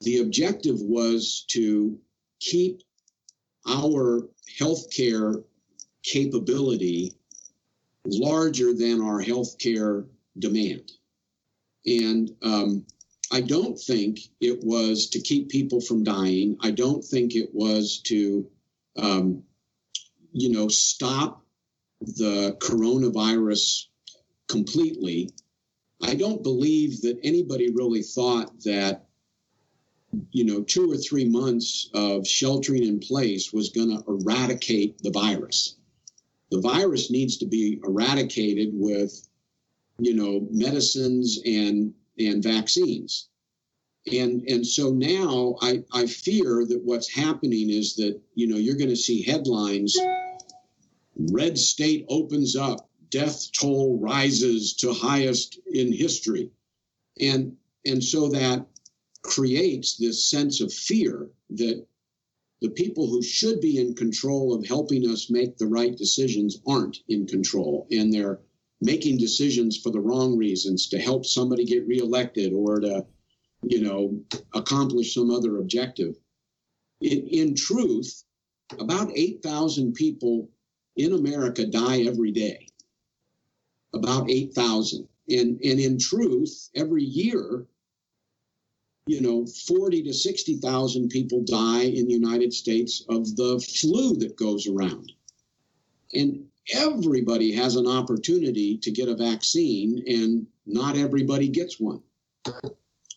the 0.00 0.18
objective 0.18 0.80
was 0.80 1.44
to 1.48 1.98
keep 2.40 2.82
our 3.68 4.28
healthcare 4.58 5.44
capability 6.02 7.16
larger 8.04 8.72
than 8.72 9.00
our 9.00 9.22
healthcare 9.22 10.06
demand. 10.38 10.90
And 11.86 12.34
um, 12.42 12.84
I 13.32 13.40
don't 13.40 13.78
think 13.78 14.20
it 14.40 14.62
was 14.62 15.08
to 15.08 15.20
keep 15.20 15.48
people 15.48 15.80
from 15.80 16.04
dying. 16.04 16.58
I 16.60 16.70
don't 16.70 17.02
think 17.02 17.34
it 17.34 17.48
was 17.54 18.02
to, 18.04 18.46
um, 18.96 19.42
you 20.32 20.50
know, 20.50 20.68
stop 20.68 21.42
the 22.02 22.58
coronavirus 22.60 23.86
completely. 24.48 25.30
I 26.02 26.14
don't 26.14 26.42
believe 26.42 27.00
that 27.02 27.18
anybody 27.24 27.72
really 27.72 28.02
thought 28.02 28.50
that, 28.64 29.06
you 30.30 30.44
know, 30.44 30.62
two 30.62 30.92
or 30.92 30.98
three 30.98 31.24
months 31.24 31.88
of 31.94 32.26
sheltering 32.26 32.82
in 32.82 33.00
place 33.00 33.50
was 33.50 33.70
going 33.70 33.96
to 33.96 34.04
eradicate 34.06 34.98
the 34.98 35.10
virus. 35.10 35.76
The 36.50 36.60
virus 36.60 37.10
needs 37.10 37.38
to 37.38 37.46
be 37.46 37.80
eradicated 37.82 38.72
with, 38.74 39.26
you 39.98 40.12
know, 40.12 40.46
medicines 40.50 41.40
and 41.46 41.94
and 42.18 42.42
vaccines. 42.42 43.28
And 44.12 44.42
and 44.48 44.66
so 44.66 44.90
now 44.90 45.56
I, 45.60 45.84
I 45.92 46.06
fear 46.06 46.66
that 46.66 46.82
what's 46.82 47.08
happening 47.08 47.70
is 47.70 47.94
that, 47.96 48.20
you 48.34 48.48
know, 48.48 48.56
you're 48.56 48.76
going 48.76 48.90
to 48.90 48.96
see 48.96 49.22
headlines 49.22 49.96
red 51.16 51.58
state 51.58 52.06
opens 52.08 52.56
up 52.56 52.88
death 53.10 53.52
toll 53.52 53.98
rises 53.98 54.74
to 54.74 54.92
highest 54.92 55.60
in 55.70 55.92
history. 55.92 56.50
And, 57.20 57.56
and 57.84 58.02
so 58.02 58.28
that 58.30 58.66
creates 59.22 59.96
this 59.96 60.28
sense 60.28 60.60
of 60.60 60.72
fear 60.72 61.28
that 61.50 61.86
the 62.62 62.70
people 62.70 63.08
who 63.08 63.22
should 63.22 63.60
be 63.60 63.78
in 63.78 63.94
control 63.94 64.54
of 64.54 64.66
helping 64.66 65.08
us 65.10 65.30
make 65.30 65.58
the 65.58 65.66
right 65.66 65.96
decisions 65.96 66.58
aren't 66.66 67.00
in 67.08 67.26
control 67.26 67.86
and 67.90 68.12
they're 68.12 68.40
making 68.82 69.16
decisions 69.16 69.78
for 69.78 69.90
the 69.90 70.00
wrong 70.00 70.36
reasons 70.36 70.88
to 70.88 70.98
help 70.98 71.24
somebody 71.24 71.64
get 71.64 71.86
reelected 71.86 72.52
or 72.52 72.80
to 72.80 73.04
you 73.62 73.80
know 73.80 74.20
accomplish 74.54 75.14
some 75.14 75.30
other 75.30 75.58
objective 75.58 76.14
in, 77.00 77.26
in 77.28 77.54
truth 77.54 78.24
about 78.78 79.10
8000 79.14 79.94
people 79.94 80.48
in 80.96 81.12
america 81.12 81.64
die 81.66 82.00
every 82.00 82.32
day 82.32 82.66
about 83.94 84.30
8,000. 84.30 85.08
And, 85.28 85.60
and 85.62 85.80
in 85.80 85.98
truth, 85.98 86.70
every 86.74 87.04
year, 87.04 87.66
you 89.06 89.20
know, 89.20 89.46
40 89.46 90.02
to 90.04 90.12
60,000 90.12 91.08
people 91.08 91.42
die 91.44 91.84
in 91.84 92.06
the 92.06 92.14
United 92.14 92.52
States 92.52 93.04
of 93.08 93.36
the 93.36 93.60
flu 93.80 94.16
that 94.16 94.36
goes 94.36 94.66
around. 94.66 95.12
And 96.14 96.46
everybody 96.72 97.52
has 97.52 97.76
an 97.76 97.86
opportunity 97.86 98.78
to 98.78 98.90
get 98.90 99.08
a 99.08 99.16
vaccine, 99.16 100.02
and 100.06 100.46
not 100.66 100.96
everybody 100.96 101.48
gets 101.48 101.80
one. 101.80 102.02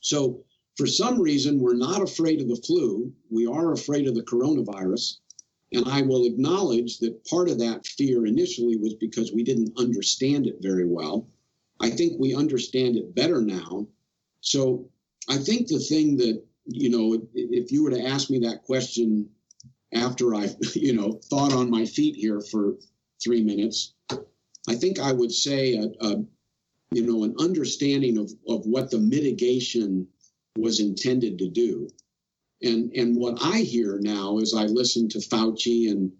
So, 0.01 0.43
for 0.77 0.87
some 0.87 1.21
reason, 1.21 1.59
we're 1.59 1.75
not 1.75 2.01
afraid 2.01 2.41
of 2.41 2.49
the 2.49 2.57
flu. 2.57 3.11
We 3.29 3.47
are 3.47 3.71
afraid 3.71 4.07
of 4.07 4.15
the 4.15 4.23
coronavirus. 4.23 5.17
And 5.71 5.87
I 5.87 6.01
will 6.01 6.25
acknowledge 6.25 6.99
that 6.99 7.25
part 7.25 7.49
of 7.49 7.59
that 7.59 7.85
fear 7.85 8.25
initially 8.25 8.77
was 8.77 8.93
because 8.95 9.31
we 9.31 9.43
didn't 9.43 9.77
understand 9.77 10.47
it 10.47 10.57
very 10.61 10.85
well. 10.85 11.27
I 11.79 11.89
think 11.89 12.19
we 12.19 12.35
understand 12.35 12.97
it 12.97 13.15
better 13.15 13.41
now. 13.41 13.87
So 14.41 14.89
I 15.29 15.37
think 15.37 15.67
the 15.67 15.79
thing 15.79 16.17
that, 16.17 16.43
you 16.65 16.89
know, 16.89 17.27
if 17.33 17.71
you 17.71 17.83
were 17.83 17.89
to 17.91 18.05
ask 18.05 18.29
me 18.29 18.39
that 18.39 18.63
question 18.63 19.29
after 19.93 20.35
I, 20.35 20.49
you 20.75 20.93
know, 20.93 21.19
thought 21.29 21.53
on 21.53 21.69
my 21.69 21.85
feet 21.85 22.15
here 22.15 22.41
for 22.41 22.75
three 23.25 23.43
minutes, 23.43 23.93
I 24.69 24.75
think 24.75 24.99
I 24.99 25.11
would 25.11 25.31
say 25.31 25.75
a, 25.75 25.87
a 25.99 26.23
you 26.91 27.05
know, 27.05 27.23
an 27.23 27.35
understanding 27.39 28.17
of, 28.17 28.31
of 28.47 28.65
what 28.65 28.89
the 28.91 28.99
mitigation 28.99 30.07
was 30.57 30.79
intended 30.79 31.39
to 31.39 31.49
do. 31.49 31.89
And 32.61 32.91
and 32.95 33.17
what 33.17 33.37
I 33.41 33.59
hear 33.59 33.99
now 33.99 34.39
as 34.39 34.53
I 34.53 34.63
listen 34.63 35.09
to 35.09 35.19
Fauci 35.19 35.91
and 35.91 36.13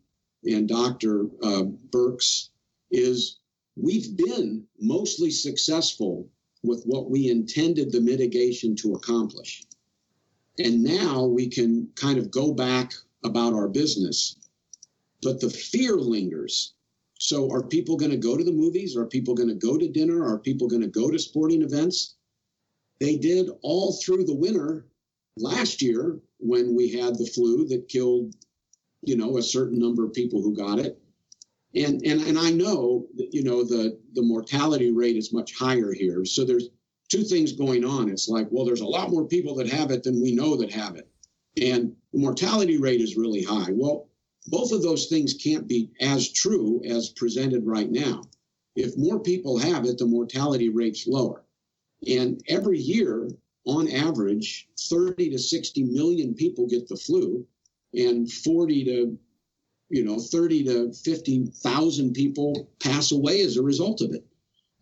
and 0.43 0.67
Dr. 0.67 1.27
Uh, 1.41 1.63
Birx 1.91 2.49
is 2.91 3.39
we've 3.75 4.17
been 4.17 4.65
mostly 4.79 5.31
successful 5.31 6.29
with 6.61 6.83
what 6.83 7.09
we 7.09 7.29
intended 7.29 7.91
the 7.91 8.01
mitigation 8.01 8.75
to 8.77 8.95
accomplish. 8.95 9.63
And 10.59 10.83
now 10.83 11.25
we 11.25 11.47
can 11.47 11.89
kind 11.95 12.17
of 12.17 12.31
go 12.31 12.53
back 12.53 12.93
about 13.23 13.53
our 13.53 13.67
business. 13.67 14.35
But 15.21 15.39
the 15.39 15.49
fear 15.49 15.95
lingers. 15.97 16.74
So 17.28 17.51
are 17.51 17.63
people 17.63 17.97
going 17.97 18.11
to 18.11 18.17
go 18.17 18.38
to 18.38 18.43
the 18.43 18.51
movies? 18.51 18.95
Are 18.95 19.05
people 19.05 19.34
going 19.34 19.49
to 19.49 19.55
go 19.55 19.78
to 19.78 19.88
dinner? 19.88 20.23
Are 20.23 20.38
people 20.38 20.67
going 20.67 20.84
to 20.84 20.88
go 20.88 21.09
to 21.09 21.17
sporting 21.17 21.63
events? 21.63 22.15
They 22.99 23.17
did 23.17 23.49
all 23.63 23.93
through 23.93 24.26
the 24.26 24.36
winter 24.36 24.86
last 25.38 25.82
year 25.82 26.19
when 26.38 26.76
we 26.76 26.91
had 26.91 27.17
the 27.17 27.26
flu 27.26 27.67
that 27.69 27.89
killed, 27.89 28.36
you 29.01 29.17
know, 29.17 29.38
a 29.38 29.43
certain 29.43 29.80
number 29.80 30.05
of 30.05 30.13
people 30.13 30.41
who 30.43 30.55
got 30.55 30.78
it. 30.78 31.01
And, 31.73 32.05
and, 32.05 32.21
and 32.21 32.38
I 32.38 32.51
know 32.51 33.07
that, 33.15 33.34
you 33.34 33.43
know, 33.43 33.63
the, 33.63 33.99
the 34.13 34.21
mortality 34.21 34.91
rate 34.91 35.17
is 35.17 35.34
much 35.34 35.57
higher 35.57 35.91
here. 35.93 36.26
So 36.26 36.45
there's 36.45 36.69
two 37.09 37.23
things 37.23 37.51
going 37.51 37.84
on. 37.84 38.07
It's 38.07 38.30
like, 38.30 38.47
well, 38.51 38.65
there's 38.65 38.82
a 38.82 38.88
lot 38.88 39.09
more 39.09 39.26
people 39.26 39.55
that 39.55 39.69
have 39.69 39.89
it 39.89 40.03
than 40.03 40.21
we 40.21 40.34
know 40.34 40.55
that 40.57 40.71
have 40.71 40.95
it. 40.95 41.09
And 41.59 41.95
the 42.13 42.19
mortality 42.19 42.78
rate 42.78 43.01
is 43.01 43.17
really 43.17 43.43
high. 43.43 43.71
Well, 43.71 44.09
both 44.47 44.71
of 44.71 44.81
those 44.81 45.07
things 45.07 45.33
can't 45.33 45.67
be 45.67 45.91
as 45.99 46.29
true 46.29 46.81
as 46.85 47.09
presented 47.09 47.65
right 47.65 47.89
now. 47.89 48.23
If 48.75 48.97
more 48.97 49.19
people 49.19 49.57
have 49.57 49.85
it, 49.85 49.97
the 49.97 50.05
mortality 50.05 50.69
rate's 50.69 51.07
lower. 51.07 51.43
And 52.07 52.41
every 52.47 52.79
year, 52.79 53.29
on 53.65 53.89
average, 53.89 54.67
30 54.79 55.31
to 55.31 55.39
60 55.39 55.83
million 55.83 56.33
people 56.35 56.67
get 56.67 56.87
the 56.87 56.97
flu, 56.97 57.45
and 57.93 58.31
40 58.31 58.85
to 58.85 59.17
you 59.89 60.03
know 60.03 60.19
30 60.19 60.63
to 60.65 60.93
50,000 60.93 62.13
people 62.13 62.69
pass 62.79 63.11
away 63.11 63.41
as 63.41 63.57
a 63.57 63.63
result 63.63 64.01
of 64.01 64.11
it. 64.13 64.25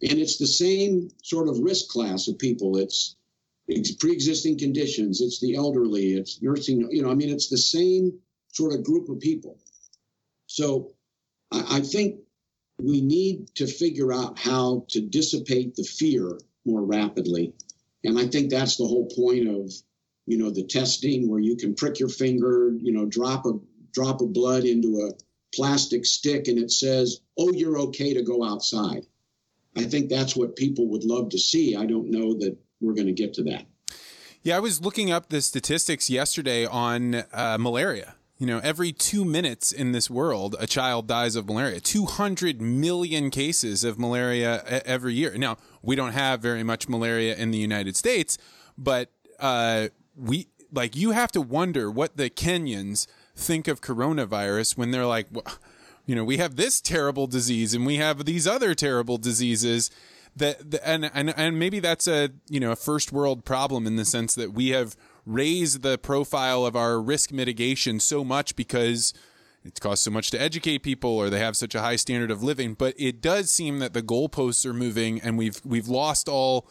And 0.01 0.19
it's 0.19 0.37
the 0.37 0.47
same 0.47 1.09
sort 1.23 1.47
of 1.47 1.59
risk 1.59 1.87
class 1.87 2.27
of 2.27 2.37
people. 2.37 2.77
It's, 2.77 3.15
it's 3.67 3.93
pre-existing 3.93 4.57
conditions. 4.57 5.21
It's 5.21 5.39
the 5.39 5.55
elderly. 5.55 6.13
It's 6.13 6.41
nursing. 6.41 6.89
You 6.91 7.03
know, 7.03 7.11
I 7.11 7.15
mean, 7.15 7.29
it's 7.29 7.47
the 7.47 7.57
same 7.57 8.19
sort 8.53 8.73
of 8.73 8.83
group 8.83 9.09
of 9.09 9.19
people. 9.19 9.59
So 10.47 10.93
I, 11.51 11.77
I 11.77 11.79
think 11.81 12.21
we 12.79 13.01
need 13.01 13.53
to 13.55 13.67
figure 13.67 14.11
out 14.13 14.39
how 14.39 14.85
to 14.89 15.01
dissipate 15.01 15.75
the 15.75 15.83
fear 15.83 16.39
more 16.65 16.81
rapidly 16.81 17.53
and 18.03 18.19
I 18.19 18.27
think 18.27 18.49
that's 18.49 18.77
the 18.77 18.87
whole 18.87 19.07
point 19.07 19.47
of, 19.47 19.71
you 20.25 20.37
know, 20.37 20.49
the 20.49 20.65
testing 20.65 21.29
where 21.29 21.39
you 21.39 21.55
can 21.55 21.75
prick 21.75 21.99
your 21.99 22.09
finger, 22.09 22.73
you 22.77 22.91
know, 22.91 23.05
drop 23.05 23.45
a 23.45 23.53
drop 23.93 24.21
of 24.21 24.33
blood 24.33 24.65
into 24.65 25.09
a 25.09 25.11
plastic 25.55 26.05
stick 26.05 26.47
and 26.47 26.57
it 26.57 26.71
says, 26.71 27.21
"Oh, 27.37 27.51
you're 27.51 27.79
okay 27.79 28.13
to 28.13 28.23
go 28.23 28.43
outside." 28.43 29.05
I 29.75 29.83
think 29.83 30.09
that's 30.09 30.35
what 30.35 30.55
people 30.55 30.87
would 30.89 31.03
love 31.03 31.29
to 31.29 31.39
see. 31.39 31.75
I 31.75 31.85
don't 31.85 32.11
know 32.11 32.33
that 32.35 32.57
we're 32.79 32.93
going 32.93 33.07
to 33.07 33.13
get 33.13 33.33
to 33.35 33.43
that. 33.45 33.65
Yeah, 34.43 34.57
I 34.57 34.59
was 34.59 34.81
looking 34.81 35.09
up 35.09 35.29
the 35.29 35.41
statistics 35.41 36.09
yesterday 36.09 36.65
on 36.65 37.23
uh, 37.31 37.57
malaria. 37.59 38.15
You 38.37 38.47
know, 38.47 38.59
every 38.63 38.91
two 38.91 39.23
minutes 39.23 39.71
in 39.71 39.91
this 39.91 40.09
world, 40.09 40.55
a 40.59 40.67
child 40.67 41.07
dies 41.07 41.35
of 41.35 41.47
malaria. 41.47 41.79
200 41.79 42.61
million 42.61 43.29
cases 43.29 43.83
of 43.83 43.99
malaria 43.99 44.63
every 44.85 45.13
year. 45.13 45.37
Now, 45.37 45.57
we 45.81 45.95
don't 45.95 46.13
have 46.13 46.41
very 46.41 46.63
much 46.63 46.89
malaria 46.89 47.35
in 47.35 47.51
the 47.51 47.57
United 47.57 47.95
States, 47.95 48.37
but 48.77 49.11
uh, 49.39 49.89
we 50.15 50.47
like 50.71 50.95
you 50.95 51.11
have 51.11 51.31
to 51.33 51.41
wonder 51.41 51.91
what 51.91 52.17
the 52.17 52.29
Kenyans 52.29 53.07
think 53.35 53.67
of 53.67 53.81
coronavirus 53.81 54.77
when 54.77 54.91
they're 54.91 55.05
like, 55.05 55.27
well, 55.31 55.45
you 56.05 56.15
know, 56.15 56.23
we 56.23 56.37
have 56.37 56.55
this 56.55 56.81
terrible 56.81 57.27
disease 57.27 57.73
and 57.73 57.85
we 57.85 57.95
have 57.97 58.25
these 58.25 58.47
other 58.47 58.75
terrible 58.75 59.17
diseases 59.17 59.89
that, 60.35 60.57
and, 60.83 61.09
and, 61.13 61.33
and 61.37 61.59
maybe 61.59 61.79
that's 61.79 62.07
a, 62.07 62.29
you 62.49 62.59
know, 62.59 62.71
a 62.71 62.75
first 62.75 63.11
world 63.11 63.45
problem 63.45 63.87
in 63.87 63.95
the 63.95 64.05
sense 64.05 64.35
that 64.35 64.53
we 64.53 64.69
have 64.69 64.95
raise 65.25 65.79
the 65.79 65.97
profile 65.97 66.65
of 66.65 66.75
our 66.75 67.01
risk 67.01 67.31
mitigation 67.31 67.99
so 67.99 68.23
much 68.23 68.55
because 68.55 69.13
it 69.63 69.79
costs 69.79 70.03
so 70.03 70.11
much 70.11 70.31
to 70.31 70.41
educate 70.41 70.79
people 70.79 71.11
or 71.11 71.29
they 71.29 71.39
have 71.39 71.55
such 71.55 71.73
a 71.75 71.81
high 71.81 71.95
standard 71.95 72.31
of 72.31 72.43
living. 72.43 72.73
But 72.73 72.95
it 72.97 73.21
does 73.21 73.49
seem 73.49 73.79
that 73.79 73.93
the 73.93 74.01
goalposts 74.01 74.65
are 74.65 74.73
moving 74.73 75.21
and 75.21 75.37
we've 75.37 75.61
we've 75.63 75.87
lost 75.87 76.27
all 76.27 76.67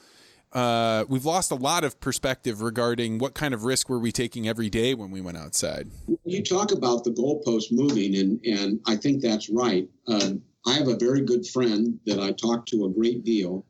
uh, 0.53 1.07
we've 1.09 1.24
lost 1.24 1.50
a 1.50 1.55
lot 1.55 1.82
of 1.82 1.98
perspective 2.00 2.61
regarding 2.61 3.18
what 3.18 3.34
kind 3.34 3.55
of 3.55 3.64
risk 3.64 3.88
were 3.88 3.98
we 3.98 4.12
taking 4.12 4.46
every 4.46 4.68
day 4.68 4.92
when 4.94 5.11
we 5.11 5.20
went 5.20 5.38
outside. 5.38 5.88
You 6.24 6.42
talk 6.42 6.72
about 6.72 7.05
the 7.05 7.11
goalpost 7.11 7.72
moving, 7.72 8.16
and 8.16 8.44
and 8.44 8.80
I 8.86 8.96
think 8.96 9.22
that's 9.22 9.48
right. 9.48 9.88
Uh, 10.07 10.32
I 10.66 10.74
have 10.74 10.88
a 10.88 10.96
very 10.96 11.22
good 11.22 11.46
friend 11.46 11.98
that 12.07 12.20
I 12.20 12.32
talk 12.32 12.66
to 12.66 12.84
a 12.84 12.90
great 12.90 13.24
deal, 13.24 13.64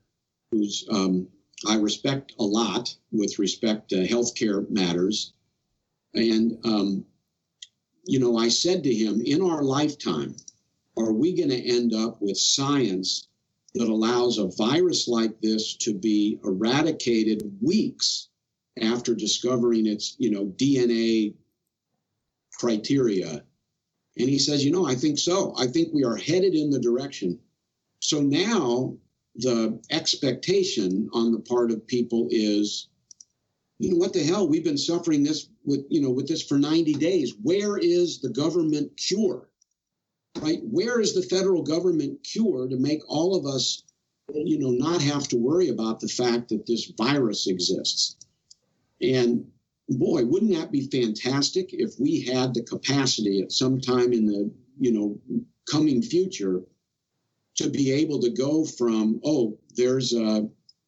who's 0.51 0.85
um, 0.91 1.27
I 1.67 1.77
respect 1.77 2.33
a 2.39 2.43
lot 2.43 2.95
with 3.11 3.39
respect 3.39 3.89
to 3.89 4.07
healthcare 4.07 4.69
matters. 4.69 5.33
And, 6.13 6.57
um, 6.65 7.05
you 8.05 8.19
know, 8.19 8.37
I 8.37 8.49
said 8.49 8.83
to 8.83 8.93
him, 8.93 9.21
in 9.25 9.41
our 9.41 9.63
lifetime, 9.63 10.35
are 10.97 11.13
we 11.13 11.35
going 11.35 11.49
to 11.49 11.77
end 11.77 11.93
up 11.93 12.21
with 12.21 12.37
science 12.37 13.27
that 13.73 13.87
allows 13.87 14.37
a 14.37 14.47
virus 14.57 15.07
like 15.07 15.41
this 15.41 15.75
to 15.77 15.93
be 15.93 16.39
eradicated 16.43 17.57
weeks 17.61 18.29
after 18.79 19.15
discovering 19.15 19.87
its, 19.87 20.15
you 20.19 20.29
know, 20.31 20.45
DNA 20.45 21.33
criteria? 22.59 23.43
And 24.17 24.29
he 24.29 24.37
says, 24.37 24.63
you 24.63 24.71
know, 24.71 24.85
I 24.85 24.95
think 24.95 25.17
so. 25.17 25.55
I 25.57 25.67
think 25.67 25.93
we 25.93 26.03
are 26.03 26.15
headed 26.15 26.53
in 26.53 26.69
the 26.69 26.79
direction. 26.79 27.39
So 27.99 28.21
now 28.21 28.95
the 29.35 29.79
expectation 29.89 31.09
on 31.13 31.31
the 31.31 31.39
part 31.39 31.71
of 31.71 31.87
people 31.87 32.27
is 32.29 32.87
you 33.79 33.91
know 33.91 33.97
what 33.97 34.13
the 34.13 34.23
hell 34.23 34.47
we've 34.47 34.63
been 34.63 34.77
suffering 34.77 35.23
this 35.23 35.49
with 35.65 35.85
you 35.89 36.01
know 36.01 36.11
with 36.11 36.27
this 36.27 36.43
for 36.43 36.57
90 36.57 36.93
days. 36.93 37.33
Where 37.41 37.77
is 37.77 38.19
the 38.19 38.29
government 38.29 38.95
cure? 38.97 39.49
Right? 40.39 40.59
Where 40.63 40.99
is 40.99 41.13
the 41.13 41.23
federal 41.23 41.63
government 41.63 42.23
cure 42.23 42.67
to 42.67 42.77
make 42.77 43.01
all 43.07 43.35
of 43.35 43.45
us 43.45 43.83
you 44.33 44.59
know 44.59 44.71
not 44.71 45.01
have 45.01 45.27
to 45.29 45.37
worry 45.37 45.69
about 45.69 45.99
the 45.99 46.07
fact 46.07 46.49
that 46.49 46.65
this 46.65 46.91
virus 46.97 47.47
exists? 47.47 48.17
And 49.01 49.47
boy 49.89 50.25
wouldn't 50.25 50.53
that 50.53 50.71
be 50.71 50.87
fantastic 50.87 51.73
if 51.73 51.99
we 51.99 52.21
had 52.21 52.53
the 52.53 52.63
capacity 52.63 53.41
at 53.41 53.51
some 53.51 53.81
time 53.81 54.13
in 54.13 54.25
the 54.25 54.51
you 54.79 54.91
know 54.91 55.19
coming 55.69 56.01
future 56.01 56.61
to 57.55 57.69
be 57.69 57.91
able 57.91 58.19
to 58.21 58.29
go 58.29 58.65
from, 58.65 59.19
oh, 59.23 59.57
there's 59.75 60.13
a, 60.13 60.47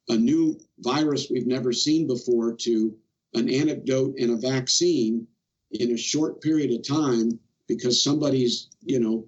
a 0.10 0.16
new 0.16 0.60
virus 0.80 1.28
we've 1.30 1.48
never 1.48 1.72
seen 1.72 2.08
before 2.08 2.54
to 2.54 2.96
an 3.34 3.50
antidote 3.50 4.16
and 4.20 4.32
a 4.32 4.38
vaccine 4.38 5.28
in 5.72 5.92
a 5.92 5.98
short 5.98 6.42
period 6.42 6.72
of 6.72 6.88
time 6.88 7.40
because 7.68 8.04
somebody's, 8.04 8.70
you 8.82 9.00
know, 9.00 9.26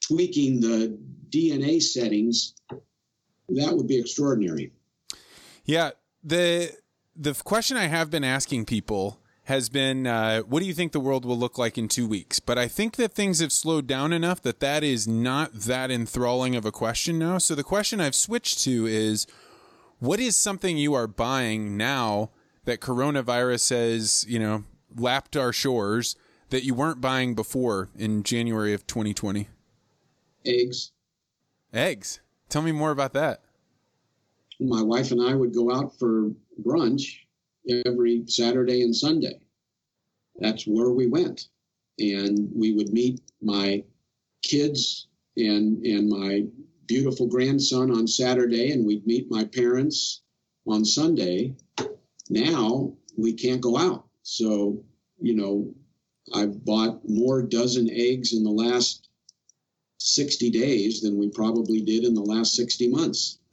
tweaking 0.00 0.60
the 0.60 0.98
DNA 1.30 1.80
settings, 1.80 2.54
that 3.48 3.74
would 3.74 3.86
be 3.86 3.98
extraordinary. 3.98 4.72
Yeah, 5.64 5.90
the 6.22 6.72
the 7.14 7.34
question 7.34 7.76
I 7.76 7.86
have 7.86 8.10
been 8.10 8.24
asking 8.24 8.64
people 8.64 9.21
has 9.44 9.68
been 9.68 10.06
uh, 10.06 10.40
what 10.42 10.60
do 10.60 10.66
you 10.66 10.74
think 10.74 10.92
the 10.92 11.00
world 11.00 11.24
will 11.24 11.38
look 11.38 11.58
like 11.58 11.76
in 11.76 11.88
two 11.88 12.06
weeks? 12.06 12.38
But 12.38 12.58
I 12.58 12.68
think 12.68 12.96
that 12.96 13.12
things 13.12 13.40
have 13.40 13.52
slowed 13.52 13.86
down 13.86 14.12
enough 14.12 14.40
that 14.42 14.60
that 14.60 14.84
is 14.84 15.08
not 15.08 15.52
that 15.52 15.90
enthralling 15.90 16.54
of 16.54 16.64
a 16.64 16.72
question 16.72 17.18
now. 17.18 17.38
So 17.38 17.54
the 17.54 17.64
question 17.64 18.00
I've 18.00 18.14
switched 18.14 18.60
to 18.64 18.86
is 18.86 19.26
what 19.98 20.20
is 20.20 20.36
something 20.36 20.78
you 20.78 20.94
are 20.94 21.08
buying 21.08 21.76
now 21.76 22.30
that 22.64 22.80
coronavirus 22.80 23.70
has, 23.70 24.24
you 24.28 24.38
know, 24.38 24.64
lapped 24.96 25.36
our 25.36 25.52
shores 25.52 26.14
that 26.50 26.64
you 26.64 26.74
weren't 26.74 27.00
buying 27.00 27.34
before 27.34 27.88
in 27.96 28.22
January 28.22 28.74
of 28.74 28.86
2020? 28.86 29.48
Eggs. 30.44 30.92
Eggs. 31.72 32.20
Tell 32.48 32.62
me 32.62 32.72
more 32.72 32.90
about 32.90 33.12
that. 33.14 33.40
My 34.60 34.82
wife 34.82 35.10
and 35.10 35.20
I 35.20 35.34
would 35.34 35.52
go 35.52 35.72
out 35.74 35.98
for 35.98 36.30
brunch 36.62 37.21
every 37.68 38.24
Saturday 38.26 38.82
and 38.82 38.94
Sunday. 38.94 39.40
That's 40.38 40.64
where 40.64 40.90
we 40.90 41.06
went. 41.06 41.48
And 41.98 42.50
we 42.54 42.72
would 42.72 42.92
meet 42.92 43.20
my 43.40 43.84
kids 44.42 45.08
and, 45.36 45.84
and 45.84 46.08
my 46.08 46.44
beautiful 46.86 47.26
grandson 47.26 47.90
on 47.90 48.06
Saturday, 48.06 48.72
and 48.72 48.86
we'd 48.86 49.06
meet 49.06 49.30
my 49.30 49.44
parents 49.44 50.22
on 50.66 50.84
Sunday. 50.84 51.54
Now 52.28 52.94
we 53.16 53.32
can't 53.34 53.60
go 53.60 53.76
out. 53.76 54.06
So, 54.22 54.84
you 55.20 55.34
know, 55.34 55.74
I've 56.34 56.64
bought 56.64 57.00
more 57.08 57.42
dozen 57.42 57.88
eggs 57.90 58.32
in 58.32 58.44
the 58.44 58.50
last 58.50 59.08
60 59.98 60.50
days 60.50 61.00
than 61.00 61.18
we 61.18 61.30
probably 61.30 61.80
did 61.80 62.04
in 62.04 62.14
the 62.14 62.22
last 62.22 62.54
60 62.54 62.88
months. 62.88 63.38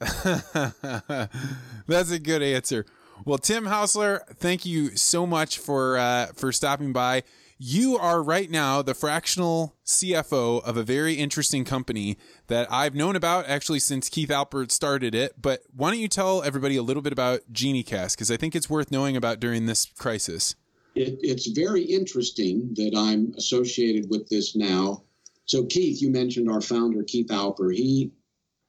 That's 1.88 2.12
a 2.12 2.20
good 2.20 2.41
answer. 2.41 2.86
Well, 3.26 3.38
Tim 3.38 3.65
Hosler, 3.65 4.26
thank 4.36 4.65
you 4.65 4.95
so 4.95 5.26
much 5.26 5.59
for 5.59 5.97
uh, 5.97 6.28
for 6.28 6.51
stopping 6.51 6.93
by. 6.93 7.24
You 7.57 7.97
are 7.97 8.24
right 8.24 8.49
now 8.49 8.82
the 8.82 8.93
fractional 8.93 9.76
CFO 9.86 10.63
of 10.63 10.78
a 10.78 10.84
very 10.84 11.15
interesting 11.15 11.65
company 11.65 12.17
that 12.47 12.72
I've 12.72 12.95
known 12.95 13.17
about 13.17 13.49
actually 13.49 13.80
since 13.80 14.07
Keith 14.07 14.30
Alpert 14.30 14.72
started 14.72 15.13
it. 15.13 15.34
But 15.41 15.63
why 15.76 15.91
don't 15.91 15.99
you 15.99 16.07
tell 16.07 16.41
everybody 16.41 16.78
a 16.78 16.82
little 16.82 17.01
bit 17.01 17.11
about 17.11 17.41
GenieCast 17.51 18.15
because 18.15 18.32
I 18.32 18.38
think 18.38 18.55
it's 18.55 18.70
worth 18.70 18.91
knowing 18.91 19.17
about 19.17 19.41
during 19.41 19.65
this 19.65 19.86
crisis. 19.86 20.55
It, 20.95 21.20
it's 21.22 21.47
very 21.47 21.84
interesting 21.84 22.72
that 22.76 22.93
I'm 22.95 23.34
associated 23.38 24.09
with 24.09 24.30
this 24.30 24.55
now. 24.55 25.03
So, 25.45 25.65
Keith, 25.65 26.01
you 26.01 26.11
mentioned 26.11 26.49
our 26.49 26.61
founder, 26.61 27.03
Keith 27.03 27.28
Alpert. 27.28 27.76
He 27.76 28.13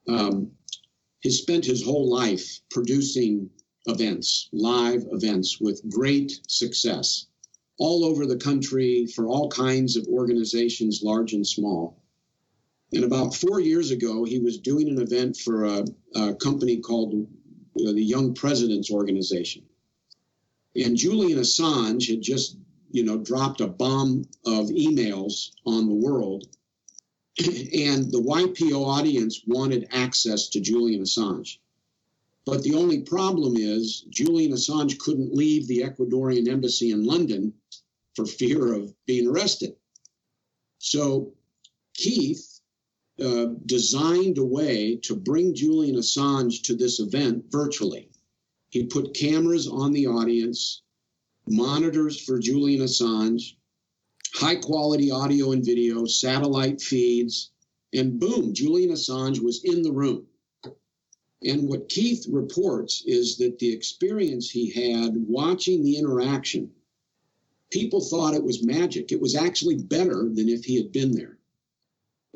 um, 0.09 0.51
has 1.23 1.39
spent 1.39 1.65
his 1.65 1.85
whole 1.85 2.11
life 2.11 2.61
producing 2.71 3.51
events, 3.87 4.49
live 4.53 5.07
events 5.13 5.61
with 5.61 5.89
great 5.89 6.41
success 6.49 7.27
all 7.79 8.05
over 8.05 8.27
the 8.27 8.37
country 8.37 9.07
for 9.07 9.27
all 9.27 9.49
kinds 9.49 9.97
of 9.97 10.07
organizations, 10.07 11.03
large 11.03 11.33
and 11.33 11.47
small. 11.47 11.97
And 12.93 13.05
about 13.05 13.35
four 13.35 13.59
years 13.59 13.91
ago, 13.91 14.25
he 14.25 14.39
was 14.39 14.59
doing 14.59 14.89
an 14.89 15.01
event 15.01 15.37
for 15.37 15.65
a, 15.65 15.85
a 16.15 16.35
company 16.35 16.79
called 16.79 17.27
uh, 17.77 17.93
the 17.93 18.03
Young 18.03 18.35
Presidents 18.35 18.91
Organization. 18.91 19.63
And 20.77 20.97
Julian 20.97 21.39
Assange 21.39 22.09
had 22.09 22.21
just, 22.21 22.59
you 22.91 23.05
know, 23.05 23.17
dropped 23.17 23.61
a 23.61 23.67
bomb 23.67 24.25
of 24.45 24.67
emails 24.69 25.51
on 25.65 25.89
the 25.89 25.95
world. 25.95 26.47
and 27.39 28.11
the 28.13 28.23
YPO 28.23 28.85
audience 28.85 29.41
wanted 29.47 29.89
access 29.93 30.49
to 30.51 30.61
Julian 30.61 31.03
Assange. 31.03 31.59
But 32.51 32.65
the 32.65 32.75
only 32.75 33.03
problem 33.03 33.57
is 33.57 34.01
Julian 34.11 34.51
Assange 34.51 34.99
couldn't 34.99 35.33
leave 35.33 35.69
the 35.69 35.83
Ecuadorian 35.83 36.49
embassy 36.49 36.91
in 36.91 37.05
London 37.05 37.55
for 38.17 38.27
fear 38.27 38.75
of 38.75 38.93
being 39.07 39.29
arrested. 39.29 39.77
So 40.79 41.35
Keith 41.95 42.61
uh, 43.25 43.51
designed 43.65 44.39
a 44.39 44.45
way 44.45 44.97
to 45.05 45.15
bring 45.15 45.55
Julian 45.55 45.95
Assange 45.95 46.63
to 46.63 46.75
this 46.75 46.99
event 46.99 47.45
virtually. 47.51 48.11
He 48.71 48.87
put 48.87 49.15
cameras 49.15 49.69
on 49.69 49.93
the 49.93 50.09
audience, 50.09 50.83
monitors 51.49 52.21
for 52.21 52.41
Julian 52.41 52.83
Assange, 52.83 53.55
high 54.35 54.57
quality 54.57 55.13
audio 55.13 55.53
and 55.53 55.65
video, 55.65 56.05
satellite 56.05 56.81
feeds, 56.81 57.53
and 57.93 58.19
boom, 58.19 58.55
Julian 58.55 58.91
Assange 58.91 59.39
was 59.39 59.63
in 59.63 59.83
the 59.83 59.93
room. 59.93 60.27
And 61.43 61.69
what 61.69 61.89
Keith 61.89 62.27
reports 62.29 63.03
is 63.07 63.39
that 63.39 63.59
the 63.59 63.73
experience 63.73 64.51
he 64.51 64.71
had 64.71 65.15
watching 65.17 65.83
the 65.83 65.97
interaction, 65.97 66.71
people 67.71 68.01
thought 68.01 68.35
it 68.35 68.45
was 68.45 68.65
magic. 68.65 69.11
It 69.11 69.21
was 69.21 69.35
actually 69.35 69.77
better 69.77 70.29
than 70.29 70.49
if 70.49 70.65
he 70.65 70.77
had 70.77 70.93
been 70.93 71.13
there. 71.13 71.39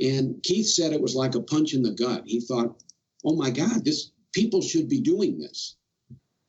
And 0.00 0.42
Keith 0.42 0.66
said 0.66 0.92
it 0.92 1.00
was 1.00 1.14
like 1.14 1.34
a 1.34 1.42
punch 1.42 1.74
in 1.74 1.82
the 1.82 1.92
gut. 1.92 2.24
He 2.26 2.40
thought, 2.40 2.82
oh 3.24 3.36
my 3.36 3.50
God, 3.50 3.84
this 3.84 4.10
people 4.32 4.62
should 4.62 4.88
be 4.88 5.00
doing 5.00 5.38
this. 5.38 5.76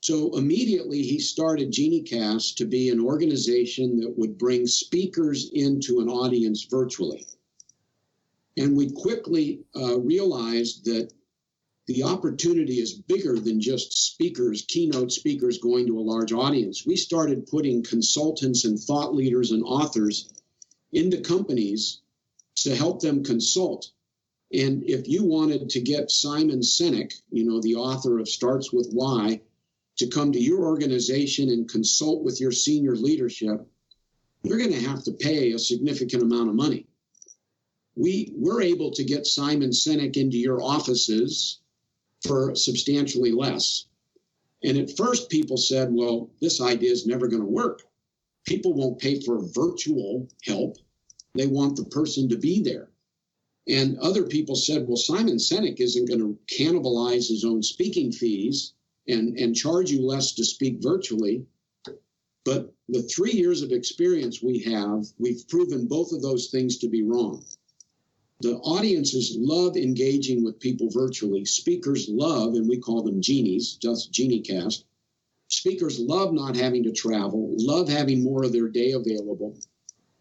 So 0.01 0.35
immediately 0.37 1.01
he 1.01 1.19
started 1.19 1.71
GenieCast 1.71 2.55
to 2.57 2.65
be 2.65 2.89
an 2.89 2.99
organization 2.99 3.99
that 3.99 4.17
would 4.17 4.37
bring 4.37 4.67
speakers 4.67 5.49
into 5.53 5.99
an 5.99 6.09
audience 6.09 6.63
virtually. 6.63 7.25
And 8.57 8.77
we 8.77 8.91
quickly 8.91 9.61
uh, 9.75 9.99
realized 9.99 10.85
that 10.85 11.11
the 11.87 12.03
opportunity 12.03 12.79
is 12.79 12.93
bigger 12.93 13.39
than 13.39 13.61
just 13.61 14.13
speakers, 14.13 14.65
keynote 14.67 15.11
speakers 15.11 15.59
going 15.59 15.85
to 15.85 15.99
a 15.99 16.01
large 16.01 16.33
audience. 16.33 16.83
We 16.83 16.95
started 16.95 17.45
putting 17.45 17.83
consultants 17.83 18.65
and 18.65 18.79
thought 18.79 19.13
leaders 19.13 19.51
and 19.51 19.63
authors 19.63 20.33
into 20.91 21.21
companies 21.21 22.01
to 22.55 22.75
help 22.75 23.01
them 23.01 23.23
consult. 23.23 23.91
And 24.51 24.83
if 24.89 25.07
you 25.07 25.25
wanted 25.25 25.69
to 25.71 25.81
get 25.81 26.09
Simon 26.09 26.61
Sinek, 26.61 27.13
you 27.29 27.45
know, 27.45 27.61
the 27.61 27.75
author 27.75 28.17
of 28.17 28.29
Starts 28.29 28.73
with 28.73 28.89
Why, 28.91 29.41
to 29.97 30.07
come 30.07 30.31
to 30.31 30.39
your 30.39 30.65
organization 30.65 31.49
and 31.49 31.69
consult 31.69 32.23
with 32.23 32.41
your 32.41 32.51
senior 32.51 32.95
leadership, 32.95 33.65
you're 34.41 34.57
going 34.57 34.73
to 34.73 34.89
have 34.89 35.03
to 35.03 35.11
pay 35.11 35.51
a 35.51 35.59
significant 35.59 36.23
amount 36.23 36.49
of 36.49 36.55
money. 36.55 36.87
We 37.95 38.33
were 38.35 38.61
able 38.61 38.91
to 38.91 39.03
get 39.03 39.27
Simon 39.27 39.69
Sinek 39.69 40.17
into 40.17 40.37
your 40.37 40.61
offices 40.61 41.59
for 42.25 42.55
substantially 42.55 43.31
less. 43.31 43.85
And 44.63 44.77
at 44.77 44.97
first, 44.97 45.29
people 45.29 45.57
said, 45.57 45.89
well, 45.91 46.29
this 46.41 46.59
idea 46.59 46.91
is 46.91 47.05
never 47.05 47.27
going 47.27 47.43
to 47.43 47.47
work. 47.47 47.83
People 48.45 48.73
won't 48.73 48.99
pay 48.99 49.21
for 49.21 49.39
virtual 49.53 50.27
help, 50.43 50.77
they 51.33 51.47
want 51.47 51.75
the 51.75 51.85
person 51.85 52.29
to 52.29 52.37
be 52.37 52.61
there. 52.61 52.89
And 53.67 53.97
other 53.99 54.23
people 54.23 54.55
said, 54.55 54.87
well, 54.87 54.97
Simon 54.97 55.37
Sinek 55.37 55.79
isn't 55.79 56.07
going 56.07 56.19
to 56.19 56.37
cannibalize 56.55 57.27
his 57.29 57.43
own 57.43 57.63
speaking 57.63 58.11
fees. 58.11 58.73
and, 59.07 59.37
and 59.37 59.55
charge 59.55 59.91
you 59.91 60.05
less 60.05 60.33
to 60.33 60.43
speak 60.43 60.77
virtually. 60.81 61.45
But 62.43 62.73
the 62.89 63.03
three 63.03 63.31
years 63.31 63.61
of 63.61 63.71
experience 63.71 64.41
we 64.41 64.59
have, 64.63 65.05
we've 65.17 65.47
proven 65.47 65.87
both 65.87 66.11
of 66.11 66.21
those 66.21 66.49
things 66.49 66.77
to 66.79 66.87
be 66.87 67.03
wrong. 67.03 67.43
The 68.41 68.55
audiences 68.57 69.35
love 69.39 69.77
engaging 69.77 70.43
with 70.43 70.59
people 70.59 70.89
virtually. 70.89 71.45
Speakers 71.45 72.07
love, 72.09 72.55
and 72.55 72.67
we 72.67 72.79
call 72.79 73.01
them 73.01 73.21
genies, 73.21 73.75
just 73.75 74.11
GenieCast. 74.11 74.83
Speakers 75.47 75.99
love 75.99 76.33
not 76.33 76.55
having 76.55 76.83
to 76.83 76.91
travel, 76.91 77.55
love 77.57 77.87
having 77.87 78.23
more 78.23 78.43
of 78.43 78.51
their 78.51 78.67
day 78.67 78.91
available. 78.91 79.57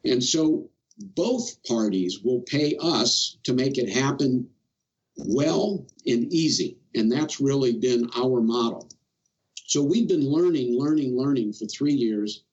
And 0.05 0.23
so 0.23 0.71
both 0.99 1.63
parties 1.65 2.21
will 2.23 2.43
pay 2.43 2.77
us 2.81 3.37
to 3.45 3.53
make 3.53 3.79
it 3.79 3.89
happen 3.89 4.51
well 5.17 5.87
and 6.07 6.33
easy. 6.33 6.79
And 6.95 7.11
that's 7.11 7.41
really 7.41 7.73
been 7.73 8.11
our 8.17 8.41
model. 8.41 8.89
So 9.67 9.83
we've 9.83 10.09
been 10.09 10.29
learning, 10.29 10.79
learning, 10.79 11.17
learning 11.17 11.55
for 11.55 11.67
three 11.67 11.95
years. 11.95 12.45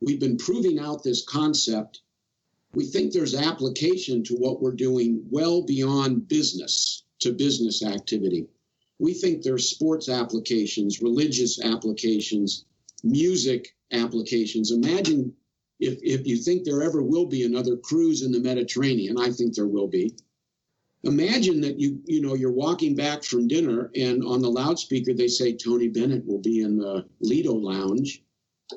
We've 0.00 0.20
been 0.20 0.38
proving 0.38 0.78
out 0.78 1.02
this 1.02 1.24
concept 1.24 2.00
we 2.74 2.86
think 2.86 3.12
there's 3.12 3.34
application 3.34 4.24
to 4.24 4.34
what 4.34 4.60
we're 4.62 4.72
doing 4.72 5.24
well 5.30 5.62
beyond 5.62 6.28
business 6.28 7.04
to 7.20 7.32
business 7.32 7.84
activity. 7.84 8.46
We 8.98 9.14
think 9.14 9.42
there's 9.42 9.68
sports 9.68 10.08
applications, 10.08 11.02
religious 11.02 11.62
applications, 11.62 12.64
music 13.04 13.74
applications. 13.92 14.70
Imagine 14.70 15.34
if, 15.80 15.98
if 16.02 16.26
you 16.26 16.36
think 16.36 16.64
there 16.64 16.82
ever 16.82 17.02
will 17.02 17.26
be 17.26 17.44
another 17.44 17.76
cruise 17.76 18.22
in 18.22 18.32
the 18.32 18.40
Mediterranean, 18.40 19.18
I 19.18 19.30
think 19.30 19.54
there 19.54 19.66
will 19.66 19.88
be. 19.88 20.14
Imagine 21.04 21.60
that 21.62 21.80
you 21.80 22.00
you 22.04 22.22
know 22.22 22.34
you're 22.34 22.52
walking 22.52 22.94
back 22.94 23.24
from 23.24 23.48
dinner 23.48 23.90
and 23.96 24.22
on 24.22 24.40
the 24.40 24.48
loudspeaker 24.48 25.12
they 25.12 25.26
say 25.26 25.52
Tony 25.52 25.88
Bennett 25.88 26.24
will 26.24 26.38
be 26.38 26.60
in 26.60 26.76
the 26.76 27.04
Lido 27.18 27.54
Lounge 27.54 28.22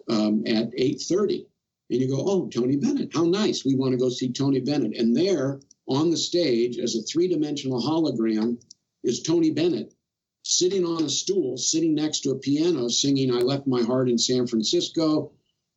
um, 0.10 0.44
at 0.48 0.72
8:30 0.72 1.46
and 1.90 2.02
you 2.02 2.10
go, 2.10 2.24
oh, 2.26 2.48
Tony 2.48 2.78
Bennett, 2.78 3.14
how 3.14 3.24
nice. 3.24 3.64
We 3.64 3.76
want 3.76 3.92
to 3.92 3.98
go 3.98 4.10
see 4.10 4.32
Tony 4.32 4.60
Bennett. 4.60 4.98
And 4.98 5.16
there 5.16 5.60
on 5.88 6.10
the 6.10 6.18
stage, 6.18 6.80
as 6.80 6.96
a 6.96 7.04
three 7.04 7.28
dimensional 7.28 7.82
hologram, 7.82 8.62
is 9.04 9.22
Tony 9.22 9.52
Bennett 9.52 9.94
sitting 10.44 10.86
on 10.86 11.04
a 11.04 11.10
stool, 11.10 11.58
sitting 11.58 11.96
next 11.96 12.22
to 12.22 12.32
a 12.32 12.40
piano, 12.40 12.88
singing 12.88 13.32
I 13.32 13.40
Left 13.40 13.68
My 13.68 13.84
Heart 13.84 14.10
in 14.10 14.18
San 14.18 14.48
Francisco, 14.48 15.32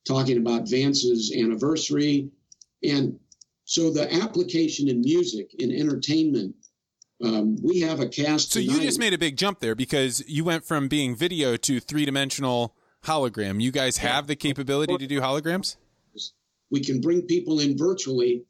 talking 0.06 0.38
about 0.38 0.68
Vance's 0.68 1.34
anniversary. 1.34 2.30
And 2.82 3.18
so 3.64 3.90
the 3.90 4.12
application 4.22 4.88
in 4.88 5.00
music, 5.00 5.54
in 5.58 5.70
entertainment, 5.72 6.54
um, 7.22 7.56
we 7.62 7.80
have 7.80 8.00
a 8.00 8.08
cast. 8.08 8.52
So 8.52 8.60
tonight. 8.60 8.74
you 8.74 8.80
just 8.82 8.98
made 8.98 9.12
a 9.12 9.18
big 9.18 9.36
jump 9.36 9.60
there 9.60 9.74
because 9.74 10.22
you 10.28 10.44
went 10.44 10.64
from 10.64 10.88
being 10.88 11.16
video 11.16 11.56
to 11.56 11.80
three 11.80 12.04
dimensional 12.04 12.76
hologram. 13.04 13.60
You 13.60 13.72
guys 13.72 13.98
have 13.98 14.26
the 14.26 14.36
capability 14.36 14.96
to 14.96 15.06
do 15.06 15.20
holograms? 15.20 15.76
We 16.70 16.80
can 16.80 17.00
bring 17.00 17.22
people 17.22 17.60
in 17.60 17.76
virtually. 17.76 18.44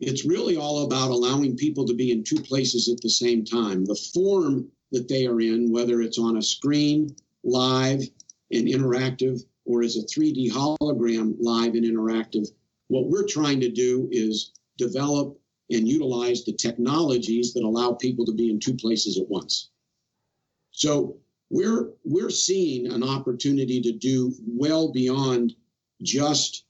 It's 0.00 0.24
really 0.24 0.56
all 0.56 0.84
about 0.84 1.10
allowing 1.10 1.56
people 1.56 1.86
to 1.86 1.94
be 1.94 2.10
in 2.12 2.24
two 2.24 2.40
places 2.40 2.88
at 2.88 3.00
the 3.00 3.10
same 3.10 3.44
time. 3.44 3.84
The 3.84 4.00
form 4.12 4.68
that 4.92 5.08
they 5.08 5.26
are 5.26 5.40
in, 5.40 5.72
whether 5.72 6.02
it's 6.02 6.18
on 6.18 6.36
a 6.36 6.42
screen, 6.42 7.14
live 7.42 8.02
and 8.50 8.68
interactive, 8.68 9.40
or 9.64 9.82
as 9.82 9.96
a 9.96 10.02
3D 10.02 10.50
hologram, 10.50 11.36
live 11.40 11.74
and 11.74 11.84
interactive, 11.84 12.48
what 12.88 13.08
we're 13.08 13.26
trying 13.26 13.60
to 13.60 13.70
do 13.70 14.08
is 14.10 14.52
develop 14.76 15.38
and 15.70 15.88
utilize 15.88 16.44
the 16.44 16.52
technologies 16.52 17.54
that 17.54 17.64
allow 17.64 17.92
people 17.92 18.26
to 18.26 18.34
be 18.34 18.50
in 18.50 18.60
two 18.60 18.74
places 18.74 19.18
at 19.18 19.28
once. 19.28 19.70
So 20.70 21.16
we're 21.50 21.92
we're 22.04 22.30
seeing 22.30 22.90
an 22.90 23.02
opportunity 23.02 23.80
to 23.80 23.92
do 23.92 24.34
well 24.46 24.92
beyond 24.92 25.54
just 26.02 26.63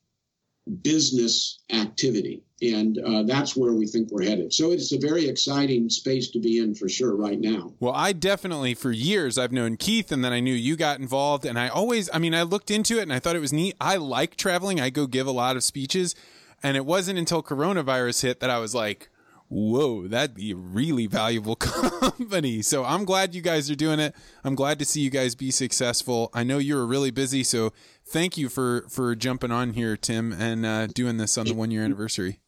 business 0.83 1.59
activity. 1.71 2.43
And 2.63 2.99
uh, 2.99 3.23
that's 3.25 3.55
where 3.55 3.73
we 3.73 3.87
think 3.87 4.11
we're 4.11 4.25
headed. 4.25 4.53
So 4.53 4.71
it's 4.71 4.93
a 4.93 4.99
very 4.99 5.29
exciting 5.29 5.91
space 5.91 6.31
to 6.31 6.39
be 6.39 6.59
in 6.59 6.75
for 6.75 6.89
sure 6.89 7.15
right 7.15 7.39
now. 7.39 7.75
Well, 7.81 7.93
I 7.93 8.13
definitely, 8.13 8.75
for 8.75 8.91
years, 8.91 9.37
I've 9.37 9.53
known 9.53 9.77
Keith 9.77 10.11
and 10.11 10.25
then 10.25 10.33
I 10.33 10.41
knew 10.41 10.55
you 10.55 10.77
got 10.77 10.99
involved. 10.99 11.45
And 11.45 11.59
I 11.59 11.69
always, 11.69 12.09
I 12.13 12.19
mean, 12.19 12.35
I 12.35 12.43
looked 12.43 12.71
into 12.71 12.99
it 12.99 13.03
and 13.03 13.13
I 13.13 13.19
thought 13.19 13.37
it 13.37 13.41
was 13.41 13.53
neat. 13.53 13.75
I 13.81 13.97
like 13.97 14.37
traveling, 14.37 14.81
I 14.81 14.91
go 14.91 15.07
give 15.07 15.27
a 15.27 15.33
lot 15.33 15.57
of 15.57 15.65
speeches. 15.65 16.15
And 16.63 16.77
it 16.77 16.87
wasn't 16.87 17.19
until 17.19 17.43
coronavirus 17.43 18.23
hit 18.23 18.41
that 18.41 18.49
I 18.49 18.59
was 18.59 18.75
like, 18.75 19.11
whoa, 19.49 20.09
that'd 20.09 20.35
be 20.35 20.53
a 20.53 20.57
really 20.57 21.07
valuable 21.07 21.57
company. 21.57 22.63
So 22.63 22.85
I'm 22.85 23.05
glad 23.05 23.35
you 23.35 23.43
guys 23.43 23.71
are 23.71 23.77
doing 23.77 24.01
it. 24.01 24.15
I'm 24.43 24.55
glad 24.55 24.79
to 24.79 24.85
see 24.85 25.01
you 25.01 25.11
guys 25.11 25.35
be 25.35 25.51
successful. 25.51 26.31
I 26.33 26.43
know 26.43 26.59
you 26.59 26.77
were 26.77 26.87
really 26.87 27.11
busy, 27.11 27.45
so 27.45 27.73
thank 28.07 28.37
you 28.37 28.49
for 28.49 28.87
for 28.89 29.15
jumping 29.15 29.51
on 29.51 29.73
here, 29.73 29.97
Tim, 29.97 30.33
and 30.33 30.65
uh, 30.65 30.87
doing 30.89 31.17
this 31.17 31.37
on 31.39 31.47
the 31.47 31.55
one 31.55 31.71
year 31.71 31.83
anniversary. 31.83 32.41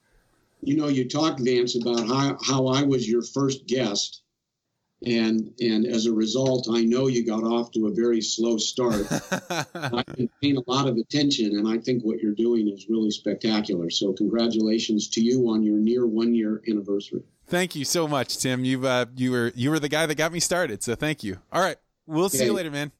You 0.62 0.76
know, 0.76 0.88
you 0.88 1.08
talked 1.08 1.40
Vance 1.40 1.76
about 1.80 2.06
how 2.06 2.38
how 2.44 2.66
I 2.66 2.82
was 2.82 3.08
your 3.08 3.22
first 3.22 3.66
guest, 3.66 4.22
and 5.04 5.52
and 5.60 5.86
as 5.86 6.06
a 6.06 6.12
result, 6.12 6.68
I 6.70 6.82
know 6.82 7.06
you 7.06 7.24
got 7.24 7.44
off 7.44 7.70
to 7.72 7.86
a 7.86 7.90
very 7.90 8.20
slow 8.20 8.56
start. 8.56 9.06
I've 9.74 10.06
been 10.16 10.30
paying 10.42 10.56
a 10.56 10.70
lot 10.70 10.88
of 10.88 10.96
attention, 10.96 11.56
and 11.56 11.68
I 11.68 11.78
think 11.78 12.02
what 12.04 12.20
you're 12.20 12.34
doing 12.34 12.68
is 12.68 12.88
really 12.88 13.10
spectacular. 13.10 13.90
So, 13.90 14.12
congratulations 14.12 15.08
to 15.10 15.20
you 15.20 15.48
on 15.50 15.62
your 15.62 15.78
near 15.78 16.06
one 16.06 16.34
year 16.34 16.62
anniversary. 16.68 17.22
Thank 17.48 17.76
you 17.76 17.84
so 17.84 18.08
much, 18.08 18.38
Tim. 18.38 18.64
You 18.64 18.86
uh, 18.86 19.06
you 19.14 19.30
were 19.30 19.52
you 19.54 19.70
were 19.70 19.78
the 19.78 19.88
guy 19.88 20.06
that 20.06 20.16
got 20.16 20.32
me 20.32 20.40
started. 20.40 20.82
So 20.82 20.94
thank 20.94 21.22
you. 21.22 21.38
All 21.52 21.62
right, 21.62 21.76
we'll 22.06 22.28
see 22.28 22.44
you 22.44 22.52
later, 22.52 22.70
man. 22.70 22.90